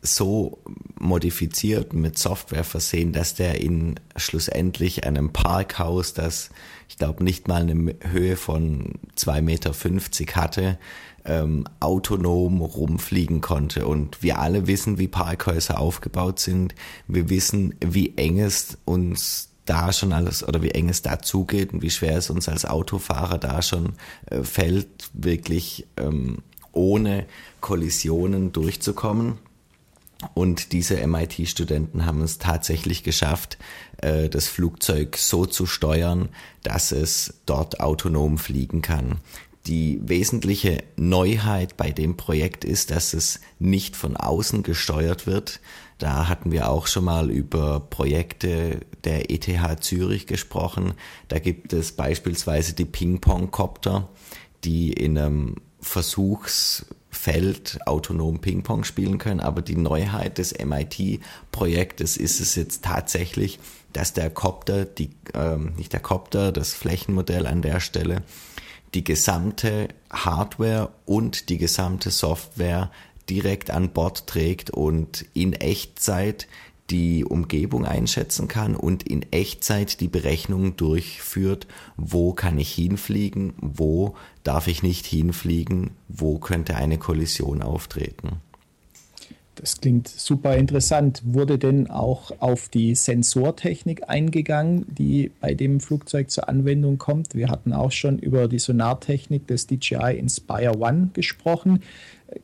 so 0.00 0.58
modifiziert 0.98 1.92
mit 1.92 2.18
Software 2.18 2.64
versehen, 2.64 3.12
dass 3.12 3.34
der 3.34 3.60
in 3.60 3.96
schlussendlich 4.16 5.04
einem 5.04 5.32
Parkhaus, 5.32 6.14
das 6.14 6.50
ich 6.88 6.96
glaube 6.96 7.22
nicht 7.22 7.48
mal 7.48 7.62
eine 7.62 7.96
Höhe 8.02 8.36
von 8.36 8.94
2,50 9.16 9.42
Meter 9.42 10.40
hatte, 10.40 10.78
ähm, 11.24 11.64
autonom 11.80 12.62
rumfliegen 12.62 13.40
konnte. 13.40 13.86
Und 13.86 14.22
wir 14.22 14.38
alle 14.38 14.66
wissen, 14.66 14.98
wie 14.98 15.08
Parkhäuser 15.08 15.78
aufgebaut 15.78 16.38
sind. 16.38 16.74
Wir 17.06 17.28
wissen, 17.28 17.74
wie 17.84 18.16
eng 18.16 18.40
es 18.40 18.78
uns 18.84 19.47
da 19.68 19.92
schon 19.92 20.12
alles 20.12 20.46
oder 20.46 20.62
wie 20.62 20.70
eng 20.70 20.88
es 20.88 21.02
da 21.02 21.20
zugeht 21.20 21.72
und 21.72 21.82
wie 21.82 21.90
schwer 21.90 22.16
es 22.16 22.30
uns 22.30 22.48
als 22.48 22.64
Autofahrer 22.64 23.38
da 23.38 23.62
schon 23.62 23.94
äh, 24.26 24.42
fällt, 24.42 25.10
wirklich 25.12 25.86
ähm, 25.96 26.38
ohne 26.72 27.26
Kollisionen 27.60 28.52
durchzukommen. 28.52 29.38
Und 30.34 30.72
diese 30.72 31.06
MIT-Studenten 31.06 32.04
haben 32.04 32.22
es 32.22 32.38
tatsächlich 32.38 33.04
geschafft, 33.04 33.58
äh, 33.98 34.28
das 34.28 34.48
Flugzeug 34.48 35.16
so 35.16 35.46
zu 35.46 35.66
steuern, 35.66 36.28
dass 36.62 36.90
es 36.90 37.34
dort 37.46 37.80
autonom 37.80 38.38
fliegen 38.38 38.82
kann. 38.82 39.18
Die 39.66 40.00
wesentliche 40.02 40.82
Neuheit 40.96 41.76
bei 41.76 41.90
dem 41.90 42.16
Projekt 42.16 42.64
ist, 42.64 42.90
dass 42.90 43.12
es 43.12 43.40
nicht 43.58 43.96
von 43.96 44.16
außen 44.16 44.62
gesteuert 44.62 45.26
wird, 45.26 45.60
da 45.98 46.28
hatten 46.28 46.52
wir 46.52 46.70
auch 46.70 46.86
schon 46.86 47.04
mal 47.04 47.30
über 47.30 47.80
Projekte 47.80 48.80
der 49.04 49.30
ETH 49.30 49.82
Zürich 49.82 50.26
gesprochen. 50.26 50.94
Da 51.26 51.40
gibt 51.40 51.72
es 51.72 51.92
beispielsweise 51.92 52.72
die 52.72 52.84
Ping-Pong-Copter, 52.84 54.08
die 54.64 54.92
in 54.92 55.18
einem 55.18 55.56
Versuchsfeld 55.80 57.80
autonom 57.86 58.40
Ping-Pong 58.40 58.84
spielen 58.84 59.18
können. 59.18 59.40
Aber 59.40 59.60
die 59.60 59.76
Neuheit 59.76 60.38
des 60.38 60.54
MIT-Projektes 60.56 62.16
ist 62.16 62.40
es 62.40 62.54
jetzt 62.54 62.84
tatsächlich, 62.84 63.58
dass 63.92 64.12
der 64.12 64.30
Copter, 64.30 64.84
die, 64.84 65.10
ähm, 65.34 65.72
nicht 65.76 65.92
der 65.92 66.00
Copter, 66.00 66.52
das 66.52 66.74
Flächenmodell 66.74 67.46
an 67.46 67.62
der 67.62 67.80
Stelle, 67.80 68.22
die 68.94 69.04
gesamte 69.04 69.88
Hardware 70.10 70.90
und 71.04 71.48
die 71.48 71.58
gesamte 71.58 72.10
Software 72.10 72.90
direkt 73.30 73.70
an 73.70 73.90
Bord 73.90 74.26
trägt 74.26 74.70
und 74.70 75.24
in 75.34 75.52
Echtzeit 75.52 76.48
die 76.90 77.24
Umgebung 77.24 77.84
einschätzen 77.84 78.48
kann 78.48 78.74
und 78.74 79.02
in 79.02 79.24
Echtzeit 79.30 80.00
die 80.00 80.08
Berechnungen 80.08 80.76
durchführt, 80.76 81.66
wo 81.96 82.32
kann 82.32 82.58
ich 82.58 82.72
hinfliegen, 82.72 83.52
wo 83.60 84.16
darf 84.42 84.68
ich 84.68 84.82
nicht 84.82 85.06
hinfliegen, 85.06 85.90
wo 86.08 86.38
könnte 86.38 86.76
eine 86.76 86.98
Kollision 86.98 87.62
auftreten. 87.62 88.40
Das 89.60 89.80
klingt 89.80 90.06
super 90.06 90.56
interessant. 90.56 91.20
Wurde 91.24 91.58
denn 91.58 91.90
auch 91.90 92.30
auf 92.38 92.68
die 92.68 92.94
Sensortechnik 92.94 94.08
eingegangen, 94.08 94.86
die 94.88 95.32
bei 95.40 95.54
dem 95.54 95.80
Flugzeug 95.80 96.30
zur 96.30 96.48
Anwendung 96.48 96.98
kommt? 96.98 97.34
Wir 97.34 97.48
hatten 97.48 97.72
auch 97.72 97.90
schon 97.90 98.20
über 98.20 98.46
die 98.46 98.60
Sonartechnik 98.60 99.48
des 99.48 99.66
DJI 99.66 100.16
Inspire 100.16 100.78
One 100.78 101.10
gesprochen. 101.12 101.82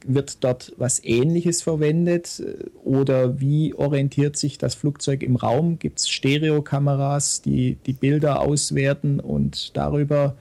Wird 0.07 0.43
dort 0.43 0.72
was 0.78 1.03
Ähnliches 1.05 1.62
verwendet 1.62 2.43
oder 2.82 3.41
wie 3.41 3.74
orientiert 3.74 4.37
sich 4.37 4.57
das 4.57 4.74
Flugzeug 4.74 5.22
im 5.22 5.37
Raum? 5.37 5.78
Gibt 5.78 6.01
es 6.01 6.09
Stereokameras, 6.09 7.43
die 7.43 7.76
die 7.87 7.93
Bilder 7.93 8.41
auswerten 8.41 9.20
und 9.20 9.76
darüber 9.76 10.37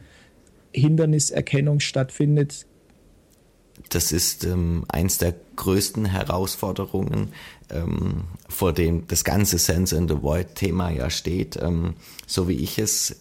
Hinderniserkennung 0.71 1.81
stattfindet? 1.81 2.65
Das 3.89 4.11
ist 4.11 4.43
ähm, 4.45 4.85
eins 4.87 5.17
der 5.17 5.35
größten 5.55 6.05
Herausforderungen, 6.05 7.33
ähm, 7.69 8.23
vor 8.47 8.71
dem 8.73 9.07
das 9.07 9.23
ganze 9.23 9.57
Sense 9.57 9.95
in 9.95 10.07
the 10.07 10.21
Void 10.21 10.55
Thema 10.55 10.89
ja 10.89 11.09
steht. 11.09 11.57
Ähm, 11.61 11.95
so 12.27 12.47
wie 12.47 12.55
ich 12.55 12.79
es 12.79 13.19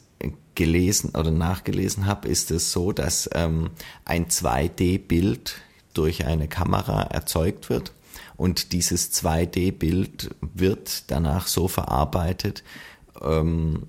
gelesen 0.55 1.11
oder 1.17 1.31
nachgelesen 1.31 2.07
habe, 2.07 2.29
ist 2.29 2.51
es 2.51 2.73
so, 2.73 2.93
dass 2.93 3.29
ähm, 3.35 3.71
ein 4.05 4.27
2D-Bild 4.27 5.55
durch 5.95 6.27
eine 6.27 6.49
Kamera 6.49 7.03
erzeugt 7.03 7.71
wird. 7.71 7.93
Und 8.37 8.73
dieses 8.73 9.13
2D-Bild 9.13 10.35
wird 10.41 11.11
danach 11.11 11.47
so 11.47 11.69
verarbeitet, 11.69 12.63
ähm, 13.21 13.85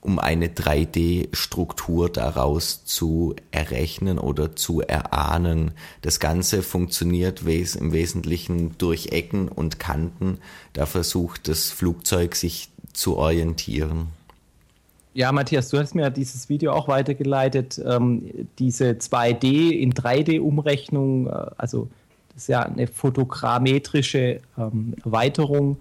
um 0.00 0.20
eine 0.20 0.48
3D-Struktur 0.48 2.08
daraus 2.08 2.84
zu 2.84 3.34
errechnen 3.50 4.20
oder 4.20 4.54
zu 4.54 4.80
erahnen. 4.80 5.72
Das 6.02 6.20
Ganze 6.20 6.62
funktioniert 6.62 7.42
im 7.42 7.92
Wesentlichen 7.92 8.78
durch 8.78 9.08
Ecken 9.08 9.48
und 9.48 9.80
Kanten. 9.80 10.38
Da 10.74 10.86
versucht 10.86 11.48
das 11.48 11.70
Flugzeug 11.70 12.36
sich 12.36 12.70
zu 12.92 13.16
orientieren. 13.16 14.08
Ja, 15.16 15.32
Matthias, 15.32 15.70
du 15.70 15.78
hast 15.78 15.94
mir 15.94 16.10
dieses 16.10 16.50
Video 16.50 16.72
auch 16.72 16.88
weitergeleitet. 16.88 17.80
Ähm, 17.82 18.48
diese 18.58 18.90
2D 18.90 19.70
in 19.70 19.94
3D-Umrechnung, 19.94 21.28
äh, 21.28 21.46
also 21.56 21.88
das 22.34 22.42
ist 22.42 22.48
ja 22.48 22.60
eine 22.60 22.86
fotogrammetrische 22.86 24.42
ähm, 24.58 24.92
Erweiterung. 25.02 25.78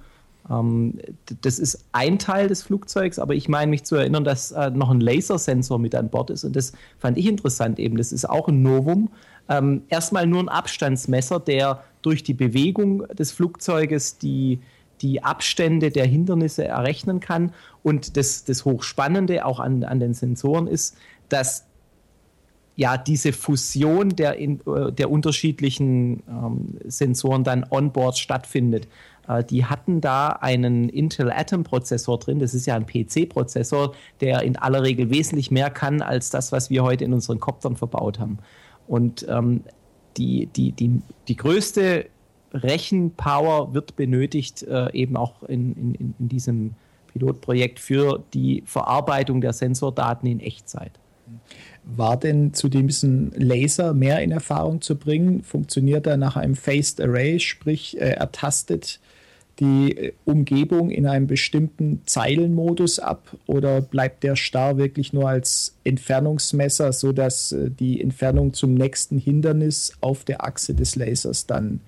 Ähm, 0.50 1.00
das 1.42 1.60
ist 1.60 1.84
ein 1.92 2.18
Teil 2.18 2.48
des 2.48 2.64
Flugzeugs, 2.64 3.20
aber 3.20 3.36
ich 3.36 3.50
meine 3.50 3.72
mich 3.72 3.84
zu 3.84 3.98
erinnern, 3.98 4.24
dass 4.24 4.54
äh, 4.54 4.70
noch 4.70 4.90
ein 4.90 5.02
Lasersensor 5.02 5.80
mit 5.80 5.96
an 5.96 6.08
Bord 6.08 6.30
ist 6.30 6.46
und 6.46 6.56
das 6.56 6.72
fand 6.98 7.18
ich 7.18 7.28
interessant 7.28 7.78
eben. 7.78 7.98
Das 7.98 8.14
ist 8.14 8.24
auch 8.30 8.48
ein 8.48 8.62
Novum. 8.62 9.10
Ähm, 9.50 9.82
erstmal 9.90 10.28
nur 10.28 10.44
ein 10.44 10.50
Abstandsmesser, 10.50 11.42
der 11.42 11.84
durch 12.02 12.24
die 12.24 12.34
Bewegung 12.34 13.06
des 13.10 13.34
Flugzeuges 13.34 14.18
die 14.18 14.62
die 15.02 15.24
Abstände 15.24 15.92
der 15.92 16.06
Hindernisse 16.06 16.66
errechnen 16.66 17.20
kann. 17.20 17.54
Und 17.84 18.18
das, 18.18 18.44
das 18.44 18.66
Hochspannende 18.66 19.46
auch 19.46 19.60
an, 19.60 19.84
an 19.84 20.00
den 20.00 20.14
Sensoren 20.14 20.68
ist, 20.68 20.98
dass 21.30 21.66
ja 22.76 22.98
diese 22.98 23.32
Fusion 23.32 24.10
der, 24.10 24.38
in, 24.38 24.60
äh, 24.68 24.92
der 24.92 25.10
unterschiedlichen 25.10 26.24
ähm, 26.28 26.78
Sensoren 26.86 27.44
dann 27.44 27.66
onboard 27.70 28.18
stattfindet. 28.18 28.88
Äh, 29.28 29.44
die 29.44 29.66
hatten 29.66 30.02
da 30.02 30.30
einen 30.30 30.90
Intel 30.90 31.32
Atom 31.32 31.64
Prozessor 31.64 32.20
drin. 32.20 32.40
Das 32.40 32.54
ist 32.54 32.66
ja 32.66 32.76
ein 32.76 32.86
PC-Prozessor, 32.86 33.94
der 34.22 34.42
in 34.44 34.58
aller 34.58 34.84
Regel 34.84 35.10
wesentlich 35.10 35.52
mehr 35.52 35.70
kann 35.70 36.02
als 36.02 36.30
das, 36.30 36.52
was 36.52 36.70
wir 36.70 36.84
heute 36.84 37.06
in 37.06 37.14
unseren 37.14 37.40
Koptern 37.40 37.76
verbaut 37.76 38.20
haben. 38.20 38.40
Und 38.88 39.26
ähm, 39.30 39.62
die, 40.18 40.48
die, 40.48 40.72
die, 40.72 41.02
die 41.28 41.36
größte 41.36 42.08
Rechenpower 42.54 43.74
wird 43.74 43.96
benötigt, 43.96 44.64
äh, 44.64 44.92
eben 44.94 45.18
auch 45.18 45.44
in, 45.44 45.74
in, 45.74 46.16
in 46.20 46.30
diesem 46.30 46.76
Pilotprojekt 47.08 47.80
für 47.80 48.24
die 48.34 48.64
Verarbeitung 48.66 49.42
der 49.42 49.54
Sensordaten 49.54 50.30
in 50.30 50.40
Echtzeit. 50.40 50.92
War 51.84 52.18
denn 52.18 52.54
zu 52.54 52.70
diesem 52.70 53.32
Laser 53.36 53.94
mehr 53.94 54.22
in 54.22 54.32
Erfahrung 54.32 54.82
zu 54.82 54.96
bringen? 54.96 55.44
Funktioniert 55.44 56.08
er 56.08 56.18
nach 56.18 56.36
einem 56.36 56.56
Phased 56.56 57.02
Array, 57.02 57.40
sprich 57.40 58.00
äh, 58.00 58.12
er 58.12 58.28
die 59.60 59.98
äh, 59.98 60.14
Umgebung 60.26 60.90
in 60.90 61.06
einem 61.08 61.28
bestimmten 61.28 62.02
Zeilenmodus 62.06 63.00
ab 63.00 63.36
oder 63.46 63.82
bleibt 63.82 64.24
der 64.24 64.36
starr 64.36 64.78
wirklich 64.78 65.14
nur 65.14 65.30
als 65.30 65.78
Entfernungsmesser, 65.84 66.92
sodass 66.92 67.52
äh, 67.52 67.70
die 67.70 68.02
Entfernung 68.02 68.54
zum 68.54 68.74
nächsten 68.74 69.18
Hindernis 69.18 69.94
auf 70.02 70.26
der 70.26 70.44
Achse 70.44 70.74
des 70.74 70.96
Lasers 70.96 71.46
dann 71.46 71.82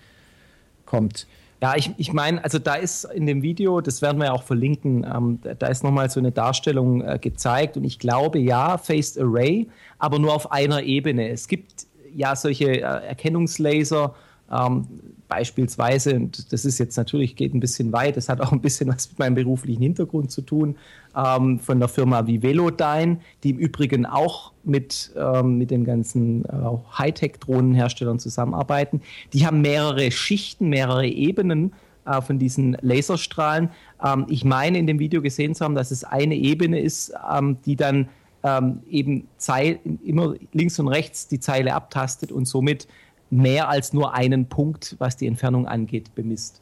kommt? 0.88 1.28
Ja, 1.62 1.76
ich, 1.76 1.92
ich 1.98 2.14
meine, 2.14 2.44
also 2.44 2.60
da 2.60 2.76
ist 2.76 3.06
in 3.06 3.26
dem 3.26 3.42
Video, 3.42 3.82
das 3.82 4.02
werden 4.02 4.20
wir 4.20 4.26
ja 4.26 4.32
auch 4.32 4.44
verlinken, 4.44 5.04
ähm, 5.04 5.40
da 5.58 5.68
ist 5.68 5.84
nochmal 5.84 6.10
so 6.10 6.20
eine 6.20 6.32
Darstellung 6.32 7.02
äh, 7.02 7.18
gezeigt 7.20 7.78
und 7.78 7.84
ich 7.84 7.98
glaube 7.98 8.38
ja, 8.38 8.78
Phased 8.78 9.20
Array, 9.20 9.68
aber 9.98 10.20
nur 10.20 10.34
auf 10.34 10.52
einer 10.52 10.84
Ebene. 10.84 11.30
Es 11.30 11.48
gibt 11.48 11.88
ja 12.16 12.36
solche 12.36 12.82
äh, 12.82 13.08
Erkennungslaser, 13.08 14.14
ähm, 14.52 14.88
beispielsweise, 15.28 16.16
und 16.16 16.52
das 16.52 16.66
ist 16.66 16.78
jetzt 16.78 16.98
natürlich, 16.98 17.36
geht 17.36 17.54
ein 17.54 17.60
bisschen 17.60 17.92
weit, 17.92 18.18
das 18.18 18.30
hat 18.30 18.42
auch 18.42 18.52
ein 18.52 18.62
bisschen 18.62 18.90
was 18.90 19.10
mit 19.10 19.20
meinem 19.20 19.36
beruflichen 19.36 19.82
Hintergrund 19.82 20.32
zu 20.32 20.42
tun, 20.42 20.76
ähm, 21.16 21.60
von 21.60 21.80
der 21.80 21.90
Firma 21.90 22.28
wie 22.28 22.42
Velodyne, 22.42 23.20
die 23.44 23.52
im 23.52 23.58
Übrigen 23.58 24.06
auch 24.06 24.54
mit, 24.64 25.12
ähm, 25.18 25.58
mit 25.58 25.72
den 25.72 25.84
ganzen 25.84 26.46
äh, 26.46 26.50
Hightech-Drohnenherstellern 26.98 28.20
zusammenarbeiten. 28.20 29.02
Die 29.34 29.46
haben 29.46 29.62
mehrere 29.62 30.12
Schichten, 30.12 30.70
mehrere 30.70 31.08
Ebenen 31.08 31.74
äh, 32.06 32.22
von 32.22 32.40
diesen 32.40 32.78
Laserstrahlen. 32.82 33.70
Ähm, 34.04 34.26
ich 34.30 34.46
meine, 34.46 34.78
in 34.78 34.88
dem 34.88 35.00
Video 35.00 35.22
gesehen 35.22 35.56
zu 35.56 35.66
haben, 35.66 35.76
dass 35.76 35.92
es 35.92 36.04
eine 36.04 36.36
Ebene 36.36 36.80
ist, 36.80 37.14
ähm, 37.32 37.58
die 37.66 37.76
dann 37.76 38.10
ähm, 38.44 38.80
eben 38.90 39.28
Zeil, 39.38 39.80
immer 40.04 40.36
links 40.54 40.80
und 40.80 40.88
rechts 40.88 41.28
die 41.28 41.40
Zeile 41.40 41.74
abtastet 41.74 42.32
und 42.32 42.46
somit 42.46 42.88
mehr 43.30 43.70
als 43.70 43.94
nur 43.94 44.14
einen 44.14 44.48
Punkt, 44.48 44.96
was 45.00 45.18
die 45.18 45.28
Entfernung 45.28 45.68
angeht, 45.68 46.16
bemisst. 46.16 46.62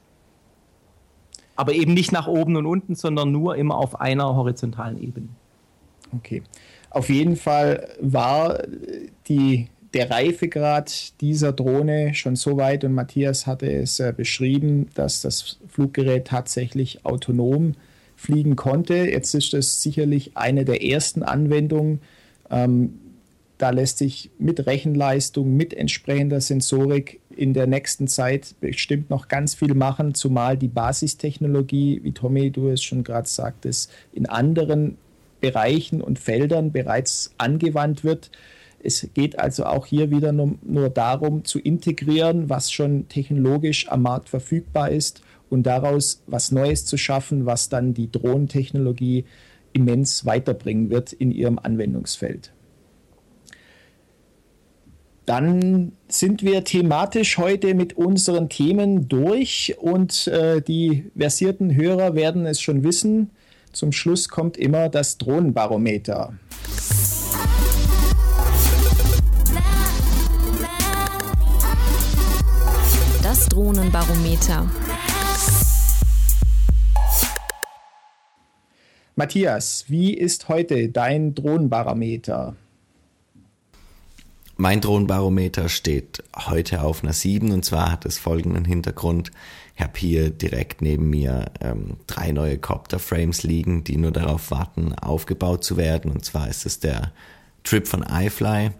Aber 1.56 1.74
eben 1.74 1.94
nicht 1.94 2.12
nach 2.12 2.28
oben 2.28 2.56
und 2.58 2.66
unten, 2.66 2.96
sondern 2.96 3.32
nur 3.32 3.56
immer 3.56 3.78
auf 3.78 4.00
einer 4.00 4.36
horizontalen 4.36 5.02
Ebene. 5.02 5.30
Okay. 6.16 6.44
Auf 6.90 7.10
jeden 7.10 7.36
Fall 7.36 7.90
war 8.00 8.64
die, 9.28 9.68
der 9.94 10.12
Reifegrad 10.12 11.20
dieser 11.22 11.54
Drohne 11.54 12.14
schon 12.14 12.36
so 12.36 12.58
weit 12.58 12.84
und 12.84 12.94
Matthias 12.94 13.48
hatte 13.48 13.72
es 13.72 14.00
äh, 14.00 14.14
beschrieben, 14.16 14.90
dass 14.96 15.22
das 15.22 15.60
Fluggerät 15.68 16.28
tatsächlich 16.28 17.06
autonom 17.06 17.74
fliegen 18.16 18.56
konnte. 18.56 18.96
Jetzt 18.96 19.34
ist 19.34 19.54
das 19.54 19.82
sicherlich 19.82 20.36
eine 20.36 20.66
der 20.66 20.84
ersten 20.84 21.24
Anwendungen. 21.24 22.02
Ähm, 22.50 23.00
da 23.58 23.70
lässt 23.70 24.00
sich 24.00 24.32
mit 24.38 24.66
Rechenleistung, 24.66 25.56
mit 25.56 25.74
entsprechender 25.74 26.42
Sensorik 26.42 27.22
in 27.30 27.54
der 27.54 27.68
nächsten 27.68 28.08
Zeit 28.08 28.56
bestimmt 28.60 29.10
noch 29.10 29.28
ganz 29.28 29.56
viel 29.56 29.74
machen, 29.74 30.14
zumal 30.14 30.58
die 30.58 30.68
Basistechnologie, 30.68 32.02
wie 32.04 32.12
Tommy, 32.12 32.52
du 32.52 32.70
es 32.70 32.84
schon 32.84 33.04
gerade 33.04 33.28
sagtest, 33.28 33.92
in 34.12 34.26
anderen 34.26 34.98
Bereichen 35.40 36.02
und 36.02 36.20
Feldern 36.20 36.72
bereits 36.72 37.34
angewandt 37.38 38.04
wird. 38.04 38.32
Es 38.84 39.08
geht 39.14 39.40
also 39.40 39.66
auch 39.66 39.86
hier 39.86 40.12
wieder 40.12 40.32
nur, 40.32 40.56
nur 40.62 40.90
darum 40.90 41.46
zu 41.46 41.60
integrieren, 41.60 42.50
was 42.50 42.72
schon 42.72 43.08
technologisch 43.08 43.90
am 43.90 44.02
Markt 44.02 44.30
verfügbar 44.30 44.92
ist 44.92 45.22
und 45.50 45.64
daraus 45.64 46.24
was 46.28 46.52
Neues 46.52 46.86
zu 46.86 46.98
schaffen, 46.98 47.46
was 47.46 47.70
dann 47.70 47.94
die 47.94 48.12
Drohnentechnologie 48.12 49.26
immens 49.74 50.26
weiterbringen 50.26 50.90
wird 50.90 51.14
in 51.14 51.32
ihrem 51.32 51.60
Anwendungsfeld. 51.60 52.52
Dann 55.26 55.94
sind 56.08 56.44
wir 56.44 56.64
thematisch 56.64 57.40
heute 57.40 57.74
mit 57.74 57.94
unseren 57.94 58.48
Themen 58.48 59.08
durch 59.08 59.76
und 59.80 60.28
äh, 60.28 60.62
die 60.62 61.10
versierten 61.18 61.74
Hörer 61.74 62.14
werden 62.14 62.46
es 62.46 62.62
schon 62.62 62.84
wissen. 62.84 63.32
Zum 63.72 63.92
Schluss 63.92 64.30
kommt 64.30 64.56
immer 64.56 64.88
das 64.88 65.18
Drohnenbarometer. 65.18 66.34
Das 73.24 73.50
Drohnenbarometer. 73.50 74.70
Matthias, 79.16 79.86
wie 79.88 80.14
ist 80.14 80.50
heute 80.50 80.90
dein 80.90 81.34
Drohnenbarometer? 81.34 82.56
Mein 84.58 84.80
Drohnenbarometer 84.80 85.68
steht 85.68 86.24
heute 86.34 86.82
auf 86.82 87.04
einer 87.04 87.12
7 87.12 87.52
und 87.52 87.66
zwar 87.66 87.92
hat 87.92 88.06
es 88.06 88.18
folgenden 88.18 88.64
Hintergrund. 88.64 89.32
Ich 89.76 89.82
habe 89.84 90.00
hier 90.00 90.30
direkt 90.30 90.82
neben 90.82 91.10
mir 91.10 91.52
ähm, 91.60 91.98
drei 92.08 92.32
neue 92.32 92.58
Copter-Frames 92.58 93.44
liegen, 93.44 93.84
die 93.84 93.98
nur 93.98 94.12
darauf 94.12 94.52
warten, 94.52 94.94
aufgebaut 94.94 95.66
zu 95.66 95.76
werden. 95.76 96.10
Und 96.10 96.24
zwar 96.24 96.48
ist 96.48 96.66
es 96.66 96.80
der 96.80 97.12
Trip 97.66 97.86
von 97.86 98.04
iFly. 98.04 98.72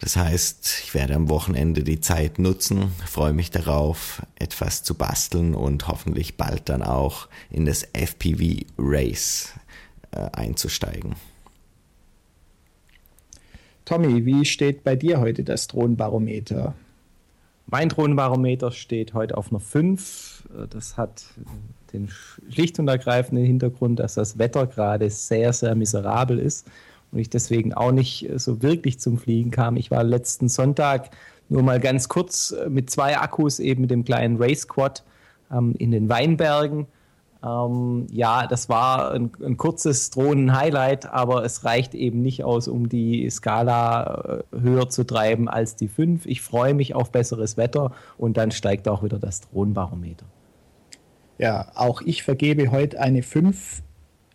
Das 0.00 0.16
heißt, 0.16 0.80
ich 0.82 0.92
werde 0.92 1.14
am 1.14 1.28
Wochenende 1.28 1.84
die 1.84 2.00
Zeit 2.00 2.40
nutzen, 2.40 2.90
freue 3.06 3.32
mich 3.32 3.52
darauf, 3.52 4.22
etwas 4.34 4.82
zu 4.82 4.96
basteln 4.96 5.54
und 5.54 5.86
hoffentlich 5.86 6.36
bald 6.36 6.68
dann 6.68 6.82
auch 6.82 7.28
in 7.48 7.64
das 7.64 7.86
FPV 7.92 8.64
Race 8.76 9.52
äh, 10.10 10.30
einzusteigen. 10.32 11.14
Tommy, 13.90 14.24
wie 14.24 14.44
steht 14.44 14.84
bei 14.84 14.94
dir 14.94 15.18
heute 15.18 15.42
das 15.42 15.66
Drohnenbarometer? 15.66 16.74
Mein 17.66 17.88
Drohnenbarometer 17.88 18.70
steht 18.70 19.14
heute 19.14 19.36
auf 19.36 19.50
einer 19.50 19.58
5. 19.58 20.44
Das 20.70 20.96
hat 20.96 21.24
den 21.92 22.08
schlicht 22.08 22.78
und 22.78 22.86
ergreifenden 22.86 23.44
Hintergrund, 23.44 23.98
dass 23.98 24.14
das 24.14 24.38
Wetter 24.38 24.68
gerade 24.68 25.10
sehr, 25.10 25.52
sehr 25.52 25.74
miserabel 25.74 26.38
ist 26.38 26.68
und 27.10 27.18
ich 27.18 27.30
deswegen 27.30 27.74
auch 27.74 27.90
nicht 27.90 28.30
so 28.36 28.62
wirklich 28.62 29.00
zum 29.00 29.18
Fliegen 29.18 29.50
kam. 29.50 29.76
Ich 29.76 29.90
war 29.90 30.04
letzten 30.04 30.48
Sonntag 30.48 31.10
nur 31.48 31.64
mal 31.64 31.80
ganz 31.80 32.08
kurz 32.08 32.54
mit 32.68 32.90
zwei 32.90 33.18
Akkus, 33.18 33.58
eben 33.58 33.80
mit 33.80 33.90
dem 33.90 34.04
kleinen 34.04 34.40
Race 34.40 34.68
Quad 34.68 35.02
ähm, 35.50 35.74
in 35.76 35.90
den 35.90 36.08
Weinbergen 36.08 36.86
ähm, 37.44 38.06
ja, 38.10 38.46
das 38.46 38.68
war 38.68 39.12
ein, 39.12 39.30
ein 39.42 39.56
kurzes 39.56 40.10
Drohnen-Highlight, 40.10 41.06
aber 41.06 41.44
es 41.44 41.64
reicht 41.64 41.94
eben 41.94 42.20
nicht 42.20 42.44
aus, 42.44 42.68
um 42.68 42.88
die 42.88 43.28
Skala 43.30 44.42
äh, 44.52 44.60
höher 44.60 44.90
zu 44.90 45.04
treiben 45.04 45.48
als 45.48 45.76
die 45.76 45.88
5. 45.88 46.26
Ich 46.26 46.42
freue 46.42 46.74
mich 46.74 46.94
auf 46.94 47.10
besseres 47.10 47.56
Wetter 47.56 47.92
und 48.18 48.36
dann 48.36 48.50
steigt 48.50 48.88
auch 48.88 49.02
wieder 49.02 49.18
das 49.18 49.40
Drohnenbarometer. 49.40 50.26
Ja, 51.38 51.72
auch 51.74 52.02
ich 52.02 52.22
vergebe 52.22 52.70
heute 52.70 53.00
eine 53.00 53.22
5 53.22 53.82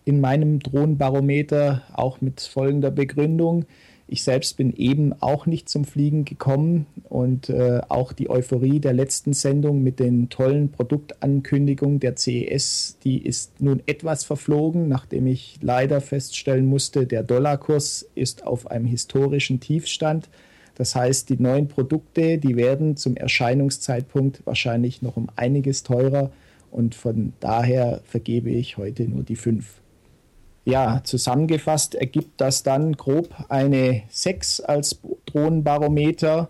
in 0.06 0.22
meinem 0.22 0.60
Drohnenbarometer, 0.60 1.84
auch 1.94 2.22
mit 2.22 2.42
folgender 2.42 2.90
Begründung. 2.90 3.66
Ich 4.08 4.24
selbst 4.24 4.58
bin 4.58 4.72
eben 4.76 5.14
auch 5.20 5.48
nicht 5.48 5.68
zum 5.68 5.84
Fliegen 5.84 6.26
gekommen 6.26 6.86
und 7.10 7.50
äh, 7.50 7.82
auch 7.90 8.14
die 8.14 8.30
Euphorie 8.30 8.80
der 8.80 8.94
letzten 8.94 9.34
Sendung 9.34 9.82
mit 9.82 10.00
den 10.00 10.30
tollen 10.30 10.72
Produktankündigungen 10.72 12.00
der 12.00 12.16
CES, 12.16 12.98
die 13.04 13.18
ist 13.18 13.62
nun 13.62 13.82
etwas 13.88 14.24
verflogen, 14.24 14.88
nachdem 14.88 15.26
ich 15.26 15.58
leider 15.62 16.02
feststellen 16.02 16.68
musste, 16.68 17.08
der 17.08 17.24
Dollarkurs 17.24 18.08
ist 18.14 18.46
auf 18.46 18.70
einem 18.70 18.86
historischen 18.86 19.60
Tiefstand. 19.60 20.30
Das 20.76 20.94
heißt, 20.94 21.30
die 21.30 21.42
neuen 21.42 21.68
Produkte, 21.68 22.38
die 22.38 22.56
werden 22.56 22.98
zum 22.98 23.18
Erscheinungszeitpunkt 23.18 24.46
wahrscheinlich 24.46 25.02
noch 25.02 25.18
um 25.18 25.30
einiges 25.36 25.82
teurer 25.82 26.32
und 26.70 26.94
von 26.94 27.34
daher 27.40 28.02
vergebe 28.04 28.52
ich 28.52 28.78
heute 28.78 29.04
nur 29.04 29.24
die 29.24 29.38
fünf. 29.38 29.82
Ja, 30.66 31.02
zusammengefasst 31.04 31.94
ergibt 31.94 32.42
das 32.42 32.64
dann 32.64 32.94
grob 32.94 33.30
eine 33.50 34.02
6 34.10 34.62
als 34.62 35.00
Drohnenbarometer. 35.28 36.50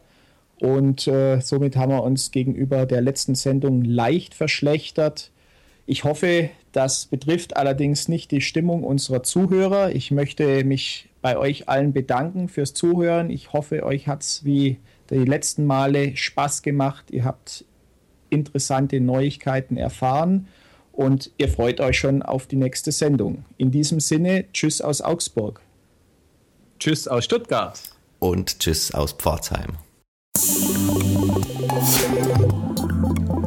Und 0.62 1.06
äh, 1.06 1.42
somit 1.42 1.76
haben 1.76 1.92
wir 1.92 2.02
uns 2.02 2.32
gegenüber 2.32 2.86
der 2.86 3.02
letzten 3.02 3.36
Sendung 3.36 3.84
leicht 3.84 4.34
verschlechtert. 4.34 5.32
Ich 5.86 6.06
hoffe, 6.06 6.50
das 6.72 7.08
betrifft 7.08 7.58
allerdings 7.58 8.08
nicht 8.08 8.32
die 8.32 8.40
Stimmung 8.40 8.86
unserer 8.86 9.22
Zuhörer. 9.22 9.94
Ich 9.94 10.12
möchte 10.12 10.64
mich 10.64 11.10
bei 11.22 11.38
euch 11.38 11.68
allen 11.68 11.92
bedanken 11.92 12.48
fürs 12.48 12.74
Zuhören. 12.74 13.30
Ich 13.30 13.52
hoffe, 13.52 13.84
euch 13.84 14.08
hat 14.08 14.22
es 14.22 14.46
wie 14.46 14.78
die 15.10 15.26
letzten 15.26 15.66
Male 15.66 16.16
Spaß 16.16 16.62
gemacht. 16.62 17.12
Ihr 17.12 17.26
habt 17.26 17.66
interessante 18.30 19.02
Neuigkeiten 19.02 19.76
erfahren 19.76 20.48
und 20.96 21.32
ihr 21.38 21.50
freut 21.50 21.80
euch 21.80 22.00
schon 22.00 22.22
auf 22.22 22.48
die 22.48 22.56
nächste 22.56 22.92
Sendung. 22.92 23.46
In 23.58 23.72
diesem 23.72 24.00
Sinne, 24.00 24.46
tschüss 24.54 24.82
aus 24.82 25.02
Augsburg. 25.02 25.62
Tschüss 26.80 27.08
aus 27.08 27.26
Stuttgart. 27.26 27.80
Und 28.20 28.60
tschüss 28.60 28.94
aus 28.94 29.14
Pforzheim. 29.14 29.78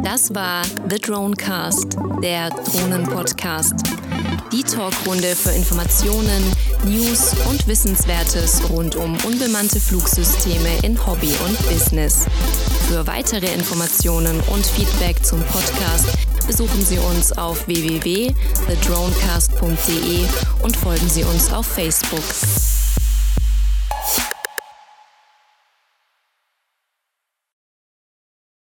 Das 0.04 0.34
war 0.34 0.62
The 0.88 0.98
Dronecast, 0.98 1.96
der 2.22 2.50
Drohnen-Podcast. 2.50 3.74
Die 4.52 4.62
Talkrunde 4.62 5.34
für 5.36 5.50
Informationen, 5.50 6.42
News 6.84 7.34
und 7.50 7.66
Wissenswertes 7.66 8.62
rund 8.70 8.96
um 8.96 9.16
unbemannte 9.26 9.80
Flugsysteme 9.80 10.68
in 10.82 11.06
Hobby 11.06 11.32
und 11.46 11.58
Business. 11.68 12.26
Für 12.88 13.06
weitere 13.06 13.52
Informationen 13.52 14.40
und 14.52 14.64
Feedback 14.64 15.22
zum 15.24 15.40
Podcast 15.42 16.16
besuchen 16.48 16.84
Sie 16.84 16.98
uns 16.98 17.30
auf 17.32 17.68
www.thedronecast.de 17.68 20.24
und 20.62 20.76
folgen 20.76 21.08
Sie 21.08 21.22
uns 21.22 21.52
auf 21.52 21.66
Facebook. 21.66 22.24